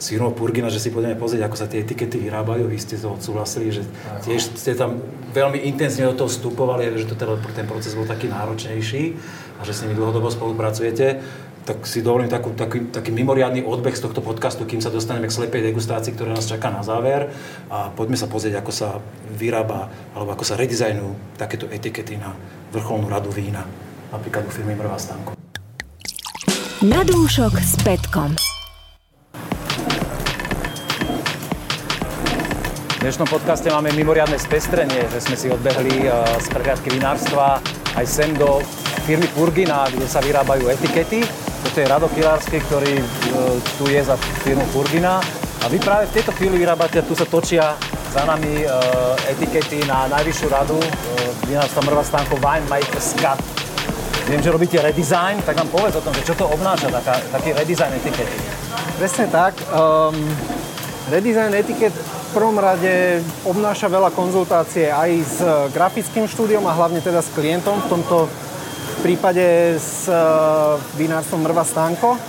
s 0.00 0.08
firmou 0.08 0.32
Purgina, 0.32 0.72
že 0.72 0.80
si 0.80 0.88
pôjdeme 0.88 1.14
pozrieť, 1.14 1.44
ako 1.44 1.56
sa 1.60 1.68
tie 1.68 1.84
etikety 1.84 2.16
vyrábajú. 2.16 2.72
Vy 2.72 2.78
ste 2.80 2.96
to 2.96 3.12
odsúhlasili, 3.12 3.68
že 3.68 3.84
tiež 4.24 4.56
ste 4.56 4.72
tam 4.72 5.04
veľmi 5.36 5.60
intenzívne 5.68 6.16
do 6.16 6.24
toho 6.24 6.32
vstupovali, 6.32 6.88
že 6.96 7.04
to 7.04 7.14
teda, 7.14 7.36
ten 7.52 7.68
proces 7.68 7.92
bol 7.92 8.08
taký 8.08 8.32
náročnejší 8.32 9.02
a 9.60 9.62
že 9.62 9.76
s 9.76 9.84
nimi 9.84 9.92
dlhodobo 9.92 10.32
spolupracujete. 10.32 11.20
Tak 11.70 11.86
si 11.86 12.02
dovolím 12.02 12.26
takú, 12.26 12.50
taký, 12.50 12.90
taký 12.90 13.14
mimoriadný 13.14 13.62
odbeh 13.62 13.94
z 13.94 14.02
tohto 14.02 14.18
podcastu, 14.18 14.66
kým 14.66 14.82
sa 14.82 14.90
dostaneme 14.90 15.30
k 15.30 15.38
slepej 15.38 15.70
degustácii, 15.70 16.18
ktorá 16.18 16.34
nás 16.34 16.50
čaká 16.50 16.66
na 16.66 16.82
záver. 16.82 17.30
A 17.70 17.94
poďme 17.94 18.18
sa 18.18 18.26
pozrieť, 18.26 18.58
ako 18.58 18.72
sa 18.74 18.98
vyrába, 19.38 19.86
alebo 20.10 20.34
ako 20.34 20.42
sa 20.42 20.58
redizajnujú 20.58 21.38
takéto 21.38 21.70
etikety 21.70 22.18
na 22.18 22.34
vrcholnú 22.74 23.06
radu 23.06 23.30
vína. 23.30 23.62
Napríklad 24.10 24.42
u 24.46 24.50
firmy 24.50 24.74
Mrva 24.74 24.98
Stanko. 24.98 25.38
Na 26.82 27.06
dúšok 27.06 27.54
s 27.62 27.78
Petkom. 27.86 28.34
V 32.90 32.98
dnešnom 32.98 33.30
podcaste 33.30 33.70
máme 33.70 33.94
mimoriadne 33.94 34.42
spestrenie, 34.42 35.06
že 35.14 35.22
sme 35.22 35.38
si 35.38 35.46
odbehli 35.46 36.02
eh, 36.02 36.10
z 36.34 36.46
prehliadky 36.50 36.90
vinárstva 36.98 37.62
aj 37.94 38.06
sem 38.10 38.34
do 38.34 38.58
firmy 39.06 39.30
Purgina, 39.38 39.86
kde 39.86 40.10
sa 40.10 40.18
vyrábajú 40.18 40.66
etikety. 40.66 41.49
Toto 41.60 41.76
je 41.76 41.86
Rado 41.86 42.08
Kilársky, 42.08 42.56
ktorý 42.64 42.94
eh, 42.96 43.04
tu 43.76 43.84
je 43.88 44.00
za 44.00 44.16
firmu 44.44 44.64
Purgina. 44.72 45.20
A 45.60 45.68
vy 45.68 45.76
práve 45.76 46.08
v 46.08 46.16
tejto 46.16 46.32
chvíli 46.32 46.56
vyrábate, 46.56 47.04
tu 47.04 47.12
sa 47.12 47.28
točia 47.28 47.76
za 48.10 48.24
nami 48.24 48.64
eh, 48.64 49.32
etikety 49.36 49.84
na 49.84 50.08
najvyššiu 50.08 50.48
radu 50.48 50.80
vinárstva 51.44 51.82
Mrva 51.82 52.04
Stánko 52.06 52.38
Winemakers 52.38 53.18
Cut. 53.18 53.40
Viem, 54.30 54.40
že 54.40 54.54
robíte 54.54 54.78
redesign, 54.78 55.42
tak 55.42 55.58
nám 55.58 55.66
povedz 55.74 55.98
o 55.98 56.04
tom, 56.06 56.14
že 56.14 56.22
čo 56.22 56.38
to 56.38 56.46
obnáša, 56.46 56.86
taká, 56.94 57.18
taký 57.34 57.50
redesign 57.50 57.90
etikety. 57.98 58.38
Presne 58.94 59.26
tak. 59.26 59.58
Um, 59.74 60.14
redesign 61.10 61.50
etiket 61.58 61.90
v 61.90 62.28
prvom 62.30 62.54
rade 62.54 63.18
obnáša 63.42 63.90
veľa 63.90 64.14
konzultácie 64.14 64.86
aj 64.86 65.10
s 65.26 65.36
grafickým 65.74 66.30
štúdiom 66.30 66.62
a 66.70 66.76
hlavne 66.78 67.02
teda 67.02 67.18
s 67.18 67.34
klientom, 67.34 67.82
v 67.82 67.90
tomto 67.90 68.30
prípade 69.00 69.76
s 69.80 70.06
uh, 70.06 70.76
vinárstvom 71.00 71.40
Mrva 71.40 71.64
Stánko. 71.64 72.20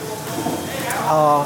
A 1.12 1.44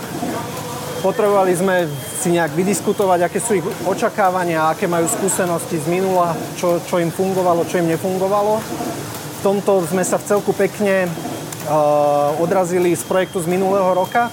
potrebovali 1.01 1.53
sme 1.57 1.89
si 2.21 2.33
nejak 2.33 2.53
vydiskutovať, 2.53 3.29
aké 3.29 3.38
sú 3.41 3.57
ich 3.57 3.65
očakávania, 3.85 4.69
aké 4.69 4.89
majú 4.89 5.05
skúsenosti 5.09 5.81
z 5.81 5.85
minula, 5.89 6.33
čo, 6.57 6.81
čo 6.85 7.01
im 7.01 7.09
fungovalo, 7.09 7.65
čo 7.65 7.81
im 7.81 7.89
nefungovalo. 7.89 8.61
V 8.61 9.39
tomto 9.45 9.85
sme 9.85 10.01
sa 10.01 10.17
v 10.17 10.25
celku 10.25 10.53
pekne 10.53 11.05
uh, 11.05 12.33
odrazili 12.41 12.93
z 12.93 13.05
projektu 13.05 13.41
z 13.41 13.49
minulého 13.49 13.93
roka. 13.93 14.29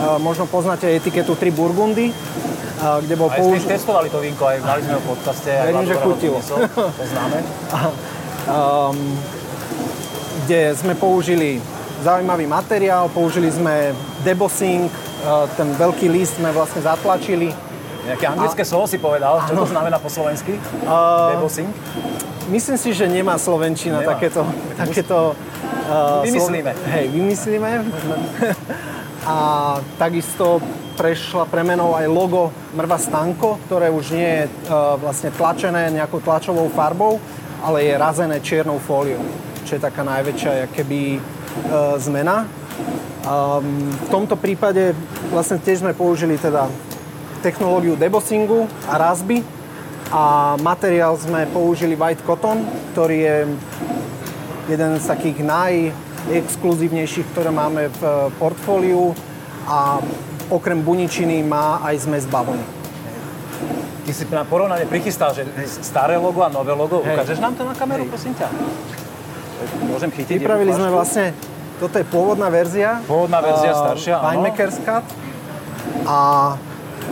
Uh, 0.00 0.16
možno 0.16 0.48
poznáte 0.48 0.88
etiketu 0.88 1.36
3 1.36 1.52
Burgundy, 1.52 2.12
uh, 2.12 3.00
kde 3.04 3.14
bol 3.16 3.28
Aj 3.28 3.36
použitý... 3.40 3.76
testovali 3.76 4.08
to 4.08 4.20
vínko, 4.20 4.48
aj 4.48 4.64
mali 4.64 4.80
sme 4.84 4.96
ho 4.96 5.00
v 5.04 5.08
podcaste. 5.12 5.52
Verím, 5.52 5.84
že 5.88 5.96
chutilo. 6.00 6.38
to 6.40 6.56
Poznáme. 6.96 7.38
um, 8.52 8.96
kde 10.44 10.74
sme 10.74 10.94
použili 10.98 11.62
zaujímavý 12.02 12.50
materiál, 12.50 13.06
použili 13.10 13.50
sme 13.50 13.94
debossing, 14.26 14.90
uh, 14.90 15.46
ten 15.54 15.70
veľký 15.78 16.10
list 16.10 16.38
sme 16.38 16.50
vlastne 16.50 16.82
zatlačili. 16.82 17.54
Nejaké 18.02 18.26
anglické 18.26 18.66
slovo 18.66 18.90
si 18.90 18.98
povedal, 18.98 19.46
čo 19.46 19.54
to 19.54 19.66
znamená 19.70 20.02
po 20.02 20.10
slovensky? 20.10 20.58
Uh, 20.82 21.38
Debossing? 21.38 21.70
Myslím 22.50 22.74
si, 22.74 22.90
že 22.90 23.06
nemá 23.06 23.38
Slovenčina 23.38 24.02
Nemá. 24.02 24.18
takéto... 24.18 24.42
takéto 24.74 25.38
uh, 25.86 26.26
Vymyslíme. 26.26 26.74
Slo- 26.74 26.90
hej, 26.90 27.04
vymyslíme. 27.14 27.70
A 29.22 29.36
takisto 30.02 30.58
prešla 30.98 31.46
premenou 31.46 31.94
aj 31.94 32.10
logo 32.10 32.50
Mrva 32.74 32.98
Stanko, 32.98 33.62
ktoré 33.70 33.86
už 33.86 34.18
nie 34.18 34.26
je 34.26 34.42
uh, 34.66 34.98
vlastne 34.98 35.30
tlačené 35.30 35.94
nejakou 35.94 36.18
tlačovou 36.18 36.66
farbou, 36.74 37.22
ale 37.62 37.86
je 37.86 37.94
razené 37.94 38.42
čiernou 38.42 38.82
fóliou, 38.82 39.22
čo 39.64 39.78
je 39.78 39.80
taká 39.82 40.02
najväčšia 40.02 40.70
keby 40.72 41.18
uh, 41.18 41.96
zmena. 41.98 42.46
Um, 43.22 43.92
v 43.92 44.08
tomto 44.10 44.34
prípade 44.34 44.98
vlastne 45.30 45.62
tiež 45.62 45.86
sme 45.86 45.94
použili 45.94 46.34
teda 46.34 46.66
technológiu 47.42 47.98
debossingu 47.98 48.66
a 48.86 48.98
razby 48.98 49.42
a 50.12 50.54
materiál 50.60 51.16
sme 51.16 51.48
použili 51.50 51.96
white 51.96 52.22
cotton, 52.22 52.62
ktorý 52.92 53.18
je 53.18 53.36
jeden 54.70 54.92
z 55.00 55.04
takých 55.08 55.38
najexkluzívnejších, 55.42 57.26
ktoré 57.34 57.50
máme 57.50 57.90
v 57.90 58.02
eh, 58.04 58.14
portfóliu 58.38 59.16
a 59.66 59.98
okrem 60.52 60.84
buničiny 60.84 61.42
má 61.42 61.80
aj 61.82 62.06
zmes 62.06 62.24
bavlny. 62.28 62.62
Ty 64.02 64.10
si 64.10 64.26
na 64.28 64.42
porovnanie 64.42 64.84
prichystal, 64.90 65.30
že 65.30 65.46
staré 65.64 66.18
logo 66.18 66.42
a 66.42 66.50
nové 66.50 66.74
logo. 66.74 67.06
Hej. 67.06 67.14
Ukážeš 67.14 67.38
nám 67.38 67.54
to 67.54 67.62
na 67.62 67.74
kameru, 67.74 68.04
prosím 68.10 68.34
ťa? 68.34 68.50
Môžem 69.88 70.10
chytiť 70.10 70.38
Pripravili 70.38 70.72
sme 70.72 70.88
vlastne, 70.90 71.32
toto 71.80 71.98
je 71.98 72.06
pôvodná 72.06 72.48
verzia. 72.48 73.02
Pôvodná 73.04 73.42
verzia, 73.42 73.72
eh, 73.74 73.80
staršia, 73.82 74.14
áno. 74.18 74.26
Winemaker's 74.30 74.78
Cut. 74.82 75.06
A 76.06 76.18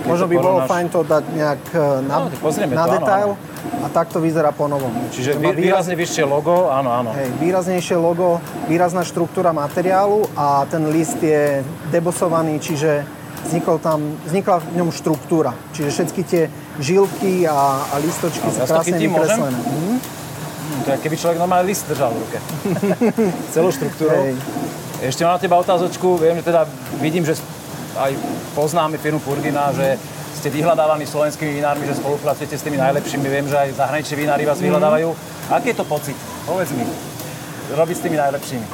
možno 0.06 0.26
by 0.30 0.36
bolo 0.38 0.58
porovnáš- 0.62 0.70
fajn 0.70 0.86
to 0.90 1.00
dať 1.02 1.24
nejak 1.34 1.62
eh, 1.74 1.80
na, 2.06 2.14
No, 2.16 2.24
na 2.30 2.84
to, 2.84 2.86
áno, 2.86 2.94
detail. 2.94 3.30
A 3.60 3.86
takto 3.92 4.24
vyzerá 4.24 4.56
po 4.56 4.68
novom. 4.68 4.88
Čiže 5.12 5.36
vý, 5.36 5.52
výrazne 5.52 5.92
vyššie 5.92 6.24
logo, 6.24 6.72
áno, 6.72 6.88
áno. 6.96 7.10
Hej, 7.12 7.28
výraznejšie 7.40 7.96
logo, 7.96 8.40
výrazná 8.64 9.04
štruktúra 9.04 9.52
materiálu 9.52 10.24
a 10.32 10.64
ten 10.64 10.88
list 10.88 11.20
je 11.20 11.60
debosovaný, 11.92 12.56
čiže 12.56 13.04
vznikol 13.44 13.76
tam, 13.80 14.16
vznikla 14.24 14.64
v 14.64 14.80
ňom 14.80 14.88
štruktúra. 14.92 15.52
Čiže 15.76 15.88
všetky 15.92 16.22
tie 16.24 16.42
žilky 16.80 17.44
a, 17.44 17.84
a 17.88 17.94
listočky 18.00 18.48
sú 18.48 18.52
si 18.52 18.60
to 18.64 18.68
krásne 18.68 18.96
chytím, 18.96 19.10
môžem? 19.12 19.36
vykreslené. 19.36 19.58
Mhm. 20.70 20.78
Hm, 20.78 20.82
To 20.86 20.88
je 20.94 20.98
keby 21.02 21.16
človek 21.18 21.38
normálne 21.38 21.66
list 21.66 21.90
držal 21.90 22.14
v 22.14 22.18
ruke. 22.22 22.38
Celou 23.54 23.70
štruktúrou. 23.74 24.22
Hej. 24.30 24.38
Ešte 25.00 25.24
mám 25.26 25.34
na 25.34 25.42
teba 25.42 25.56
otázočku. 25.58 26.20
Viem, 26.20 26.38
že 26.38 26.44
teda 26.46 26.68
vidím, 27.00 27.24
že 27.26 27.34
aj 27.98 28.14
poznáme 28.54 29.00
firmu 29.00 29.18
Purgina, 29.18 29.72
že 29.74 29.98
ste 30.36 30.48
vyhľadávaní 30.48 31.04
slovenskými 31.04 31.52
vinármi, 31.52 31.84
že 31.84 31.98
spolupracujete 32.00 32.56
s 32.56 32.64
tými 32.64 32.76
najlepšími. 32.76 33.26
Viem, 33.28 33.48
že 33.48 33.56
aj 33.56 33.76
zahraniční 33.76 34.16
vinári 34.16 34.44
vás 34.46 34.60
vyhľadávajú. 34.60 35.08
Aký 35.52 35.72
je 35.72 35.78
to 35.80 35.84
pocit? 35.84 36.16
Povedz 36.46 36.72
mi. 36.72 36.84
Robiť 37.70 37.96
s 37.96 38.02
tými 38.02 38.16
najlepšími. 38.18 38.66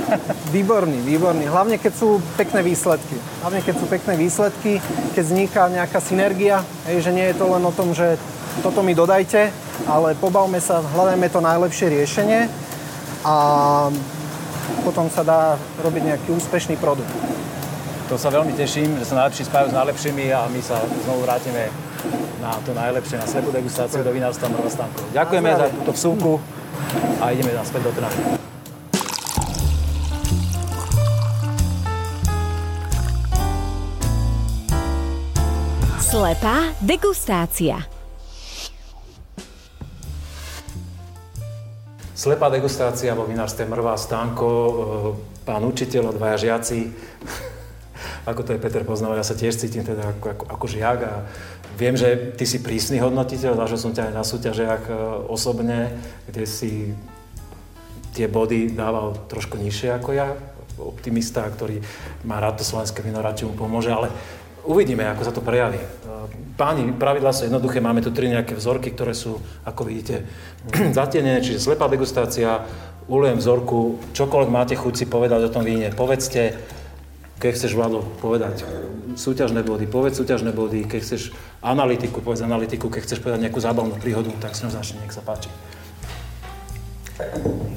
Výborný, 0.56 0.98
výborný. 1.08 1.48
Hlavne 1.48 1.80
keď 1.80 1.92
sú 1.96 2.20
pekné 2.36 2.60
výsledky. 2.60 3.16
Hlavne 3.40 3.64
keď 3.64 3.74
sú 3.80 3.86
pekné 3.88 4.12
výsledky, 4.18 4.76
keď 5.16 5.22
vzniká 5.24 5.62
nejaká 5.72 5.98
synergia, 6.04 6.60
hej, 6.84 7.00
že 7.00 7.10
nie 7.16 7.26
je 7.32 7.38
to 7.38 7.48
len 7.48 7.64
o 7.64 7.72
tom, 7.72 7.96
že 7.96 8.20
toto 8.60 8.84
mi 8.84 8.92
dodajte, 8.92 9.48
ale 9.86 10.14
pobavme 10.18 10.58
sa, 10.62 10.82
hľadajme 10.82 11.26
to 11.30 11.40
najlepšie 11.42 11.86
riešenie 11.90 12.46
a 13.26 13.34
potom 14.86 15.06
sa 15.10 15.22
dá 15.22 15.40
robiť 15.82 16.02
nejaký 16.14 16.28
úspešný 16.34 16.78
produkt. 16.78 17.10
To 18.10 18.20
sa 18.20 18.28
veľmi 18.28 18.52
teším, 18.52 18.98
že 19.00 19.08
sa 19.08 19.24
najlepší 19.24 19.48
spájajú 19.48 19.72
s 19.72 19.78
najlepšími 19.78 20.24
a 20.36 20.44
my 20.50 20.60
sa 20.60 20.76
znovu 21.06 21.24
vrátime 21.24 21.72
na 22.42 22.52
to 22.66 22.74
najlepšie, 22.74 23.16
na 23.16 23.26
slepú 23.26 23.54
degustáciu 23.54 24.02
do 24.02 24.10
vinárstva 24.10 24.50
Mrva 24.50 24.68
Stanko. 24.68 25.02
Ďakujeme 25.14 25.50
za 25.54 25.66
túto 25.70 25.92
vsúku 25.94 26.32
a 27.22 27.30
ideme 27.30 27.54
naspäť 27.54 27.88
do 27.88 27.92
Trnavy. 27.94 28.20
Slepá 36.02 36.76
degustácia. 36.84 37.91
Slepá 42.22 42.46
degustácia 42.54 43.18
vo 43.18 43.26
vinárstve 43.26 43.66
Mrvá 43.66 43.98
Stánko, 43.98 44.46
e, 44.46 44.72
pán 45.42 45.58
učiteľ, 45.66 46.14
dvaja 46.14 46.38
žiaci. 46.38 46.86
ako 48.30 48.46
to 48.46 48.54
je 48.54 48.62
Peter 48.62 48.86
poznal, 48.86 49.18
ja 49.18 49.26
sa 49.26 49.34
tiež 49.34 49.58
cítim 49.58 49.82
teda 49.82 50.14
ako, 50.14 50.26
ako, 50.30 50.44
ako 50.54 50.66
žiak 50.70 50.98
a 51.02 51.26
viem, 51.74 51.98
že 51.98 52.30
ty 52.38 52.46
si 52.46 52.62
prísny 52.62 53.02
hodnotiteľ, 53.02 53.58
zažil 53.58 53.74
som 53.74 53.90
ťa 53.90 54.06
aj 54.06 54.14
na 54.14 54.22
súťažiach 54.22 54.82
e, 54.86 54.94
osobne, 55.26 55.98
kde 56.30 56.46
si 56.46 56.94
tie 58.14 58.30
body 58.30 58.70
dával 58.70 59.18
trošku 59.26 59.58
nižšie 59.58 59.90
ako 59.98 60.14
ja, 60.14 60.30
optimista, 60.78 61.42
ktorý 61.42 61.82
má 62.22 62.38
rád 62.38 62.62
to 62.62 62.64
slovenské 62.70 63.02
víno, 63.02 63.18
radšej 63.18 63.50
mu 63.50 63.58
pomôže, 63.58 63.90
ale 63.90 64.14
uvidíme, 64.62 65.10
ako 65.10 65.22
sa 65.26 65.34
to 65.34 65.42
prejaví. 65.42 65.82
Páni, 66.56 66.92
pravidlá 66.92 67.32
sú 67.32 67.48
jednoduché, 67.48 67.80
máme 67.80 68.04
tu 68.04 68.12
tri 68.12 68.28
nejaké 68.28 68.54
vzorky, 68.54 68.92
ktoré 68.92 69.16
sú, 69.16 69.40
ako 69.66 69.88
vidíte, 69.88 70.26
zatienené, 70.98 71.42
čiže 71.42 71.62
slepá 71.62 71.88
degustácia, 71.88 72.62
ulejem 73.10 73.38
vzorku, 73.38 73.98
čokoľvek 74.14 74.50
máte 74.50 74.74
chuť 74.78 74.94
si 74.94 75.04
povedať 75.10 75.48
o 75.48 75.52
tom 75.52 75.66
víne, 75.66 75.90
povedzte, 75.90 76.54
keď 77.42 77.50
chceš, 77.58 77.74
Vlado, 77.74 78.06
povedať 78.22 78.62
súťažné 79.18 79.66
body, 79.66 79.90
povedz 79.90 80.14
súťažné 80.14 80.54
body, 80.54 80.86
keď 80.86 81.00
chceš 81.02 81.34
analytiku, 81.58 82.22
povedz 82.22 82.46
analytiku, 82.46 82.86
keď 82.86 83.02
chceš 83.02 83.18
povedať 83.18 83.42
nejakú 83.42 83.58
zábavnú 83.58 83.98
príhodu, 83.98 84.30
tak 84.38 84.54
si 84.54 84.62
ňou 84.62 84.70
začne, 84.70 85.02
nech 85.02 85.10
sa 85.10 85.26
páči. 85.26 85.50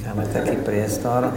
Máme 0.06 0.32
taký 0.32 0.62
priestor. 0.62 1.34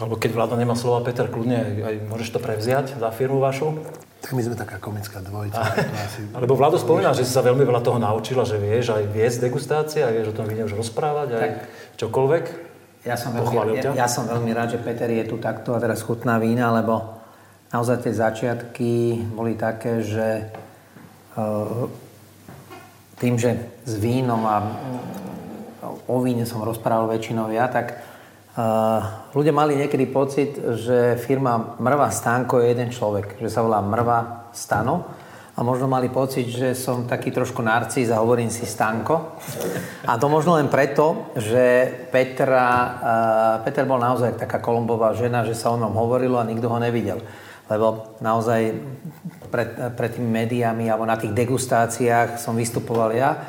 Alebo 0.00 0.16
keď 0.16 0.30
vláda 0.32 0.56
nemá 0.56 0.72
slova, 0.72 1.04
Peter, 1.04 1.28
kľudne 1.28 1.84
aj, 1.84 1.94
môžeš 2.08 2.32
to 2.32 2.40
prevziať 2.40 2.96
za 2.96 3.08
firmu 3.12 3.38
vašu. 3.38 3.76
Tak 4.22 4.38
my 4.38 4.42
sme 4.46 4.54
taká 4.54 4.78
komická 4.78 5.18
dvojica. 5.18 5.60
asi... 6.06 6.30
Alebo 6.30 6.54
Vlado 6.54 6.78
spomína, 6.78 7.10
že 7.12 7.26
si 7.26 7.34
sa 7.34 7.42
veľmi 7.42 7.66
veľa 7.66 7.82
toho 7.82 7.98
naučila, 7.98 8.46
že 8.46 8.56
vieš 8.56 8.94
aj 8.94 9.10
viesť 9.10 9.50
degustácie, 9.50 10.00
aj 10.06 10.12
vieš 10.14 10.26
o 10.30 10.36
tom 10.38 10.46
už 10.46 10.78
rozprávať, 10.78 11.28
aj 11.34 11.40
tak. 11.42 11.52
čokoľvek. 11.98 12.44
Ja 13.02 13.18
som, 13.18 13.34
veľmi, 13.34 13.82
ja, 13.82 14.06
ja 14.06 14.06
som 14.06 14.30
veľmi 14.30 14.54
rád, 14.54 14.78
že 14.78 14.82
Peter 14.82 15.10
je 15.10 15.26
tu 15.26 15.34
takto 15.42 15.74
a 15.74 15.82
teraz 15.82 16.06
chutná 16.06 16.38
vína, 16.38 16.70
lebo 16.70 17.18
naozaj 17.74 18.06
tie 18.06 18.14
začiatky 18.14 19.26
boli 19.34 19.58
také, 19.58 20.06
že 20.06 20.54
uh, 21.34 21.90
tým, 23.18 23.34
že 23.42 23.58
s 23.82 23.98
vínom 23.98 24.38
a 24.46 24.70
o 26.06 26.16
víne 26.22 26.46
som 26.46 26.62
rozprával 26.62 27.10
väčšinou 27.10 27.50
ja, 27.50 27.66
tak 27.66 27.98
Ľudia 29.32 29.54
mali 29.56 29.80
niekedy 29.80 30.04
pocit, 30.12 30.60
že 30.76 31.16
firma 31.16 31.80
Mrva 31.80 32.12
Stanko 32.12 32.60
je 32.60 32.76
jeden 32.76 32.92
človek, 32.92 33.40
že 33.40 33.48
sa 33.48 33.64
volá 33.64 33.80
Mrva 33.80 34.52
Stano 34.52 35.08
a 35.56 35.60
možno 35.64 35.88
mali 35.88 36.12
pocit, 36.12 36.52
že 36.52 36.76
som 36.76 37.08
taký 37.08 37.32
trošku 37.32 37.64
narcis 37.64 38.12
a 38.12 38.20
hovorím 38.20 38.52
si 38.52 38.68
Stanko. 38.68 39.40
A 40.04 40.20
to 40.20 40.28
možno 40.28 40.60
len 40.60 40.68
preto, 40.68 41.32
že 41.32 41.88
Petra, 42.12 42.68
uh, 42.68 43.56
Peter 43.64 43.88
bol 43.88 43.96
naozaj 43.96 44.36
taká 44.36 44.60
kolumbová 44.60 45.16
žena, 45.16 45.48
že 45.48 45.56
sa 45.56 45.72
o 45.72 45.80
ňom 45.80 45.96
hovorilo 45.96 46.36
a 46.36 46.44
nikto 46.44 46.68
ho 46.68 46.76
nevidel. 46.76 47.24
Lebo 47.72 48.16
naozaj 48.20 48.76
pred, 49.48 49.96
pred 49.96 50.10
tými 50.12 50.28
médiami 50.28 50.92
alebo 50.92 51.08
na 51.08 51.16
tých 51.16 51.32
degustáciách 51.32 52.36
som 52.36 52.52
vystupoval 52.52 53.16
ja 53.16 53.48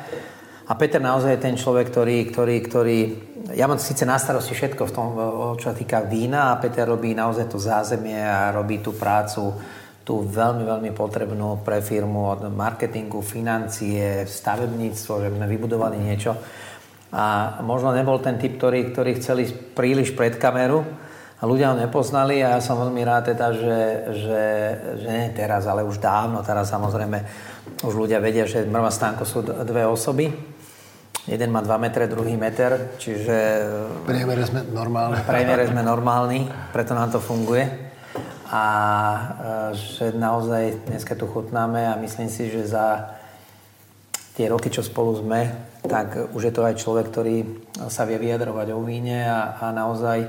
a 0.64 0.72
Peter 0.80 1.00
naozaj 1.00 1.36
je 1.36 1.44
ten 1.44 1.56
človek, 1.60 1.92
ktorý, 1.92 2.32
ktorý, 2.32 2.56
ktorý... 2.64 2.98
Ja 3.52 3.68
mám 3.68 3.76
síce 3.76 4.08
na 4.08 4.16
starosti 4.16 4.56
všetko 4.56 4.82
v 4.88 4.94
tom, 4.96 5.06
čo 5.60 5.76
týka 5.76 6.08
vína 6.08 6.56
a 6.56 6.60
Peter 6.60 6.88
robí 6.88 7.12
naozaj 7.12 7.52
to 7.52 7.60
zázemie 7.60 8.16
a 8.16 8.48
robí 8.48 8.80
tú 8.80 8.96
prácu 8.96 9.52
tú 10.04 10.20
veľmi, 10.20 10.68
veľmi 10.68 10.90
potrebnú 10.92 11.64
pre 11.64 11.80
firmu 11.80 12.28
od 12.28 12.40
marketingu, 12.52 13.24
financie, 13.24 14.28
stavebníctvo, 14.28 15.12
že 15.16 15.32
sme 15.32 15.48
vybudovali 15.48 15.96
niečo. 15.96 16.36
A 17.16 17.56
možno 17.64 17.96
nebol 17.96 18.20
ten 18.20 18.36
typ, 18.36 18.60
ktorý, 18.60 18.92
ktorý 18.92 19.16
chceli 19.16 19.48
príliš 19.48 20.12
pred 20.12 20.36
kameru 20.36 20.84
a 21.40 21.42
ľudia 21.48 21.72
ho 21.72 21.80
nepoznali 21.80 22.44
a 22.44 22.58
ja 22.58 22.60
som 22.60 22.84
veľmi 22.84 23.00
rád 23.00 23.32
teda, 23.32 23.46
že, 23.56 23.80
že, 24.12 24.44
že 25.00 25.08
nie 25.08 25.32
teraz, 25.32 25.64
ale 25.64 25.80
už 25.88 25.96
dávno, 26.04 26.44
teraz 26.44 26.68
samozrejme 26.68 27.18
už 27.80 27.94
ľudia 27.96 28.20
vedia, 28.20 28.44
že 28.44 28.68
Mrva 28.68 28.92
Stánko 28.92 29.24
sú 29.24 29.40
dve 29.40 29.88
osoby, 29.88 30.28
Jeden 31.24 31.48
má 31.48 31.64
2 31.64 31.72
metre, 31.80 32.04
druhý 32.04 32.36
meter, 32.36 33.00
čiže... 33.00 33.36
V 34.04 34.12
priemere 34.12 34.44
sme 34.44 34.60
normálni. 34.68 35.16
V 35.16 35.24
priemere 35.24 35.64
sme 35.64 35.80
normálni, 35.80 36.40
preto 36.68 36.92
nám 36.92 37.16
to 37.16 37.20
funguje. 37.20 37.64
A 38.52 38.64
e, 39.08 39.22
že 39.72 40.12
naozaj 40.12 40.84
dneska 40.84 41.16
tu 41.16 41.24
chutnáme 41.24 41.80
a 41.80 41.96
myslím 41.96 42.28
si, 42.28 42.52
že 42.52 42.68
za 42.68 43.16
tie 44.36 44.52
roky, 44.52 44.68
čo 44.68 44.84
spolu 44.84 45.16
sme, 45.16 45.48
tak 45.88 46.36
už 46.36 46.50
je 46.50 46.52
to 46.52 46.60
aj 46.60 46.76
človek, 46.76 47.08
ktorý 47.08 47.36
sa 47.88 48.04
vie 48.04 48.20
vyjadrovať 48.20 48.76
o 48.76 48.84
víne 48.84 49.24
a, 49.24 49.56
a 49.56 49.72
naozaj 49.72 50.28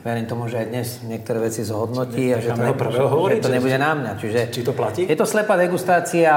verím 0.00 0.24
tomu, 0.24 0.48
že 0.48 0.64
aj 0.64 0.66
dnes 0.72 0.88
niektoré 1.04 1.52
veci 1.52 1.66
zhodnotí 1.66 2.32
a 2.32 2.40
že 2.40 2.56
to, 2.56 2.62
nebude, 2.64 2.96
že 3.36 3.44
to 3.44 3.52
nebude 3.52 3.76
na 3.76 3.92
mňa. 3.92 4.12
Čiže 4.16 4.40
či 4.48 4.60
to 4.64 4.72
platí? 4.72 5.04
Je 5.04 5.18
to 5.18 5.28
slepá 5.28 5.60
degustácia. 5.60 6.32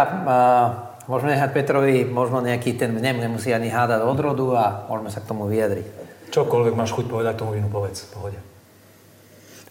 Môžeme 1.03 1.35
nechať 1.35 1.51
Petrovi 1.51 2.07
možno 2.07 2.39
nejaký 2.39 2.79
ten 2.79 2.95
vnem, 2.95 3.19
nemusí 3.19 3.51
ani 3.51 3.67
hádať 3.67 4.07
odrodu 4.07 4.55
a 4.55 4.87
môžeme 4.87 5.11
sa 5.11 5.19
k 5.19 5.27
tomu 5.27 5.51
vyjadriť. 5.51 5.83
Čokoľvek 6.31 6.73
máš 6.79 6.95
chuť 6.95 7.11
povedať 7.11 7.43
tomu 7.43 7.59
vínu, 7.59 7.67
povedz, 7.67 8.07
pohode. 8.07 8.39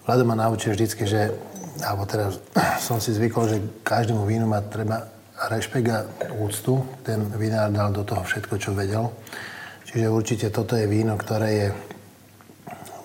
Vlado 0.04 0.28
ma 0.28 0.36
naučil 0.36 0.76
vždycky, 0.76 1.08
že, 1.08 1.32
alebo 1.80 2.04
teraz 2.04 2.36
som 2.86 3.00
si 3.00 3.16
zvykol, 3.16 3.48
že 3.48 3.64
každému 3.80 4.28
vínu 4.28 4.44
má 4.44 4.60
treba 4.60 5.08
rešpekt 5.48 5.88
a 5.88 6.04
úctu. 6.38 6.84
Ten 7.02 7.26
vinár 7.34 7.72
dal 7.72 7.90
do 7.90 8.04
toho 8.04 8.22
všetko, 8.22 8.60
čo 8.60 8.76
vedel. 8.76 9.08
Čiže 9.88 10.12
určite 10.12 10.46
toto 10.52 10.76
je 10.76 10.84
víno, 10.84 11.16
ktoré 11.16 11.48
je 11.50 11.68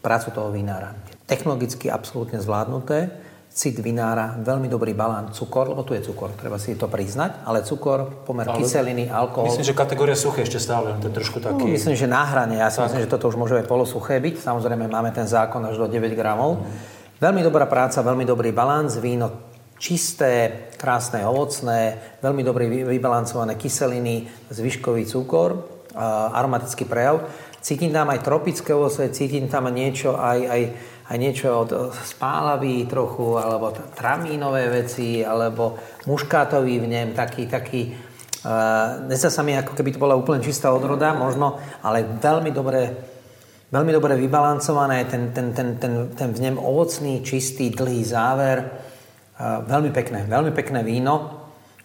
prácu 0.03 0.29
toho 0.35 0.51
vinára. 0.51 0.99
Technologicky 1.31 1.87
absolútne 1.87 2.43
zvládnuté 2.43 3.22
cit 3.53 3.77
vinára, 3.85 4.41
veľmi 4.41 4.65
dobrý 4.65 4.97
balán 4.97 5.29
cukor, 5.37 5.69
lebo 5.69 5.85
tu 5.85 5.93
je 5.93 6.01
cukor, 6.01 6.33
treba 6.33 6.57
si 6.57 6.73
to 6.73 6.89
priznať, 6.89 7.45
ale 7.45 7.61
cukor, 7.61 8.25
pomer 8.25 8.49
ale 8.49 8.65
kyseliny, 8.65 9.13
alkohol. 9.13 9.53
Myslím, 9.53 9.69
že 9.69 9.77
kategória 9.77 10.17
suché 10.17 10.49
ešte 10.49 10.57
stále, 10.57 10.97
to 11.05 11.13
je 11.13 11.15
trošku 11.21 11.37
taký... 11.37 11.69
No, 11.69 11.77
myslím, 11.77 11.93
že 11.93 12.09
na 12.09 12.25
hrane, 12.25 12.57
ja 12.57 12.73
si 12.73 12.81
tak. 12.81 12.89
myslím, 12.89 13.05
že 13.05 13.13
toto 13.13 13.29
už 13.29 13.37
môže 13.37 13.61
aj 13.61 13.69
polosuché 13.69 14.25
byť, 14.25 14.41
samozrejme 14.41 14.89
máme 14.89 15.13
ten 15.13 15.29
zákon 15.29 15.61
až 15.69 15.77
do 15.77 15.85
9 15.85 16.17
gramov. 16.17 16.65
Mm. 16.65 17.01
Veľmi 17.21 17.41
dobrá 17.45 17.69
práca, 17.69 18.01
veľmi 18.01 18.25
dobrý 18.25 18.57
balans, 18.57 18.97
víno 18.97 19.53
čisté, 19.83 20.71
krásne, 20.79 21.27
ovocné, 21.27 21.99
veľmi 22.23 22.43
dobre 22.47 22.71
vybalancované 22.87 23.59
kyseliny, 23.59 24.31
zvyškový 24.49 25.03
cukor, 25.11 25.67
aromatický 26.33 26.87
prejav. 26.87 27.27
Cítim 27.59 27.91
tam 27.91 28.11
aj 28.11 28.23
tropické 28.23 28.75
ovoce, 28.75 29.11
cítim 29.11 29.51
tam 29.51 29.67
niečo 29.75 30.15
aj, 30.15 30.39
aj 30.47 30.63
aj 31.09 31.17
niečo 31.19 31.51
od 31.51 31.91
spálavy 31.95 32.87
trochu, 32.87 33.39
alebo 33.39 33.75
tramínové 33.95 34.71
veci, 34.71 35.27
alebo 35.27 35.79
muškátový 36.07 36.83
vnem, 36.83 37.17
taký, 37.17 37.51
taký, 37.51 37.91
uh, 38.47 39.11
sa 39.17 39.43
mi, 39.43 39.57
ako 39.59 39.75
keby 39.75 39.91
to 39.95 40.03
bola 40.03 40.15
úplne 40.15 40.45
čistá 40.45 40.71
odroda, 40.71 41.17
možno, 41.17 41.59
ale 41.83 42.07
veľmi 42.07 42.51
dobre 42.55 42.81
veľmi 43.73 43.89
dobre 43.89 44.21
vybalancované, 44.21 45.09
ten, 45.09 45.33
ten, 45.33 45.57
ten, 45.57 45.81
ten, 45.81 46.13
ten 46.13 46.29
v 46.37 46.61
ovocný, 46.61 47.25
čistý, 47.25 47.73
dlhý 47.73 48.05
záver. 48.05 48.69
Veľmi 49.43 49.91
pekné, 49.91 50.29
veľmi 50.29 50.53
pekné 50.53 50.85
víno. 50.85 51.42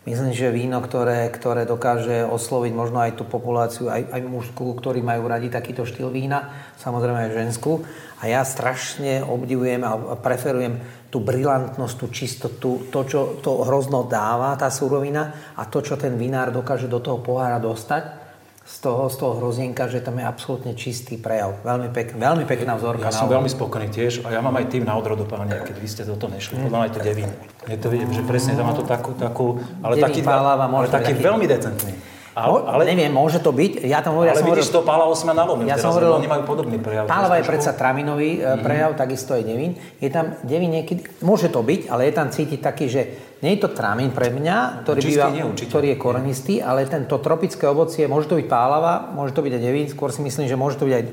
Myslím, 0.08 0.32
že 0.32 0.56
víno, 0.56 0.80
ktoré, 0.80 1.28
ktoré 1.28 1.68
dokáže 1.68 2.24
osloviť 2.24 2.72
možno 2.72 3.04
aj 3.04 3.20
tú 3.20 3.28
populáciu, 3.28 3.92
aj, 3.92 4.08
aj 4.08 4.22
mužskú, 4.24 4.72
ktorí 4.80 5.04
majú 5.04 5.28
radi 5.28 5.52
takýto 5.52 5.84
štýl 5.84 6.16
vína, 6.16 6.48
samozrejme 6.80 7.28
aj 7.28 7.36
ženskú. 7.36 7.84
A 8.24 8.32
ja 8.32 8.40
strašne 8.48 9.20
obdivujem 9.28 9.84
a 9.84 10.16
preferujem 10.16 10.80
tú 11.12 11.20
brilantnosť, 11.20 11.96
tú 12.00 12.08
čistotu, 12.08 12.70
to, 12.88 13.04
čo 13.04 13.44
to 13.44 13.68
hrozno 13.68 14.08
dáva, 14.08 14.56
tá 14.56 14.72
surovina 14.72 15.52
a 15.60 15.68
to, 15.68 15.84
čo 15.84 16.00
ten 16.00 16.16
vinár 16.16 16.56
dokáže 16.56 16.88
do 16.88 17.04
toho 17.04 17.20
pohára 17.20 17.60
dostať 17.60 18.27
z 18.68 18.78
toho, 18.84 19.08
z 19.08 19.16
toho 19.16 19.34
hrozienka, 19.40 19.88
že 19.88 20.04
tam 20.04 20.20
je 20.20 20.28
absolútne 20.28 20.76
čistý 20.76 21.16
prejav. 21.16 21.56
Veľmi, 21.64 21.88
pek, 21.96 22.20
veľmi 22.20 22.44
pekná 22.44 22.76
vzorka. 22.76 23.08
Ja 23.08 23.16
som 23.16 23.32
veľmi 23.32 23.48
spokojný 23.48 23.88
tiež 23.88 24.28
a 24.28 24.36
ja 24.36 24.44
mám 24.44 24.60
aj 24.60 24.68
tým 24.68 24.84
na 24.84 25.00
odrodopáne, 25.00 25.64
keď 25.64 25.76
vy 25.80 25.88
ste 25.88 26.04
toto 26.04 26.28
nešli. 26.28 26.60
Podľa 26.68 26.78
mňa 26.84 26.88
je 26.92 26.94
to 26.94 27.02
devín. 27.02 27.32
Je 27.64 27.78
to 27.80 27.88
vidím, 27.88 28.12
že 28.12 28.28
presne 28.28 28.60
tam 28.60 28.68
má 28.68 28.76
to 28.76 28.84
takú, 28.84 29.16
takú 29.16 29.64
ale 29.80 29.96
Devín 29.96 30.04
taký, 30.04 30.20
ale 30.28 30.88
taký 30.92 31.16
veľmi 31.16 31.48
decentný. 31.48 31.96
Ale, 32.38 32.70
ale, 32.70 32.84
neviem, 32.94 33.10
môže 33.10 33.42
to 33.42 33.50
byť. 33.50 33.82
Ja 33.90 34.06
tam 34.06 34.14
hovorím, 34.14 34.30
ale 34.30 34.38
ja 34.38 34.42
som 34.46 34.48
vidíš, 34.54 34.70
hovoril, 34.70 34.78
to 34.78 34.82
Pálava 34.86 35.16
sme 35.18 35.34
nalomil 35.34 35.66
Ja 35.66 35.74
teraz, 35.74 35.90
som 35.90 35.98
hovoril- 35.98 36.22
oni 36.22 36.30
majú 36.30 36.44
podobný 36.46 36.78
prejav. 36.78 37.10
Pálava 37.10 37.42
je 37.42 37.46
predsa 37.50 37.74
traminový 37.74 38.38
mm-hmm. 38.38 38.62
prejav, 38.62 38.90
takisto 38.94 39.34
je 39.34 39.42
Devín. 39.42 39.74
Je 39.98 40.10
tam 40.14 40.38
Devín 40.46 40.70
niekedy, 40.70 41.02
môže 41.26 41.50
to 41.50 41.66
byť, 41.66 41.90
ale 41.90 42.06
je 42.06 42.14
tam 42.14 42.30
cítiť 42.30 42.60
taký, 42.62 42.86
že 42.86 43.02
nie 43.42 43.58
je 43.58 43.66
to 43.66 43.74
tramín 43.74 44.14
pre 44.14 44.30
mňa, 44.30 44.86
ktorý, 44.86 45.00
Čistý 45.02 45.18
býva, 45.18 45.34
nie, 45.34 45.46
určite. 45.50 45.70
ktorý 45.74 45.88
je 45.94 45.98
korenistý, 45.98 46.54
ale 46.62 46.86
tento 46.86 47.18
tropické 47.18 47.66
ovocie, 47.66 48.06
môže 48.06 48.30
to 48.30 48.38
byť 48.38 48.46
pálava, 48.46 49.10
môže 49.18 49.34
to 49.34 49.42
byť 49.42 49.54
aj 49.58 49.62
Devín, 49.62 49.90
skôr 49.90 50.14
si 50.14 50.22
myslím, 50.22 50.46
že 50.46 50.54
môže 50.54 50.78
to 50.78 50.86
byť 50.86 50.94
aj, 50.94 51.04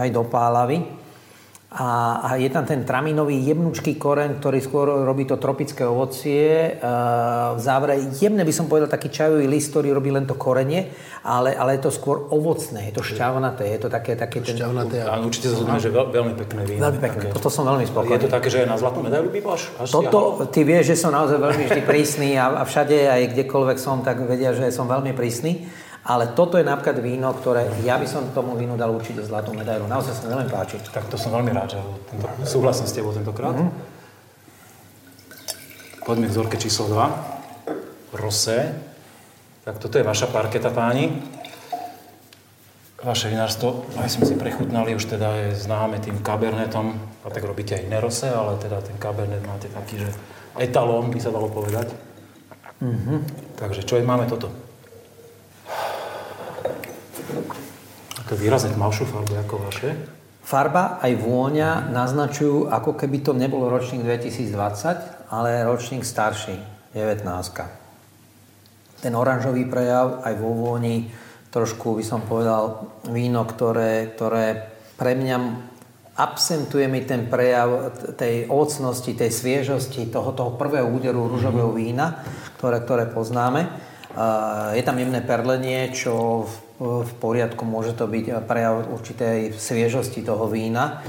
aj 0.00 0.08
do 0.16 0.22
pálavy. 0.24 1.07
A, 1.68 2.24
a 2.24 2.28
je 2.40 2.48
tam 2.48 2.64
ten 2.64 2.80
traminový 2.80 3.44
jemnučký 3.44 4.00
koreň, 4.00 4.40
ktorý 4.40 4.56
skôr 4.64 4.88
robí 5.04 5.28
to 5.28 5.36
tropické 5.36 5.84
ovocie. 5.84 6.80
E, 6.80 6.90
v 7.52 7.60
závere 7.60 8.00
jemne 8.16 8.40
by 8.40 8.52
som 8.56 8.72
povedal 8.72 8.88
taký 8.88 9.12
čajový 9.12 9.44
list, 9.44 9.76
ktorý 9.76 9.92
robí 9.92 10.08
len 10.08 10.24
to 10.24 10.32
korenie, 10.32 10.88
ale, 11.20 11.52
ale 11.52 11.76
je 11.76 11.84
to 11.84 11.92
skôr 11.92 12.24
ovocné, 12.32 12.88
je 12.88 12.96
to 12.96 13.04
šťavnaté, 13.04 13.68
je 13.68 13.80
to 13.84 13.88
také, 13.92 14.16
také 14.16 14.40
ten... 14.40 14.56
Šťavnaté 14.56 15.04
a 15.04 15.20
určite 15.20 15.52
sa 15.52 15.60
zhodneme, 15.60 15.76
že 15.76 15.92
veľ, 15.92 16.06
veľmi 16.08 16.34
pekné 16.40 16.62
víno. 16.64 16.80
Veľmi 16.88 17.00
pekné, 17.04 17.22
Také. 17.28 17.36
toto 17.36 17.48
som 17.52 17.68
veľmi 17.68 17.84
Je 17.84 17.92
spokojný. 17.92 18.22
to 18.24 18.32
také, 18.32 18.48
že 18.48 18.58
na 18.64 18.76
zlatú 18.80 19.04
medailu 19.04 19.28
by 19.28 19.40
až? 19.52 19.62
až 19.76 19.88
Toto, 19.92 20.48
ty 20.48 20.64
vieš, 20.64 20.96
že 20.96 21.04
som 21.04 21.12
naozaj 21.12 21.36
veľmi 21.36 21.62
vždy 21.68 21.82
prísny 21.84 22.40
a, 22.40 22.58
a 22.58 22.64
všade, 22.64 22.96
aj 22.96 23.36
kdekoľvek 23.36 23.76
som, 23.76 24.00
tak 24.00 24.24
vedia, 24.24 24.56
že 24.56 24.72
som 24.72 24.88
veľmi 24.88 25.12
prísny. 25.12 25.68
Ale 26.08 26.32
toto 26.32 26.56
je 26.56 26.64
napríklad 26.64 27.04
víno, 27.04 27.28
ktoré 27.36 27.68
ja 27.84 28.00
by 28.00 28.08
som 28.08 28.32
tomu 28.32 28.56
vínu 28.56 28.80
dal 28.80 28.88
určite 28.88 29.20
zlatú 29.20 29.52
medailu. 29.52 29.84
Naozaj 29.84 30.16
sa 30.16 30.24
mi 30.24 30.32
veľmi 30.32 30.48
páči. 30.48 30.80
Tak 30.88 31.04
to 31.12 31.20
som 31.20 31.36
veľmi 31.36 31.52
rád, 31.52 31.76
že 31.76 31.78
tento, 32.08 32.24
súhlasím 32.48 32.88
s 32.88 32.96
tebou 32.96 33.12
tentokrát. 33.12 33.52
Mm-hmm. 33.52 33.68
Poďme 36.08 36.24
k 36.24 36.32
vzorke 36.32 36.56
číslo 36.56 36.88
2. 36.96 38.16
Rosé. 38.16 38.72
Tak 39.68 39.76
toto 39.84 40.00
je 40.00 40.08
vaša 40.08 40.32
parketa, 40.32 40.72
páni. 40.72 41.12
Vaše 43.04 43.28
vinárstvo, 43.28 43.84
aj 44.00 44.08
sme 44.08 44.24
si 44.24 44.34
prechutnali, 44.34 44.96
už 44.96 45.12
teda 45.12 45.28
je 45.44 45.60
známe 45.60 46.00
tým 46.00 46.24
kabernetom, 46.24 46.98
a 47.22 47.30
tak 47.30 47.46
robíte 47.46 47.76
aj 47.76 47.84
iné 47.84 48.00
rosé, 48.02 48.26
ale 48.32 48.58
teda 48.58 48.82
ten 48.82 48.96
kabernet 48.98 49.44
máte 49.46 49.70
taký, 49.70 50.02
že 50.02 50.10
etalón 50.58 51.12
by 51.12 51.20
sa 51.20 51.30
dalo 51.30 51.52
povedať. 51.52 51.92
Mhm. 52.80 52.88
Mm-hmm. 52.88 53.18
Takže 53.60 53.84
čo 53.84 54.00
je, 54.00 54.08
máme 54.08 54.24
toto? 54.24 54.67
Také 58.28 58.44
výrazne 58.44 58.76
tmavšiu 58.76 59.08
farbu 59.08 59.40
ako 59.40 59.56
vaše. 59.72 59.96
Farba 60.44 61.00
aj 61.00 61.16
vôňa 61.16 61.88
naznačujú, 61.88 62.68
ako 62.68 62.92
keby 62.92 63.24
to 63.24 63.32
nebol 63.32 63.64
ročník 63.72 64.04
2020, 64.04 65.32
ale 65.32 65.64
ročník 65.64 66.04
starší, 66.04 66.60
19. 66.92 67.24
Ten 69.00 69.16
oranžový 69.16 69.64
prejav 69.64 70.20
aj 70.28 70.36
vo 70.44 70.52
vôni, 70.52 71.08
trošku 71.48 71.96
by 71.96 72.04
som 72.04 72.20
povedal, 72.20 72.92
víno, 73.08 73.48
ktoré, 73.48 74.12
ktoré 74.12 74.76
pre 75.00 75.16
mňa 75.16 75.36
absentuje 76.20 76.84
mi 76.84 77.08
ten 77.08 77.32
prejav 77.32 77.96
tej 78.12 78.44
ovocnosti, 78.52 79.16
tej 79.16 79.32
sviežosti, 79.32 80.12
toho, 80.12 80.36
toho 80.36 80.52
prvého 80.60 80.84
úderu 80.84 81.32
rúžového 81.32 81.72
vína, 81.72 82.20
ktoré, 82.60 82.84
ktoré 82.84 83.04
poznáme. 83.08 83.72
Je 84.76 84.84
tam 84.84 85.00
jemné 85.00 85.24
perlenie, 85.24 85.96
čo 85.96 86.44
v, 86.44 86.67
v 86.78 87.12
poriadku 87.18 87.66
môže 87.66 87.90
to 87.98 88.06
byť 88.06 88.46
prejav 88.46 88.86
určitej 88.94 89.58
sviežosti 89.58 90.22
toho 90.22 90.46
vína, 90.46 91.02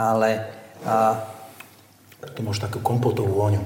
ale 0.00 0.48
uh, 0.88 1.20
To 2.22 2.40
máš 2.46 2.62
takú 2.62 2.78
kompotovú 2.78 3.34
vôňu. 3.34 3.62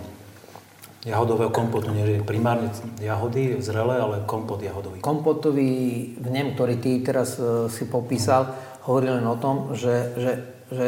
Jahodového 1.07 1.55
kompotu, 1.55 1.95
nie 1.95 2.03
že 2.03 2.27
primárne 2.27 2.73
jahody 2.99 3.63
zrelé, 3.63 4.03
ale 4.03 4.27
kompot 4.27 4.59
jahodový. 4.59 4.99
kompotový 4.99 5.71
vnem, 6.19 6.59
ktorý 6.59 6.83
ty 6.83 6.99
teraz 6.99 7.39
uh, 7.39 7.71
si 7.71 7.87
popísal, 7.87 8.51
hovorí 8.91 9.07
len 9.07 9.23
o 9.23 9.39
tom, 9.39 9.71
že, 9.79 10.19
že, 10.19 10.33
že 10.75 10.87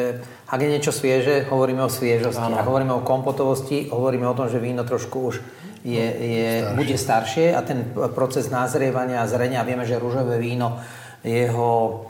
ak 0.51 0.59
je 0.59 0.73
niečo 0.75 0.91
svieže, 0.91 1.47
hovoríme 1.47 1.87
o 1.87 1.93
sviežosti. 1.93 2.41
Áno. 2.41 2.59
Ak 2.59 2.67
hovoríme 2.67 2.99
o 2.99 3.07
kompotovosti, 3.07 3.95
hovoríme 3.95 4.27
o 4.27 4.35
tom, 4.35 4.51
že 4.51 4.59
víno 4.59 4.83
trošku 4.83 5.23
už 5.23 5.39
je, 5.85 6.07
je, 6.11 6.51
bude 6.75 6.97
staršie 6.99 7.55
a 7.55 7.63
ten 7.63 7.95
proces 8.15 8.51
nazrievania 8.51 9.23
a 9.23 9.31
zrenia, 9.31 9.67
vieme, 9.67 9.87
že 9.87 10.01
rúžové 10.01 10.39
víno, 10.43 10.79
jeho 11.23 12.05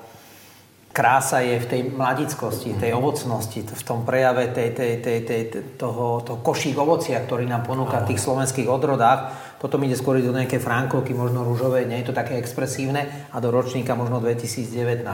krása 0.98 1.46
je 1.46 1.62
v 1.62 1.70
tej 1.70 1.82
mladickosti, 1.94 2.74
tej 2.74 2.90
ovocnosti, 2.98 3.62
v 3.62 3.84
tom 3.86 4.02
prejave 4.02 4.50
tej, 4.50 4.74
tej, 4.74 4.92
tej, 4.98 5.18
tej, 5.22 5.42
toho, 5.78 6.26
toho 6.26 6.42
košík 6.42 6.74
ovocia, 6.74 7.22
ktorý 7.22 7.46
nám 7.46 7.62
ponúka 7.62 8.02
v 8.02 8.10
tých 8.10 8.24
slovenských 8.26 8.66
odrodách. 8.66 9.30
Potom 9.62 9.78
ide 9.86 9.94
skôr 9.94 10.18
do 10.18 10.34
nejaké 10.34 10.58
frankovky, 10.58 11.14
možno 11.14 11.46
rúžové, 11.46 11.86
nie 11.86 12.02
je 12.02 12.10
to 12.10 12.18
také 12.18 12.34
expresívne 12.34 13.30
a 13.30 13.36
do 13.38 13.54
ročníka 13.54 13.94
možno 13.94 14.18
2019. 14.18 15.06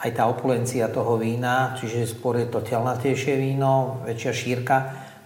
Aj 0.00 0.10
tá 0.10 0.26
opulencia 0.26 0.90
toho 0.90 1.14
vína, 1.14 1.78
čiže 1.78 2.10
skôr 2.10 2.42
je 2.42 2.50
to 2.50 2.64
telnatejšie 2.64 3.38
víno, 3.38 4.02
väčšia 4.08 4.32
šírka, 4.34 4.76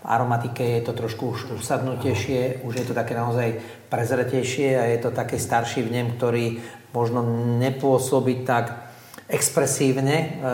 v 0.04 0.06
aromatike 0.06 0.60
je 0.60 0.80
to 0.84 0.92
trošku 0.92 1.32
už 1.32 1.64
usadnutejšie, 1.64 2.60
už 2.60 2.74
je 2.76 2.84
to 2.84 2.92
také 2.92 3.16
naozaj 3.16 3.56
prezretejšie 3.88 4.76
a 4.76 4.84
je 4.92 4.98
to 5.00 5.10
také 5.16 5.40
starší 5.40 5.80
vnem, 5.80 6.12
ktorý 6.20 6.60
možno 6.92 7.24
nepôsobí 7.56 8.44
tak 8.44 8.84
expresívne 9.24 10.36
e, 10.36 10.44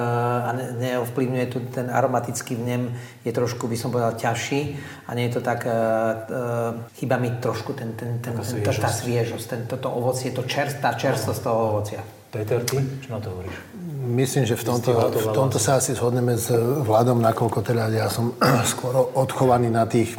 a 0.46 0.54
ne- 0.54 0.70
neovplyvňuje 0.78 1.46
tu 1.50 1.58
ten 1.74 1.90
aromatický 1.90 2.54
vnem, 2.54 2.94
je 3.26 3.34
trošku, 3.34 3.66
by 3.66 3.74
som 3.74 3.90
povedal, 3.90 4.14
ťažší 4.14 4.78
a 5.10 5.18
nie 5.18 5.26
je 5.26 5.34
to 5.34 5.42
tak, 5.42 5.66
e, 5.66 5.70
e, 5.70 5.74
chýba 6.94 7.18
mi 7.18 7.34
trošku 7.42 7.74
ten, 7.74 7.98
ten, 7.98 8.22
ten, 8.22 8.38
ten, 8.38 8.62
tá, 8.62 8.70
tá 8.70 8.90
sviežosť, 8.94 9.46
ten, 9.50 9.60
toto 9.66 9.90
ovocie, 9.90 10.30
to 10.30 10.46
čerst, 10.46 10.78
tá 10.78 10.94
čerstvosť 10.94 11.40
toho 11.42 11.58
ovocia. 11.74 12.00
Peter, 12.30 12.62
ty, 12.62 12.78
čo 12.78 13.10
na 13.10 13.18
to 13.18 13.34
hovoríš? 13.34 13.58
Myslím, 14.10 14.42
že 14.42 14.58
v 14.58 14.64
tomto, 14.66 14.90
v 15.14 15.28
tomto 15.30 15.62
sa 15.62 15.78
asi 15.78 15.94
zhodneme 15.94 16.34
s 16.34 16.50
Vladom, 16.82 17.22
nakoľko 17.22 17.62
teda 17.62 17.86
ja 17.94 18.10
som 18.10 18.34
skôr 18.74 18.92
odchovaný 19.14 19.70
na 19.70 19.86
tých 19.86 20.18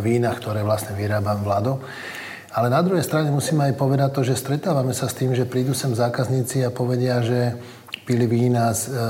vínach, 0.00 0.40
ktoré 0.40 0.64
vlastne 0.64 0.96
vyrábam 0.96 1.44
Vlado. 1.44 1.84
Ale 2.54 2.70
na 2.70 2.80
druhej 2.80 3.02
strane 3.02 3.34
musím 3.34 3.60
aj 3.66 3.76
povedať 3.76 4.10
to, 4.14 4.22
že 4.24 4.40
stretávame 4.40 4.94
sa 4.96 5.10
s 5.10 5.18
tým, 5.18 5.34
že 5.36 5.44
prídu 5.44 5.74
sem 5.74 5.90
zákazníci 5.90 6.62
a 6.62 6.72
povedia, 6.72 7.20
že 7.20 7.58
pili 8.08 8.24
vína 8.24 8.72
z, 8.72 8.88
e, 8.88 9.00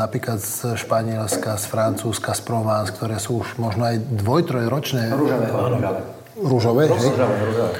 napríklad 0.00 0.40
z 0.40 0.72
Španielska, 0.80 1.60
z 1.60 1.64
Francúzska, 1.68 2.32
z 2.32 2.40
Provence, 2.40 2.90
ktoré 2.96 3.20
sú 3.20 3.44
už 3.44 3.60
možno 3.60 3.84
aj 3.84 4.00
dvoj, 4.00 4.42
trojročné. 4.48 5.12
Rúžové, 5.12 5.46
rúžové. 5.52 6.00
Rúžové, 6.40 6.82
rúžové. 6.88 7.70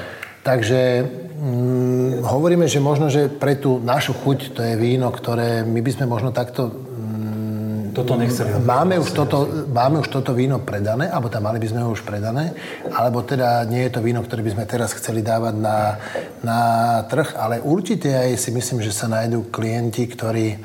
Takže 0.45 0.79
mm, 1.37 2.25
hovoríme, 2.25 2.65
že 2.65 2.81
možno, 2.81 3.07
že 3.13 3.29
pre 3.29 3.55
tú 3.55 3.77
našu 3.77 4.17
chuť 4.17 4.57
to 4.57 4.61
je 4.65 4.73
víno, 4.75 5.13
ktoré 5.13 5.61
my 5.61 5.79
by 5.79 5.91
sme 5.93 6.05
možno 6.09 6.33
takto... 6.33 6.73
Toto 7.97 8.13
nechceli. 8.13 8.61
Máme 8.61 9.01
už, 9.01 9.09
toto, 9.09 9.49
máme 9.73 10.05
už 10.05 10.13
toto 10.13 10.37
víno 10.37 10.61
predané, 10.61 11.09
alebo 11.09 11.33
tam 11.33 11.49
mali 11.49 11.57
by 11.57 11.65
sme 11.65 11.81
ho 11.81 11.89
už 11.89 12.05
predané, 12.05 12.53
alebo 12.93 13.25
teda 13.25 13.65
nie 13.65 13.89
je 13.89 13.97
to 13.97 14.05
víno, 14.05 14.21
ktoré 14.21 14.45
by 14.45 14.53
sme 14.53 14.69
teraz 14.69 14.93
chceli 14.93 15.25
dávať 15.25 15.57
na, 15.57 15.97
na 16.45 16.59
trh, 17.09 17.33
ale 17.33 17.57
určite 17.57 18.13
aj 18.13 18.37
si 18.37 18.53
myslím, 18.53 18.85
že 18.85 18.93
sa 18.93 19.09
nájdú 19.09 19.49
klienti, 19.49 20.05
ktorí, 20.05 20.61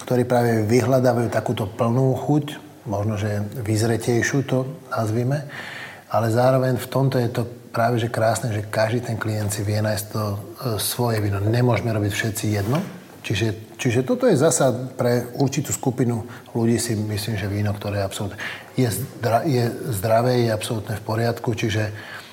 ktorí 0.00 0.24
práve 0.24 0.64
vyhľadávajú 0.64 1.28
takúto 1.28 1.68
plnú 1.68 2.16
chuť, 2.16 2.56
možno, 2.88 3.20
že 3.20 3.44
vyzretejšiu 3.60 4.38
to 4.48 4.64
nazvime, 4.88 5.44
ale 6.08 6.32
zároveň 6.32 6.80
v 6.80 6.88
tomto 6.88 7.20
je 7.20 7.28
to 7.28 7.42
práve 7.72 7.98
že 7.98 8.12
krásne, 8.12 8.52
že 8.52 8.68
každý 8.68 9.00
ten 9.00 9.16
klient 9.16 9.50
si 9.50 9.64
vie 9.64 9.80
nájsť 9.80 10.04
to 10.12 10.22
e, 10.22 10.36
svoje 10.76 11.18
víno. 11.24 11.40
Nemôžeme 11.40 11.88
robiť 11.90 12.12
všetci 12.12 12.44
jedno. 12.52 12.78
Čiže, 13.22 13.78
čiže 13.78 14.00
toto 14.02 14.26
je 14.26 14.34
zasa 14.34 14.74
pre 14.98 15.30
určitú 15.38 15.70
skupinu 15.70 16.26
ľudí 16.58 16.74
si 16.76 16.98
myslím, 16.98 17.38
že 17.38 17.46
víno, 17.46 17.70
ktoré 17.70 18.02
je 18.02 18.06
absolútne 18.06 18.38
je, 18.76 18.88
zdra, 18.90 19.46
je 19.46 19.64
zdravé, 19.94 20.48
je 20.48 20.50
absolútne 20.50 20.96
v 20.96 21.02
poriadku, 21.04 21.54
čiže 21.54 21.92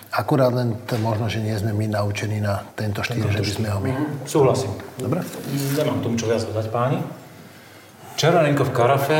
akurát 0.09 0.49
len 0.49 0.81
to 0.87 0.97
možno, 0.97 1.29
že 1.29 1.43
nie 1.43 1.53
sme 1.53 1.75
my 1.75 1.93
naučení 1.93 2.41
na 2.41 2.63
tento 2.73 3.03
štýl, 3.05 3.29
že 3.29 3.43
by 3.43 3.51
sme 3.51 3.67
ho 3.69 3.79
my. 3.83 3.91
Súhlasím. 4.25 4.73
Dobre? 4.97 5.21
Nemám 5.77 6.01
tomu 6.01 6.15
čo 6.17 6.25
viac 6.25 6.41
dodať, 6.41 6.65
páni. 6.73 6.97
Červené 8.17 8.51
vínko 8.51 8.67
v 8.67 8.73
karafe. 8.73 9.19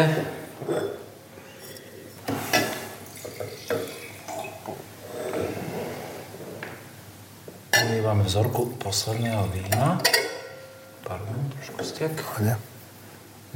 Umývame 7.90 8.22
vzorku 8.22 8.78
posledného 8.78 9.50
vína. 9.50 9.98
Pardon, 11.02 11.42
trošku 11.58 11.82
stek. 11.82 12.14
Ne? 12.38 12.54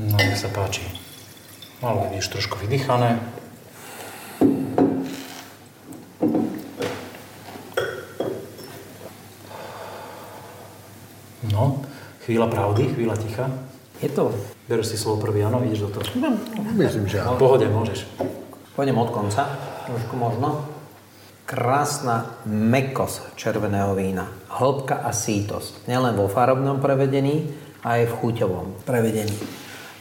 No, 0.01 0.17
nech 0.17 0.41
sa 0.41 0.49
páči. 0.49 0.81
Malo 1.85 2.09
vidíš 2.09 2.33
trošku 2.33 2.57
vydýchané. 2.65 3.21
No, 11.53 11.85
chvíľa 12.25 12.49
pravdy, 12.49 12.89
chvíľa 12.89 13.21
ticha. 13.21 13.53
Je 14.01 14.09
to... 14.09 14.33
Bereš 14.65 14.89
si 14.89 14.97
slovo 14.97 15.29
prvý, 15.29 15.45
áno, 15.45 15.61
ideš 15.61 15.93
do 15.93 16.01
toho. 16.01 16.09
Myslím, 16.73 17.05
že 17.05 17.21
V 17.21 17.29
áno. 17.29 17.37
pohode, 17.37 17.69
môžeš. 17.69 18.09
Pôjdem 18.73 18.97
od 18.97 19.13
konca, 19.13 19.45
trošku 19.85 20.17
možno. 20.17 20.72
Krásna 21.43 22.39
mekosť 22.47 23.35
červeného 23.35 23.91
vína. 23.99 24.31
Hĺbka 24.47 25.03
a 25.03 25.11
sítosť. 25.11 25.91
Nielen 25.91 26.15
vo 26.15 26.31
farobnom 26.31 26.79
prevedení, 26.79 27.51
aj 27.83 28.07
v 28.07 28.13
chuťovom 28.15 28.87
prevedení. 28.87 29.35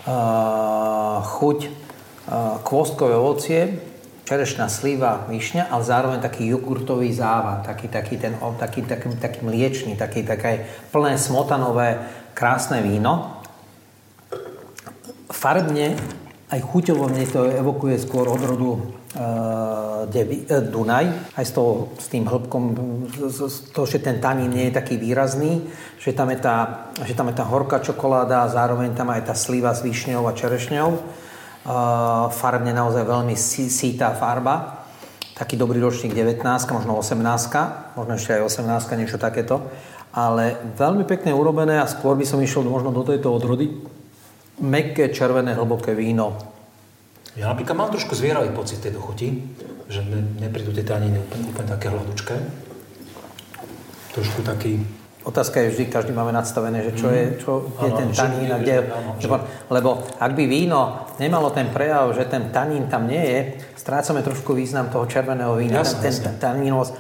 Uh, 0.07 1.19
chuť, 1.19 1.59
uh, 1.67 2.63
kvostkové 2.63 3.19
ovocie, 3.19 3.75
čerešná 4.23 4.71
sliva, 4.71 5.27
višňa, 5.27 5.67
ale 5.67 5.83
zároveň 5.83 6.19
taký 6.23 6.47
jogurtový 6.47 7.11
závan, 7.11 7.67
taký, 7.67 7.91
taký, 7.91 8.23
ten, 8.23 8.39
taký, 8.39 8.87
taký, 8.87 9.11
taký 9.19 9.41
mliečný, 9.43 9.99
taký, 9.99 10.23
také 10.23 10.71
plné 10.95 11.19
smotanové, 11.19 12.07
krásne 12.39 12.87
víno. 12.87 13.43
Farbne 15.27 15.99
aj 16.53 16.61
chuťovo 16.61 17.09
mne 17.09 17.25
to 17.33 17.49
evokuje 17.49 17.97
skôr 17.97 18.29
odrodu 18.29 18.77
uh, 18.77 20.05
Devi, 20.05 20.45
uh, 20.45 20.61
Dunaj, 20.61 21.33
aj 21.33 21.45
s, 21.49 21.53
toho, 21.57 21.97
s 21.97 22.13
tým 22.13 22.29
hĺbkom, 22.29 22.63
to, 23.73 23.83
že 23.89 24.05
ten 24.05 24.21
tanín 24.21 24.53
nie 24.53 24.69
je 24.69 24.77
taký 24.77 25.01
výrazný, 25.01 25.65
že 25.97 26.13
tam 26.13 26.29
je 26.29 26.39
tá, 26.45 26.93
že 27.09 27.17
tam 27.17 27.33
je 27.33 27.41
tá 27.41 27.49
horká 27.49 27.81
čokoláda 27.81 28.45
a 28.45 28.53
zároveň 28.53 28.93
tam 28.93 29.09
aj 29.09 29.33
tá 29.33 29.35
sliva 29.35 29.73
s 29.73 29.81
výšňou 29.81 30.29
a 30.29 30.37
čerešňou. 30.37 30.91
Uh, 30.93 32.29
farbne 32.29 32.77
naozaj 32.77 33.09
veľmi 33.09 33.33
sí, 33.33 33.73
sítá 33.73 34.13
farba. 34.13 34.85
Taký 35.33 35.57
dobrý 35.57 35.81
ročník 35.81 36.13
19, 36.13 36.45
možno 36.69 37.01
18, 37.01 37.97
možno 37.97 38.13
ešte 38.21 38.37
aj 38.37 38.61
18, 38.61 39.01
niečo 39.01 39.17
takéto. 39.17 39.65
Ale 40.13 40.61
veľmi 40.77 41.09
pekne 41.09 41.33
urobené 41.33 41.81
a 41.81 41.89
skôr 41.89 42.13
by 42.21 42.29
som 42.29 42.37
išiel 42.45 42.69
možno 42.69 42.93
do 42.93 43.01
tejto 43.01 43.33
odrody. 43.33 43.73
Mekké, 44.61 45.09
červené, 45.09 45.57
hlboké 45.57 45.97
víno. 45.97 46.37
Ja 47.33 47.49
napríklad 47.49 47.73
mám 47.73 47.89
trošku 47.89 48.13
zvieravý 48.13 48.53
pocit 48.53 48.85
tej 48.85 48.93
dochuti, 48.93 49.33
že 49.89 50.05
ne, 50.05 50.21
neprídu 50.37 50.69
tie 50.77 50.85
taniny 50.85 51.17
úplne, 51.17 51.45
úplne 51.49 51.69
také 51.73 51.89
hľadučké. 51.89 52.37
Trošku 54.13 54.45
taký... 54.45 54.85
Otázka 55.23 55.63
je 55.63 55.71
vždy, 55.71 55.85
každý 55.87 56.13
máme 56.13 56.35
nadstavené, 56.35 56.83
že 56.83 56.99
čo 56.99 57.09
je, 57.09 57.39
čo 57.39 57.73
je 57.79 57.91
ten 57.95 58.11
tanín 58.11 58.51
a 58.53 58.59
kde... 58.59 58.91
že, 59.23 59.31
lebo 59.71 60.03
ak 60.19 60.35
by 60.35 60.45
víno 60.51 61.09
nemalo 61.23 61.55
ten 61.55 61.71
prejav, 61.71 62.11
že 62.13 62.27
ten 62.27 62.51
tanín 62.51 62.91
tam 62.91 63.07
nie 63.07 63.23
je, 63.23 63.41
strácame 63.79 64.21
trošku 64.21 64.53
význam 64.53 64.91
toho 64.91 65.07
červeného 65.07 65.55
vína. 65.57 65.81
Jasne, 65.81 66.03
ten, 66.03 66.13
jasne. 66.13 66.25
ten 66.27 66.35
tanínovosť. 66.43 66.93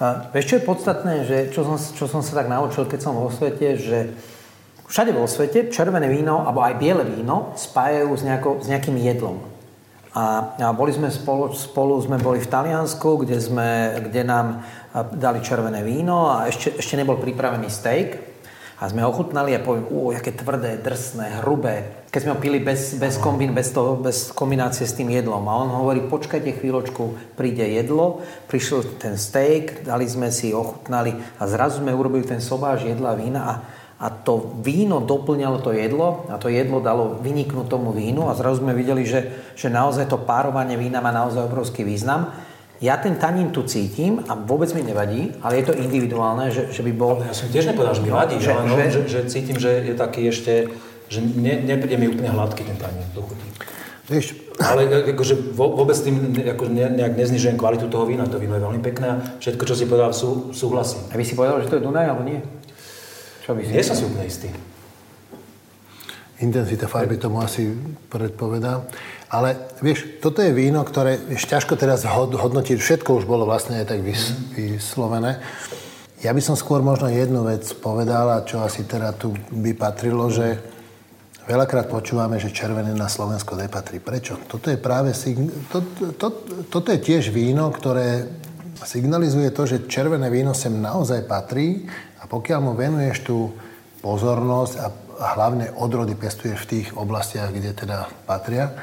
A 0.00 0.04
vieš, 0.34 0.44
čo 0.50 0.56
je 0.58 0.66
podstatné, 0.66 1.14
že 1.28 1.36
čo 1.54 1.62
som, 1.62 1.76
čo 1.78 2.04
som 2.10 2.24
sa 2.24 2.32
tak 2.42 2.50
naučil, 2.50 2.88
keď 2.88 3.00
som 3.04 3.14
vo 3.14 3.30
svete, 3.30 3.78
že 3.78 3.98
všade 4.88 5.12
vo 5.16 5.24
svete 5.24 5.72
červené 5.72 6.08
víno, 6.08 6.44
alebo 6.44 6.60
aj 6.60 6.78
biele 6.78 7.04
víno 7.04 7.56
spájajú 7.56 8.10
s, 8.14 8.22
nejako, 8.22 8.50
s 8.60 8.66
nejakým 8.68 8.96
jedlom. 9.00 9.36
A, 10.14 10.54
a 10.62 10.70
boli 10.70 10.94
sme 10.94 11.10
spolu, 11.10 11.50
spolu 11.58 11.98
sme 11.98 12.22
boli 12.22 12.38
v 12.38 12.46
Taliansku, 12.46 13.26
kde, 13.26 13.42
sme, 13.42 13.98
kde 13.98 14.22
nám 14.22 14.62
dali 15.18 15.42
červené 15.42 15.82
víno 15.82 16.30
a 16.30 16.46
ešte, 16.46 16.78
ešte 16.78 16.94
nebol 16.94 17.18
pripravený 17.18 17.66
steak. 17.66 18.34
A 18.74 18.90
sme 18.90 19.06
ochutnali 19.06 19.54
a 19.54 19.62
poviem, 19.62 19.86
ú, 19.86 20.10
aké 20.10 20.34
tvrdé, 20.34 20.76
drsné, 20.82 21.40
hrubé. 21.40 22.04
Keď 22.10 22.20
sme 22.20 22.32
ho 22.34 22.42
pili 22.42 22.58
bez, 22.58 22.98
bez, 22.98 23.16
kombin, 23.22 23.54
bez, 23.54 23.70
toho, 23.70 23.94
bez 23.96 24.34
kombinácie 24.34 24.82
s 24.82 24.98
tým 24.98 25.14
jedlom. 25.14 25.46
A 25.46 25.62
on 25.62 25.70
hovorí, 25.70 26.02
počkajte 26.04 26.58
chvíľočku, 26.58 27.34
príde 27.38 27.64
jedlo, 27.64 28.26
prišiel 28.50 28.84
ten 28.98 29.14
steak, 29.14 29.86
dali 29.86 30.04
sme 30.10 30.28
si, 30.34 30.50
ochutnali 30.50 31.14
a 31.38 31.46
zrazu 31.46 31.80
sme 31.86 31.94
urobili 31.94 32.26
ten 32.26 32.42
sobáž 32.42 32.84
jedla 32.90 33.14
a 33.14 33.18
vína 33.18 33.42
a 34.00 34.10
to 34.10 34.58
víno 34.60 34.98
doplňalo 34.98 35.62
to 35.62 35.70
jedlo 35.70 36.26
a 36.26 36.34
to 36.36 36.50
jedlo 36.50 36.82
dalo 36.82 37.18
vyniknúť 37.22 37.70
tomu 37.70 37.94
vínu 37.94 38.26
a 38.26 38.34
zrazu 38.34 38.60
sme 38.60 38.74
videli, 38.74 39.06
že, 39.06 39.30
že 39.54 39.70
naozaj 39.70 40.10
to 40.10 40.18
párovanie 40.18 40.74
vína 40.74 40.98
má 40.98 41.14
naozaj 41.14 41.46
obrovský 41.46 41.86
význam. 41.86 42.34
Ja 42.82 42.98
ten 42.98 43.16
tanín 43.16 43.54
tu 43.54 43.62
cítim 43.64 44.20
a 44.26 44.34
vôbec 44.34 44.68
mi 44.74 44.82
nevadí, 44.82 45.30
ale 45.40 45.62
je 45.62 45.70
to 45.70 45.78
individuálne, 45.78 46.50
že, 46.50 46.74
že 46.74 46.82
by 46.82 46.92
bol... 46.92 47.22
Ja 47.22 47.32
som 47.32 47.46
tiež 47.48 47.70
nepovedal, 47.70 47.94
že 47.96 48.02
mi 48.02 48.10
vadí, 48.10 48.36
Že- 48.36 48.42
že, 48.42 48.50
ale 48.50 48.62
no, 48.66 48.74
že- 48.76 48.90
že, 48.90 49.00
že, 49.06 49.20
cítim, 49.30 49.56
že 49.56 49.70
je 49.88 49.94
taký 49.94 50.26
ešte, 50.28 50.68
že 51.06 51.22
ne, 51.22 51.62
nepríde 51.64 51.96
mi 51.96 52.10
úplne 52.10 52.34
hladký 52.34 52.66
ten 52.66 52.76
tanín 52.76 53.06
do 53.14 53.22
chuti. 53.22 53.46
Vieš, 54.04 54.36
Ale 54.54 54.84
akože 54.86 55.56
vo- 55.56 55.74
vôbec 55.74 55.96
s 55.96 56.04
tým 56.04 56.18
ako 56.36 56.68
ne, 56.68 56.86
nejak 56.92 57.16
neznižujem 57.16 57.56
kvalitu 57.56 57.88
toho 57.88 58.04
vína. 58.04 58.28
To 58.28 58.36
víno 58.36 58.54
je 58.54 58.62
veľmi 58.62 58.82
pekné 58.84 59.06
a 59.08 59.16
všetko, 59.40 59.64
čo 59.64 59.74
si 59.74 59.88
povedal, 59.88 60.12
sú, 60.12 60.52
súhlasím. 60.52 61.08
A 61.08 61.16
by 61.16 61.24
si 61.24 61.34
povedal, 61.34 61.58
že 61.58 61.72
to 61.72 61.78
je 61.80 61.86
Dunaj, 61.88 62.06
alebo 62.12 62.22
nie? 62.22 62.38
Čo 63.44 63.52
by 63.52 63.60
si? 63.60 63.70
Nie 63.76 63.84
som 63.84 63.94
si 63.94 64.04
úplne 64.08 64.24
istý. 64.24 64.48
intenzita 66.40 66.90
farby 66.90 67.16
tomu 67.16 67.40
asi 67.40 67.72
predpovedá. 68.10 68.84
Ale 69.30 69.56
vieš, 69.80 70.18
toto 70.20 70.42
je 70.42 70.52
víno, 70.52 70.82
ktoré 70.84 71.16
vieš, 71.16 71.46
ťažko 71.48 71.78
teraz 71.78 72.04
hod- 72.04 72.36
hodnotiť. 72.36 72.76
Všetko 72.76 73.22
už 73.22 73.24
bolo 73.24 73.46
vlastne 73.48 73.80
aj 73.80 73.86
tak 73.86 74.00
vys- 74.02 74.34
vyslovené. 74.52 75.40
Ja 76.20 76.32
by 76.32 76.40
som 76.40 76.56
skôr 76.56 76.80
možno 76.80 77.08
jednu 77.12 77.44
vec 77.44 77.64
povedala, 77.78 78.44
čo 78.48 78.60
asi 78.64 78.84
teda 78.84 79.12
tu 79.12 79.32
by 79.52 79.72
patrilo, 79.76 80.28
že 80.32 80.56
veľakrát 81.44 81.88
počúvame, 81.88 82.40
že 82.40 82.48
červené 82.52 82.92
na 82.96 83.08
Slovensko 83.08 83.56
nepatrí. 83.56 84.00
Prečo? 84.00 84.40
Toto 84.48 84.72
je 84.72 84.76
práve 84.80 85.12
sign- 85.12 85.52
to, 85.68 85.84
to, 86.16 86.26
toto 86.68 86.88
je 86.92 86.98
tiež 87.00 87.28
víno, 87.28 87.68
ktoré 87.68 88.24
signalizuje 88.82 89.54
to, 89.54 89.62
že 89.66 89.86
červené 89.86 90.26
víno 90.28 90.50
sem 90.50 90.74
naozaj 90.74 91.26
patrí 91.30 91.86
a 92.18 92.26
pokiaľ 92.26 92.58
mu 92.58 92.72
venuješ 92.74 93.22
tú 93.22 93.54
pozornosť 94.02 94.74
a 94.82 94.86
hlavne 95.38 95.70
odrody 95.78 96.18
pestuješ 96.18 96.66
v 96.66 96.70
tých 96.70 96.88
oblastiach, 96.98 97.54
kde 97.54 97.70
teda 97.72 98.10
patria, 98.26 98.74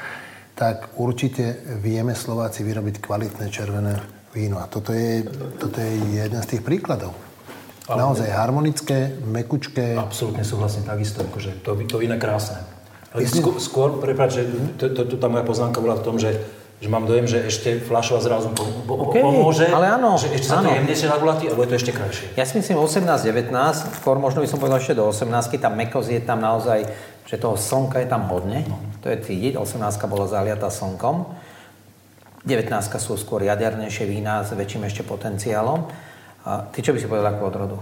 tak 0.56 0.96
určite 0.96 1.60
vieme 1.84 2.16
Slováci 2.16 2.64
vyrobiť 2.64 3.04
kvalitné 3.04 3.52
červené 3.52 4.00
víno. 4.32 4.64
A 4.64 4.66
toto 4.72 4.96
je, 4.96 5.26
toto 5.60 5.78
je 5.82 5.92
jeden 6.24 6.42
z 6.42 6.48
tých 6.48 6.64
príkladov. 6.64 7.12
Naozaj 7.92 8.30
harmonické, 8.32 9.20
mekučké. 9.26 10.00
Absolútne 10.00 10.48
súhlasím 10.48 10.88
takisto, 10.88 11.28
akože 11.28 11.66
to, 11.66 11.76
to 11.76 11.96
víno 12.00 12.16
je 12.16 12.22
krásne. 12.22 12.64
Ale 13.12 13.28
skôr, 13.28 13.60
skôr 13.60 13.90
prepáč, 14.00 14.40
že 14.40 14.44
to, 14.80 14.96
to, 14.96 15.02
to, 15.04 15.16
tá 15.20 15.28
moja 15.28 15.44
poznámka 15.44 15.84
bola 15.84 16.00
v 16.00 16.04
tom, 16.08 16.16
že, 16.16 16.40
že 16.82 16.90
mám 16.90 17.06
dojem, 17.06 17.30
že 17.30 17.46
ešte 17.46 17.78
fľašová 17.78 18.20
zrazu 18.26 18.50
Okej, 18.90 19.22
pomôže, 19.22 19.70
ale 19.70 19.86
áno, 19.86 20.18
že 20.18 20.34
ešte 20.34 20.50
sa 20.50 20.66
to 20.66 20.74
jemnejšie 20.74 21.14
nagulatí, 21.14 21.46
alebo 21.46 21.62
je 21.62 21.70
to 21.70 21.78
ešte 21.78 21.94
krajšie. 21.94 22.26
Ja 22.34 22.42
si 22.50 22.58
myslím 22.58 22.82
18-19, 22.82 23.54
skôr 24.02 24.18
možno 24.18 24.42
by 24.42 24.50
som 24.50 24.58
povedal 24.58 24.82
ešte 24.82 24.98
do 24.98 25.06
18, 25.06 25.62
tá 25.62 25.70
mekosť 25.70 26.10
je 26.10 26.22
tam 26.26 26.42
naozaj, 26.42 26.90
že 27.30 27.36
toho 27.38 27.54
slnka 27.54 28.02
je 28.02 28.10
tam 28.10 28.26
hodne, 28.34 28.66
to 29.06 29.14
je 29.14 29.18
cítiť, 29.22 29.62
18 29.62 29.78
bola 30.10 30.26
zaliatá 30.26 30.74
slnkom, 30.74 31.30
19 32.50 32.74
sú 32.98 33.14
skôr 33.14 33.46
jadernejšie 33.46 34.10
vína 34.10 34.42
s 34.42 34.50
väčším 34.58 34.90
ešte 34.90 35.06
potenciálom. 35.06 35.86
A 36.42 36.66
ty 36.74 36.82
čo 36.82 36.90
by 36.90 36.98
si 36.98 37.06
povedal 37.06 37.38
ako 37.38 37.44
odrodu? 37.46 37.78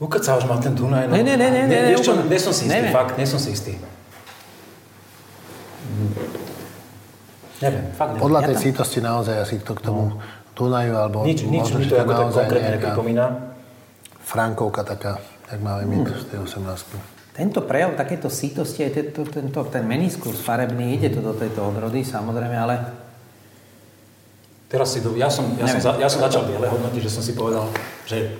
Ukecávaš 0.00 0.48
ma 0.48 0.56
ten 0.56 0.72
Dunaj, 0.72 1.12
no. 1.12 1.12
Ne, 1.12 1.20
ne, 1.20 1.36
ne, 1.36 1.48
ne, 1.52 1.62
ne, 1.68 1.78
vieš 1.92 2.08
čo, 2.08 2.16
úplne- 2.16 2.32
nie 2.32 2.40
som 2.40 2.52
si 2.56 2.64
istý, 2.64 2.72
ne, 2.72 2.88
ne. 2.88 2.90
fakt, 2.90 3.20
nie 3.20 3.28
som 3.28 3.36
si 3.36 3.52
istý. 3.52 3.76
Neviem, 7.62 7.84
fakt 7.94 8.10
neviem. 8.14 8.22
Podľa 8.24 8.40
Ja 8.40 8.46
tej 8.46 8.56
tam- 8.56 8.64
sítosti 8.66 8.98
naozaj 8.98 9.34
asi 9.38 9.54
to 9.62 9.72
k 9.74 9.80
tomu 9.82 10.02
Dunaju, 10.54 10.94
alebo 10.94 11.18
Nič, 11.26 11.42
nič 11.46 11.66
možno, 11.66 11.76
mi 11.82 11.86
to 11.86 11.94
to 11.94 12.02
ako 12.02 12.10
tak 12.10 12.18
naozaj 12.18 12.44
konkrétne 12.46 12.70
nepripomína. 12.78 13.24
Frankovka 14.24 14.82
taká, 14.86 15.12
jak 15.50 15.60
máme 15.60 15.82
my 15.84 15.96
z 16.06 16.24
tej 16.30 16.38
18. 16.42 17.34
Tento 17.34 17.58
prejav 17.66 17.98
takéto 17.98 18.30
sítosti, 18.30 18.86
aj 18.86 18.92
tento, 18.94 19.26
tento, 19.26 19.58
ten 19.66 19.82
meniskus 19.82 20.38
farebný, 20.38 20.94
ide 20.94 21.10
to 21.10 21.18
do 21.18 21.34
tejto 21.34 21.66
odrody, 21.66 22.06
samozrejme, 22.06 22.54
ale 22.54 22.74
Teraz 24.74 24.90
si 24.90 25.06
do, 25.06 25.14
ja, 25.14 25.30
som, 25.30 25.54
ja, 25.54 25.70
som, 25.70 25.78
za, 25.78 25.94
ja 26.02 26.10
som 26.10 26.18
začal 26.18 26.50
biele 26.50 26.66
hodnotiť, 26.66 26.98
že 26.98 27.06
som 27.06 27.22
si 27.22 27.38
povedal, 27.38 27.70
že 28.10 28.34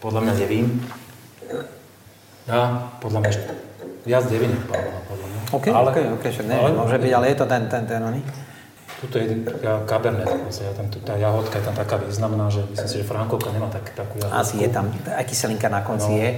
podľa 0.00 0.24
mňa 0.24 0.34
devím. 0.40 0.80
Ja, 2.48 2.88
podľa 2.96 3.20
mňa, 3.20 3.32
viac 4.08 4.24
devím 4.32 4.56
podľa, 4.64 5.04
podľa 5.04 5.26
mňa. 5.28 5.31
OK, 5.52 5.66
ale, 5.68 5.88
OK, 5.92 5.98
OK, 6.16 6.24
však 6.32 6.46
neviem, 6.48 6.72
ale- 6.72 6.80
môže 6.80 6.96
byť, 6.96 7.12
ale 7.12 7.24
je 7.28 7.36
to 7.36 7.46
ten, 7.46 7.62
ten, 7.68 7.82
ten, 7.84 8.00
oný. 8.00 8.20
Tuto 9.02 9.18
je 9.18 9.26
ja, 9.66 9.82
ja 9.82 10.72
tam, 10.78 10.86
tá 10.86 11.14
jahodka 11.18 11.58
je 11.58 11.64
tam 11.66 11.74
taká 11.74 11.96
významná, 11.98 12.46
že 12.54 12.62
myslím 12.70 12.88
si, 12.88 12.96
že 13.02 13.04
Frankovka 13.04 13.50
nemá 13.50 13.66
tak, 13.66 13.90
takú 13.98 14.22
jahodku. 14.22 14.38
Asi 14.38 14.62
je 14.62 14.70
tam, 14.70 14.94
aj 14.94 15.24
kyselinka 15.26 15.66
na 15.66 15.82
konci 15.82 16.10
no. 16.10 16.22
je, 16.22 16.28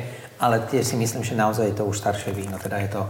ale 0.41 0.65
tiež 0.67 0.83
si 0.83 0.97
myslím, 0.97 1.23
že 1.23 1.37
naozaj 1.37 1.71
je 1.71 1.77
to 1.77 1.85
už 1.85 1.97
staršie 2.01 2.33
víno, 2.33 2.57
teda 2.57 2.81
je 2.81 2.91
to 2.97 3.03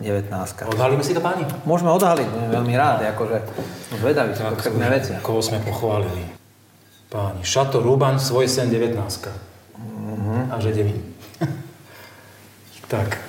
19. 0.00 0.26
Odhalíme 0.74 1.04
si 1.06 1.14
to, 1.14 1.22
páni? 1.22 1.46
Môžeme 1.62 1.94
odhaliť, 1.94 2.50
veľmi 2.50 2.74
rád, 2.74 3.14
akože 3.14 3.36
zvedavý, 4.02 4.34
to 4.34 4.42
pekné 4.58 4.86
veci. 4.90 5.12
Koho 5.22 5.38
sme 5.38 5.62
pochválili? 5.62 6.24
Páni, 7.12 7.46
Šato 7.46 7.78
Ruban, 7.78 8.18
svoj 8.18 8.50
sen 8.50 8.72
19. 8.74 8.98
Mm-hmm. 8.98 10.50
A 10.50 10.54
že 10.58 10.74
devín. 10.74 10.98
tak, 12.90 13.22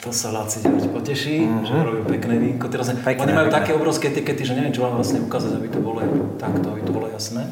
to 0.00 0.16
sa 0.16 0.32
Laci 0.32 0.64
poteší, 0.64 1.44
mm-hmm. 1.44 1.64
že 1.68 1.74
robí 1.76 2.00
pekné 2.08 2.40
vínko. 2.40 2.72
Teraz 2.72 2.88
pekné, 2.88 3.20
oni 3.20 3.36
majú 3.36 3.52
pekné. 3.52 3.58
také 3.60 3.70
obrovské 3.76 4.08
etikety, 4.08 4.48
že 4.48 4.56
neviem, 4.56 4.72
čo 4.72 4.88
vám 4.88 4.96
vlastne 4.96 5.20
ukázať, 5.20 5.60
aby 5.60 5.68
to 5.68 5.80
bolo 5.84 6.00
takto, 6.40 6.72
aby 6.72 6.80
to 6.80 6.92
bolo 6.92 7.06
jasné. 7.12 7.44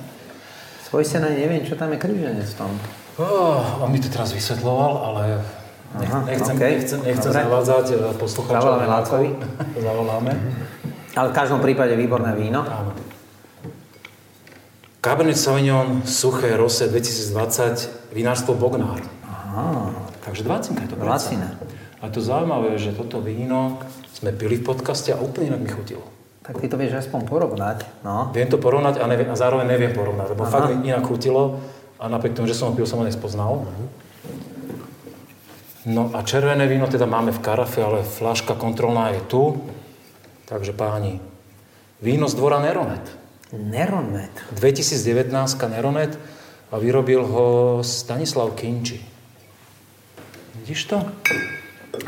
Svoj 0.89 1.05
sen 1.05 1.21
ani 1.21 1.45
neviem, 1.45 1.61
čo 1.69 1.77
tam 1.77 1.93
je 1.93 2.01
kríženec 2.01 2.49
v 2.49 2.57
tom. 2.57 2.73
Oh, 3.21 3.85
on 3.85 3.93
mi 3.93 4.01
to 4.01 4.09
teraz 4.09 4.33
vysvetloval, 4.33 5.13
ale 5.13 5.45
Aha, 5.93 6.25
nechcem, 6.25 6.57
okay. 6.57 6.81
nechcem, 6.81 6.99
nechcem 7.05 7.33
zavádzať 7.33 7.87
eh, 7.93 7.99
poslucháčov. 8.17 8.65
Zavoláme 8.65 8.87
Lácovi. 8.89 9.29
Zavoláme. 9.89 10.33
Ale 11.13 11.29
v 11.29 11.35
každom 11.37 11.61
prípade 11.61 11.93
výborné 12.01 12.33
víno. 12.33 12.65
Áno. 12.65 12.97
Cabernet 15.05 15.37
Sauvignon, 15.37 16.03
suché, 16.09 16.57
rose 16.57 16.89
2020, 16.89 18.13
vinárstvo 18.17 18.57
Bognár. 18.57 19.05
Aha. 19.25 19.93
Takže 20.25 20.45
20 20.45 20.85
je 20.85 20.89
to 20.89 20.97
20. 20.97 21.78
A 21.99 22.07
to 22.07 22.23
zaujímavé 22.23 22.79
že 22.79 22.95
toto 22.95 23.19
víno 23.19 23.83
sme 24.15 24.31
pili 24.31 24.59
v 24.59 24.67
podcaste 24.67 25.11
a 25.11 25.19
úplne 25.19 25.55
inak 25.55 25.63
mi 25.63 25.71
chutilo. 25.71 26.07
Tak 26.47 26.65
ty 26.65 26.67
to 26.71 26.81
vieš 26.81 27.05
aspoň 27.05 27.29
porovnať, 27.29 27.79
no. 28.07 28.33
Viem 28.33 28.49
to 28.49 28.57
porovnať 28.57 29.03
a, 29.03 29.05
neviem, 29.05 29.29
a 29.29 29.37
zároveň 29.37 29.69
neviem 29.69 29.93
porovnať, 29.93 30.33
lebo 30.33 30.43
Aha. 30.47 30.53
fakt 30.53 30.67
mi 30.73 30.89
inak 30.89 31.05
chutilo 31.05 31.61
a 32.01 32.09
napriek 32.09 32.39
tomu, 32.39 32.49
že 32.49 32.57
som 32.57 32.71
ho 32.71 32.75
pil, 32.75 32.89
som 32.89 33.03
ho 33.03 33.05
nespoznal. 33.05 33.69
No 35.85 36.09
a 36.17 36.25
červené 36.25 36.65
víno 36.65 36.89
teda 36.89 37.05
máme 37.05 37.37
v 37.37 37.43
karafe, 37.45 37.85
ale 37.85 38.07
flaška 38.07 38.57
kontrolná 38.57 39.13
je 39.13 39.21
tu. 39.29 39.43
Takže 40.49 40.73
páni, 40.73 41.21
víno 42.01 42.31
z 42.31 42.35
dvora 42.39 42.63
Neronet. 42.65 43.05
Neronet? 43.53 44.33
2019 44.57 45.29
Neronet 45.69 46.17
a 46.73 46.75
vyrobil 46.81 47.25
ho 47.25 47.47
Stanislav 47.85 48.57
Kinči. 48.57 49.01
Vidíš 50.61 50.85
to? 50.85 50.97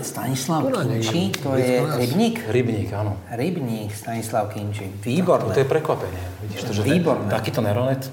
Stanislav 0.01 0.61
Kinči, 0.69 1.33
to 1.41 1.57
je 1.57 1.81
rybník? 1.81 2.45
Rybník, 2.53 2.93
áno. 2.93 3.17
Rybník 3.33 3.91
Stanislav 3.97 4.53
Kinči, 4.53 4.93
výborné. 5.01 5.51
To, 5.51 5.57
to 5.57 5.63
je 5.65 5.69
prekvapenie, 5.69 6.25
vidíš 6.45 6.61
to, 6.69 6.73
že 6.77 6.83
výborné. 6.85 7.33
takýto 7.33 7.65
neronet, 7.65 8.05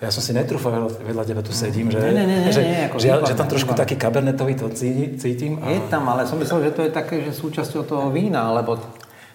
ja 0.00 0.08
som 0.08 0.24
si 0.24 0.32
netrúfal, 0.32 0.88
vedľa 0.88 1.24
teba 1.28 1.44
tu 1.44 1.52
sedím, 1.52 1.92
že, 1.92 2.00
ne, 2.00 2.24
ne, 2.24 2.24
ne, 2.24 2.48
že, 2.48 2.64
ne, 2.64 2.88
ako 2.88 2.96
že, 2.96 3.12
výborné, 3.12 3.28
že 3.28 3.36
tam 3.36 3.48
trošku 3.52 3.72
výborné. 3.76 3.82
taký 3.84 3.94
kabernetový 4.00 4.54
to 4.56 4.66
cítim. 5.20 5.60
A... 5.60 5.76
Je 5.76 5.80
tam, 5.92 6.08
ale 6.08 6.24
som 6.24 6.40
myslel, 6.40 6.68
že 6.68 6.70
to 6.72 6.80
je 6.88 6.90
také, 6.90 7.20
že 7.20 7.36
súčasťou 7.36 7.84
toho 7.84 8.08
vína, 8.08 8.48
lebo 8.56 8.80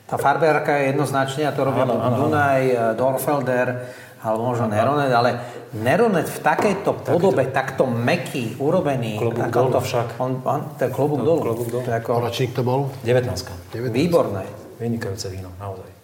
tá 0.09 0.17
farberka 0.17 0.73
je 0.81 0.93
jednoznačne, 0.93 1.49
a 1.49 1.53
to 1.53 1.65
robia 1.65 1.85
áno, 1.85 2.01
áno, 2.01 2.15
Dunaj, 2.29 2.61
Dorfelder, 2.97 3.89
alebo 4.23 4.53
možno 4.53 4.71
Neronet, 4.71 5.11
ale 5.11 5.31
Neronet 5.75 6.31
v 6.31 6.39
takejto 6.39 7.03
podobe, 7.03 7.51
takto 7.51 7.83
meký, 7.83 8.55
urobený. 8.57 9.19
Klobúk 9.19 9.51
dolu 9.51 9.75
však. 9.75 10.15
On, 10.23 10.39
on, 10.47 10.61
to 10.79 10.87
je 10.87 10.91
klobúk 10.91 11.19
no, 11.19 11.25
dolu. 11.27 11.39
Klobúk 11.51 11.67
dolu. 11.67 11.83
To 11.83 11.91
ako... 11.91 12.11
Ročník 12.23 12.55
to 12.55 12.63
bol? 12.63 12.87
19. 13.03 13.75
19. 13.75 13.91
Výborné. 13.91 14.47
Vynikajúce 14.79 15.27
víno, 15.27 15.51
naozaj. 15.59 15.95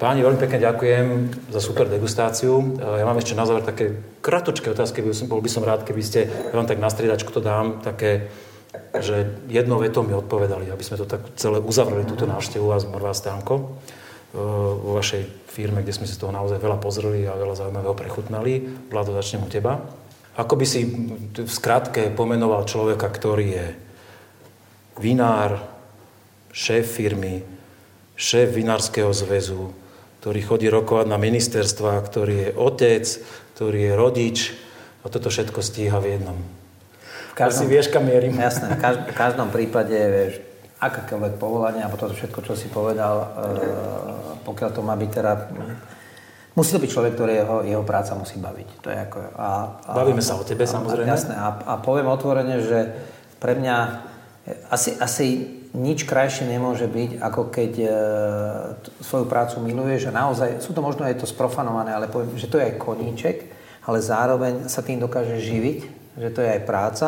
Páni, 0.00 0.24
veľmi 0.24 0.40
pekne 0.40 0.64
ďakujem 0.64 1.06
za 1.52 1.60
super 1.60 1.92
degustáciu. 1.92 2.80
Ja 2.80 3.04
mám 3.04 3.20
ešte 3.20 3.36
na 3.36 3.44
záver 3.44 3.60
také 3.60 4.00
kratočké 4.24 4.72
otázky, 4.72 5.04
by 5.04 5.12
som, 5.12 5.28
bol 5.28 5.44
by 5.44 5.50
som 5.52 5.60
rád, 5.60 5.84
keby 5.84 6.00
ste, 6.00 6.24
ja 6.24 6.56
vám 6.56 6.64
tak 6.64 6.80
na 6.80 6.88
striedačku 6.88 7.28
to 7.28 7.44
dám, 7.44 7.84
také, 7.84 8.32
že 8.96 9.36
jednou 9.52 9.76
vetou 9.76 10.00
mi 10.00 10.16
odpovedali, 10.16 10.72
aby 10.72 10.80
sme 10.80 10.96
to 10.96 11.04
tak 11.04 11.20
celé 11.36 11.60
uzavreli, 11.60 12.08
túto 12.08 12.24
návštevu 12.24 12.64
vás, 12.64 12.88
Morvá 12.88 13.12
Stánko 13.12 13.76
vo 14.78 14.96
vašej 14.98 15.50
firme, 15.50 15.82
kde 15.82 15.94
sme 15.94 16.06
si 16.06 16.14
z 16.14 16.22
toho 16.22 16.30
naozaj 16.30 16.62
veľa 16.62 16.78
pozreli 16.78 17.26
a 17.26 17.34
veľa 17.34 17.58
zaujímavého 17.58 17.96
prechutnali. 17.98 18.52
Vlado, 18.88 19.10
začnem 19.12 19.44
u 19.44 19.50
teba. 19.50 19.82
Ako 20.38 20.54
by 20.54 20.66
si 20.66 20.86
v 21.34 21.50
skratke 21.50 22.14
pomenoval 22.14 22.62
človeka, 22.62 23.10
ktorý 23.10 23.46
je 23.58 23.66
vinár, 25.02 25.58
šéf 26.54 26.86
firmy, 26.86 27.42
šéf 28.14 28.54
vinárskeho 28.54 29.10
zväzu, 29.10 29.74
ktorý 30.22 30.40
chodí 30.42 30.66
rokovať 30.70 31.06
na 31.10 31.18
ministerstva, 31.18 32.02
ktorý 32.02 32.34
je 32.34 32.50
otec, 32.54 33.04
ktorý 33.54 33.78
je 33.78 33.92
rodič 33.94 34.38
a 35.02 35.10
toto 35.10 35.30
všetko 35.30 35.58
stíha 35.62 35.98
v 35.98 36.18
jednom. 36.18 36.38
V 37.30 37.34
každom, 37.38 37.66
Asi 37.66 37.70
vieš, 37.70 37.86
kam 37.90 38.06
mierim. 38.06 38.34
Jasné, 38.34 38.74
v 38.78 39.14
každom 39.14 39.54
prípade, 39.54 39.94
vieš, 39.94 40.34
akékoľvek 40.78 41.34
povolanie, 41.42 41.82
alebo 41.82 41.98
toto 41.98 42.14
všetko, 42.14 42.38
čo 42.46 42.54
si 42.54 42.70
povedal, 42.70 43.14
e, 43.18 43.26
pokiaľ 44.46 44.70
to 44.70 44.80
má 44.82 44.94
byť 44.94 45.10
teda... 45.10 45.32
Musí 46.54 46.74
to 46.74 46.82
byť 46.82 46.90
človek, 46.90 47.12
ktorý 47.14 47.32
jeho, 47.38 47.56
jeho 47.62 47.84
práca 47.86 48.18
musí 48.18 48.38
baviť. 48.38 48.68
To 48.82 48.88
je 48.90 48.98
ako, 48.98 49.18
a, 49.38 49.48
a, 49.78 49.92
Bavíme 49.94 50.22
sa 50.22 50.34
o 50.38 50.42
tebe, 50.42 50.66
a, 50.66 50.70
samozrejme. 50.70 51.06
Jasné. 51.06 51.34
A, 51.34 51.54
a 51.66 51.72
poviem 51.78 52.10
otvorene, 52.10 52.62
že 52.62 52.94
pre 53.38 53.54
mňa 53.54 53.76
asi, 54.70 54.98
asi 54.98 55.26
nič 55.76 56.08
krajšie 56.08 56.48
nemôže 56.48 56.88
byť, 56.88 57.20
ako 57.20 57.42
keď 57.52 57.72
e, 57.78 57.88
svoju 59.04 59.28
prácu 59.28 59.60
miluješ 59.60 60.08
a 60.08 60.16
naozaj, 60.16 60.64
sú 60.64 60.72
to 60.72 60.80
možno 60.80 61.04
aj 61.04 61.20
to 61.20 61.26
sprofanované, 61.28 61.92
ale 61.92 62.08
poviem, 62.08 62.34
že 62.40 62.48
to 62.48 62.56
je 62.56 62.72
aj 62.72 62.80
koníček, 62.80 63.36
ale 63.84 63.98
zároveň 64.00 64.66
sa 64.66 64.80
tým 64.80 64.98
dokáže 64.98 65.36
živiť, 65.38 65.78
že 66.18 66.28
to 66.32 66.40
je 66.40 66.50
aj 66.58 66.62
práca 66.64 67.06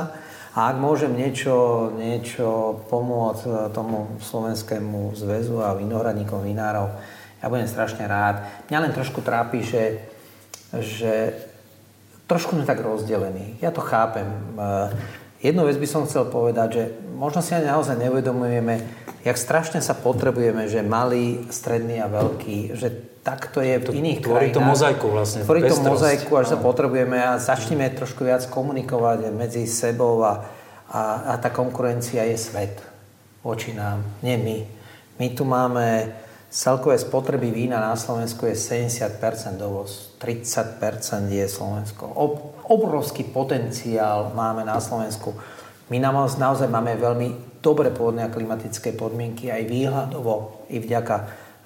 a 0.50 0.74
ak 0.74 0.76
môžem 0.82 1.14
niečo, 1.14 1.88
niečo 1.94 2.82
pomôcť 2.90 3.42
eh, 3.46 3.54
tomu 3.70 4.18
slovenskému 4.18 5.14
zväzu 5.14 5.62
a 5.62 5.78
vinohradníkom 5.78 6.42
vinárov, 6.42 6.90
ja 7.40 7.46
budem 7.48 7.70
strašne 7.70 8.04
rád. 8.04 8.44
Mňa 8.68 8.78
len 8.84 8.92
trošku 8.92 9.24
trápi, 9.24 9.64
že, 9.64 10.04
že 10.76 11.32
trošku 12.28 12.52
sme 12.52 12.68
tak 12.68 12.84
rozdelení. 12.84 13.56
Ja 13.64 13.72
to 13.72 13.80
chápem. 13.80 14.28
Jednu 15.40 15.64
vec 15.64 15.76
by 15.80 15.88
som 15.88 16.04
chcel 16.04 16.28
povedať, 16.28 16.68
že 16.72 16.82
možno 17.16 17.40
si 17.40 17.56
aj 17.56 17.64
naozaj 17.64 17.96
neuvedomujeme, 17.96 18.84
jak 19.24 19.36
strašne 19.40 19.80
sa 19.80 19.96
potrebujeme, 19.96 20.68
že 20.68 20.84
malý, 20.84 21.48
stredný 21.48 22.00
a 22.04 22.12
veľký, 22.12 22.76
že 22.76 22.92
takto 23.24 23.64
je 23.64 23.80
v 23.80 23.84
to, 23.84 23.92
iných 23.92 24.20
tvorí 24.20 24.52
krajinách. 24.52 24.56
to 24.56 24.70
mozaiku 24.72 25.06
vlastne. 25.08 25.40
Tvorí 25.44 25.60
to 25.64 25.80
mozaiku, 25.80 26.32
až 26.36 26.56
sa 26.56 26.58
potrebujeme 26.60 27.16
a 27.16 27.40
začneme 27.40 27.88
trošku 27.92 28.24
viac 28.24 28.44
komunikovať 28.48 29.32
medzi 29.32 29.64
sebou 29.64 30.24
a, 30.24 30.44
a, 30.92 31.32
a 31.32 31.40
tá 31.40 31.48
konkurencia 31.52 32.24
je 32.28 32.36
svet 32.36 32.80
voči 33.40 33.72
nám, 33.72 34.04
nie 34.20 34.36
my. 34.36 34.58
My 35.20 35.26
tu 35.32 35.44
máme 35.44 36.12
celkové 36.50 36.98
spotreby 36.98 37.54
vína 37.54 37.78
na 37.78 37.94
Slovensku 37.94 38.42
je 38.50 38.58
70% 38.58 39.54
dovoz, 39.54 40.18
30% 40.18 41.30
je 41.30 41.46
Slovensko. 41.46 42.10
Ob, 42.10 42.58
obrovský 42.66 43.22
potenciál 43.24 44.34
máme 44.34 44.66
na 44.66 44.82
Slovensku. 44.82 45.30
My 45.94 46.02
naozaj 46.02 46.66
máme 46.66 46.98
veľmi 46.98 47.62
dobre 47.62 47.94
pôvodné 47.94 48.26
klimatické 48.30 48.94
podmienky 48.98 49.50
aj 49.50 49.62
výhľadovo 49.66 50.66
i 50.70 50.82
vďaka 50.82 51.16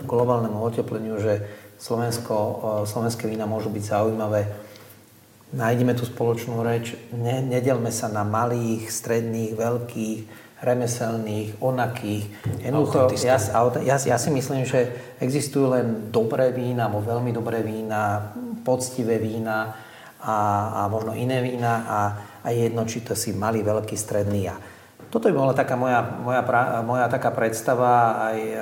globálnemu 0.05 0.59
otepleniu, 0.61 1.17
že 1.17 1.45
Slovensko, 1.81 2.35
slovenské 2.85 3.29
vína 3.29 3.49
môžu 3.49 3.69
byť 3.73 3.85
zaujímavé. 3.85 4.49
Nájdeme 5.55 5.95
tú 5.95 6.03
spoločnú 6.09 6.65
reč, 6.67 6.99
ne, 7.15 7.41
nedelme 7.41 7.93
sa 7.93 8.09
na 8.09 8.25
malých, 8.27 8.91
stredných, 8.91 9.55
veľkých, 9.55 10.19
remeselných, 10.65 11.61
onakých. 11.61 12.25
Jednoducho, 12.65 13.13
ja, 13.21 13.37
ja, 13.85 13.97
ja 14.01 14.17
si 14.17 14.31
myslím, 14.33 14.65
že 14.65 14.89
existujú 15.21 15.77
len 15.77 16.09
dobré 16.09 16.51
vína, 16.57 16.89
alebo 16.89 17.05
veľmi 17.05 17.31
dobré 17.37 17.61
vína, 17.61 18.33
poctivé 18.65 19.21
vína 19.21 19.77
a, 20.25 20.37
a 20.73 20.81
možno 20.89 21.13
iné 21.13 21.45
vína 21.45 21.85
a, 21.85 22.01
a 22.41 22.49
jedno, 22.49 22.89
či 22.89 23.05
to 23.05 23.13
si 23.13 23.37
malý, 23.37 23.61
veľký, 23.61 23.93
stredný. 23.93 24.49
A 24.49 24.57
toto 25.13 25.29
by 25.29 25.35
bola 25.37 25.55
taká 25.55 25.77
moja, 25.77 26.01
moja, 26.25 26.43
moja 26.83 27.07
taká 27.13 27.31
predstava 27.31 28.25
aj 28.33 28.39
e, 28.41 28.57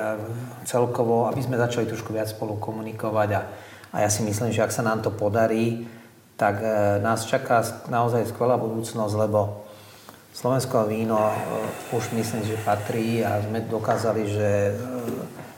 celkovo, 0.67 1.25
aby 1.31 1.41
sme 1.41 1.57
začali 1.57 1.89
trošku 1.89 2.13
viac 2.13 2.29
spolu 2.29 2.59
komunikovať 2.59 3.29
a, 3.33 3.41
a 3.89 3.95
ja 4.05 4.09
si 4.11 4.21
myslím, 4.21 4.53
že 4.53 4.61
ak 4.61 4.75
sa 4.75 4.85
nám 4.85 5.01
to 5.01 5.09
podarí, 5.09 5.87
tak 6.37 6.61
e, 6.61 6.99
nás 7.01 7.25
čaká 7.25 7.63
naozaj 7.89 8.29
skvelá 8.29 8.59
budúcnosť, 8.59 9.15
lebo 9.17 9.62
Slovensko 10.33 10.81
a 10.81 10.89
víno 10.89 11.29
e, 11.29 11.33
už 11.93 12.09
myslím, 12.17 12.41
že 12.41 12.57
patrí 12.65 13.21
a 13.21 13.37
sme 13.45 13.69
dokázali, 13.69 14.21
že 14.25 14.49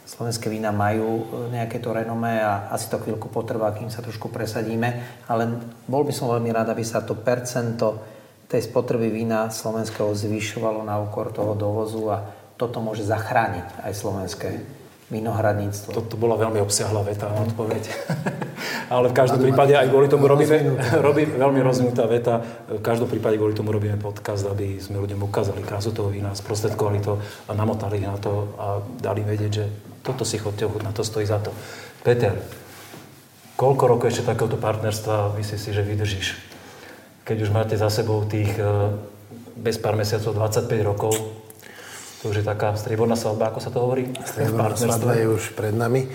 slovenské 0.03 0.51
vína 0.51 0.75
majú 0.75 1.25
nejaké 1.47 1.79
to 1.79 1.95
renomé 1.95 2.43
a 2.43 2.67
asi 2.75 2.91
to 2.91 2.99
chvíľku 2.99 3.31
potrvá, 3.31 3.71
kým 3.71 3.87
sa 3.87 4.03
trošku 4.03 4.27
presadíme, 4.27 5.23
ale 5.31 5.63
bol 5.87 6.03
by 6.03 6.11
som 6.11 6.27
veľmi 6.27 6.51
rád, 6.51 6.75
aby 6.75 6.83
sa 6.83 7.01
to 7.07 7.15
percento 7.15 8.03
tej 8.51 8.67
spotreby 8.67 9.09
vína 9.09 9.47
slovenského 9.47 10.11
zvyšovalo 10.11 10.83
na 10.83 10.99
úkor 10.99 11.31
toho 11.31 11.55
dovozu 11.55 12.11
a 12.11 12.21
toto 12.59 12.83
môže 12.83 13.07
zachrániť 13.07 13.79
aj 13.79 13.93
slovenské 13.95 14.49
Vinohradníctvo. 15.05 15.93
To, 15.93 16.01
to 16.01 16.17
bola 16.17 16.33
veľmi 16.33 16.57
obsiahla 16.65 17.05
veta, 17.05 17.29
odpoveď. 17.29 17.83
Ale 18.93 19.13
v 19.13 19.17
každom 19.17 19.37
prípade 19.37 19.77
aj 19.77 19.93
kvôli 19.93 20.09
tomu 20.09 20.25
robíme, 20.25 20.81
robí, 21.05 21.29
veľmi 21.29 21.61
rozvinutá 21.61 22.09
veta, 22.09 22.41
v 22.65 22.81
každom 22.81 23.05
prípade 23.05 23.37
kvôli 23.37 23.53
tomu 23.53 23.69
robíme 23.69 24.01
podcast, 24.01 24.49
aby 24.49 24.81
sme 24.81 24.97
ľuďom 24.97 25.21
ukázali 25.21 25.61
krásu 25.61 25.93
toho 25.93 26.09
vína, 26.09 26.33
sprostredkovali 26.33 27.05
to 27.05 27.21
a 27.21 27.51
namotali 27.53 28.01
na 28.01 28.17
to 28.17 28.49
a 28.57 28.81
dali 28.97 29.21
vedieť, 29.21 29.51
že 29.53 29.65
toto 30.01 30.25
si 30.25 30.41
chodte 30.41 30.65
na 30.81 30.89
to 30.89 31.05
stojí 31.05 31.29
za 31.29 31.37
to. 31.37 31.53
Peter, 32.01 32.33
koľko 33.57 33.85
rokov 33.85 34.09
ešte 34.09 34.25
takéhoto 34.25 34.57
partnerstva 34.57 35.37
myslíš 35.37 35.61
si, 35.61 35.69
že 35.69 35.85
vydržíš? 35.85 36.27
Keď 37.29 37.37
už 37.45 37.53
máte 37.53 37.77
za 37.77 37.93
sebou 37.93 38.25
tých 38.25 38.57
eh, 38.57 38.89
bez 39.53 39.77
pár 39.77 39.93
mesiacov 39.93 40.33
25 40.33 40.65
rokov, 40.81 41.13
to 42.25 42.33
už 42.33 42.41
je 42.41 42.49
taká 42.57 42.73
strieborná 42.73 43.13
svadba, 43.13 43.53
ako 43.53 43.61
sa 43.61 43.69
to 43.69 43.85
hovorí? 43.85 44.09
Strieborná 44.25 44.73
svadba 44.73 45.13
je 45.13 45.29
už 45.29 45.53
pred 45.53 45.77
nami. 45.77 46.09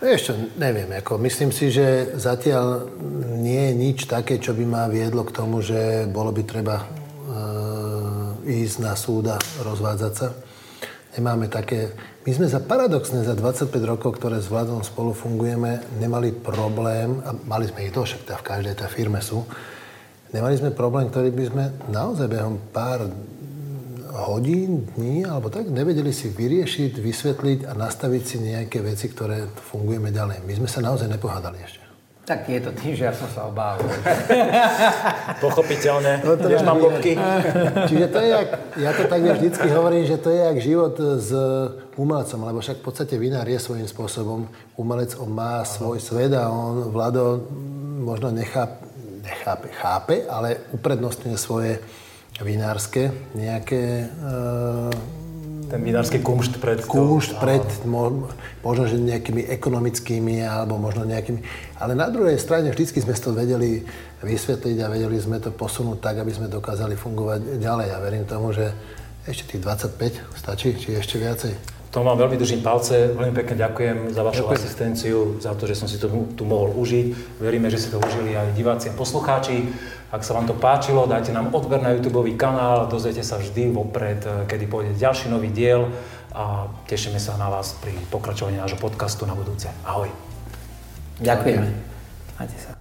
Ešte 0.00 0.56
neviem, 0.56 0.88
ako 0.96 1.20
myslím 1.20 1.52
si, 1.52 1.68
že 1.68 2.16
zatiaľ 2.16 2.88
nie 3.36 3.68
je 3.68 3.72
nič 3.76 3.98
také, 4.08 4.40
čo 4.40 4.56
by 4.56 4.64
ma 4.64 4.88
viedlo 4.88 5.28
k 5.28 5.36
tomu, 5.36 5.60
že 5.60 6.08
bolo 6.08 6.32
by 6.32 6.40
treba 6.48 6.80
e, 6.80 6.84
ísť 8.48 8.76
na 8.80 8.96
súda, 8.96 9.36
rozvádzať 9.60 10.12
sa. 10.16 10.32
Nemáme 11.20 11.52
také... 11.52 11.92
My 12.24 12.32
sme 12.32 12.48
za 12.48 12.64
paradoxne 12.64 13.20
za 13.20 13.36
25 13.36 13.76
rokov, 13.84 14.16
ktoré 14.16 14.40
s 14.40 14.48
vládom 14.48 14.80
spolu 14.80 15.12
fungujeme, 15.12 16.00
nemali 16.00 16.32
problém, 16.32 17.20
a 17.28 17.36
mali 17.44 17.68
sme 17.68 17.84
ich 17.84 17.92
to, 17.92 18.08
však 18.08 18.24
v 18.24 18.46
každej 18.56 18.72
tej 18.72 18.88
firme 18.88 19.20
sú, 19.20 19.44
nemali 20.32 20.56
sme 20.56 20.72
problém, 20.72 21.12
ktorý 21.12 21.28
by 21.28 21.44
sme 21.44 21.64
naozaj 21.92 22.24
behom 22.24 22.56
pár 22.72 23.04
hodín, 24.24 24.88
dní, 24.96 25.28
alebo 25.28 25.52
tak, 25.52 25.68
nevedeli 25.68 26.12
si 26.12 26.32
vyriešiť, 26.32 26.96
vysvetliť 26.96 27.60
a 27.68 27.76
nastaviť 27.76 28.22
si 28.24 28.36
nejaké 28.40 28.80
veci, 28.80 29.12
ktoré 29.12 29.44
fungujeme 29.50 30.08
ďalej. 30.08 30.40
My 30.48 30.52
sme 30.56 30.68
sa 30.70 30.80
naozaj 30.80 31.12
nepohádali 31.12 31.60
ešte. 31.60 31.86
Tak 32.26 32.50
je 32.50 32.58
to 32.58 32.74
tým, 32.74 32.90
že 32.98 33.06
ja 33.06 33.14
som 33.14 33.30
sa 33.30 33.46
obával. 33.46 33.86
Pochopiteľne, 35.46 36.26
no 36.26 36.34
to 36.34 36.50
vieš, 36.50 36.66
mám 36.66 36.82
bobky. 36.82 37.14
Čiže 37.88 38.06
to 38.10 38.18
je 38.18 38.28
jak, 38.34 38.48
ja 38.82 38.90
to 38.98 39.02
tak 39.06 39.20
vždycky 39.22 39.66
hovorím, 39.70 40.02
že 40.10 40.18
to 40.18 40.34
je 40.34 40.40
jak 40.42 40.58
život 40.58 40.98
s 41.22 41.30
umelcom, 41.94 42.40
lebo 42.50 42.58
však 42.58 42.82
v 42.82 42.84
podstate 42.84 43.14
vinár 43.14 43.46
je 43.46 43.62
svojím 43.62 43.86
spôsobom 43.86 44.50
umelec, 44.74 45.14
on 45.22 45.30
má 45.30 45.62
svoj 45.62 46.02
svet 46.02 46.34
a 46.34 46.50
on, 46.50 46.90
Vlado, 46.90 47.46
možno 48.02 48.34
nechápe, 48.34 48.82
nechápe, 49.22 49.68
chápe, 49.78 50.16
ale 50.26 50.66
uprednostňuje 50.74 51.36
svoje 51.38 51.78
vinárske 52.44 53.12
nejaké... 53.32 54.10
Uh, 54.20 54.92
ten 55.66 55.82
vinársky 55.82 56.22
kumšt 56.22 56.62
pred... 56.62 56.78
Kumšt 56.86 57.42
pred, 57.42 57.64
možno, 58.62 58.86
že 58.86 59.02
nejakými 59.02 59.50
ekonomickými, 59.50 60.46
alebo 60.46 60.78
možno 60.78 61.02
nejakými... 61.02 61.42
Ale 61.82 61.98
na 61.98 62.06
druhej 62.06 62.38
strane 62.38 62.70
vždycky 62.70 63.02
sme 63.02 63.18
to 63.18 63.34
vedeli 63.34 63.82
vysvetliť 64.22 64.76
a 64.78 64.92
vedeli 64.92 65.18
sme 65.18 65.42
to 65.42 65.50
posunúť 65.50 65.98
tak, 65.98 66.22
aby 66.22 66.30
sme 66.30 66.46
dokázali 66.46 66.94
fungovať 66.94 67.58
ďalej. 67.58 67.88
A 67.90 67.98
verím 67.98 68.24
tomu, 68.30 68.54
že 68.54 68.70
ešte 69.26 69.58
tých 69.58 69.62
25 69.98 70.38
stačí, 70.38 70.78
či 70.78 70.94
ešte 70.94 71.18
viacej. 71.18 71.75
To 71.96 72.04
vám 72.04 72.20
veľmi 72.20 72.36
držím 72.36 72.60
palce, 72.60 73.16
veľmi 73.16 73.32
pekne 73.32 73.56
ďakujem 73.56 74.12
za 74.12 74.20
vašu 74.20 74.44
ďakujem. 74.44 74.60
asistenciu, 74.60 75.18
za 75.40 75.56
to, 75.56 75.64
že 75.64 75.80
som 75.80 75.88
si 75.88 75.96
to 75.96 76.12
tu 76.36 76.44
mohol 76.44 76.76
užiť. 76.76 77.40
Veríme, 77.40 77.72
že 77.72 77.80
si 77.80 77.88
to 77.88 77.96
užili 77.96 78.36
aj 78.36 78.52
diváci 78.52 78.92
a 78.92 78.98
poslucháči. 79.00 79.64
Ak 80.12 80.20
sa 80.20 80.36
vám 80.36 80.44
to 80.44 80.52
páčilo, 80.52 81.08
dajte 81.08 81.32
nám 81.32 81.56
odber 81.56 81.80
na 81.80 81.96
YouTube 81.96 82.20
kanál, 82.36 82.84
dozviete 82.92 83.24
sa 83.24 83.40
vždy 83.40 83.72
vopred, 83.72 84.20
eh, 84.28 84.44
kedy 84.44 84.68
pôjde 84.68 84.92
ďalší 84.92 85.32
nový 85.32 85.48
diel 85.48 85.88
a 86.36 86.68
tešíme 86.84 87.16
sa 87.16 87.40
na 87.40 87.48
vás 87.48 87.72
pri 87.80 87.96
pokračovaní 88.12 88.60
nášho 88.60 88.76
podcastu 88.76 89.24
na 89.24 89.32
budúce. 89.32 89.72
Ahoj. 89.80 90.12
Ďakujeme. 91.24 91.68
Majte 92.36 92.56
sa. 92.60 92.75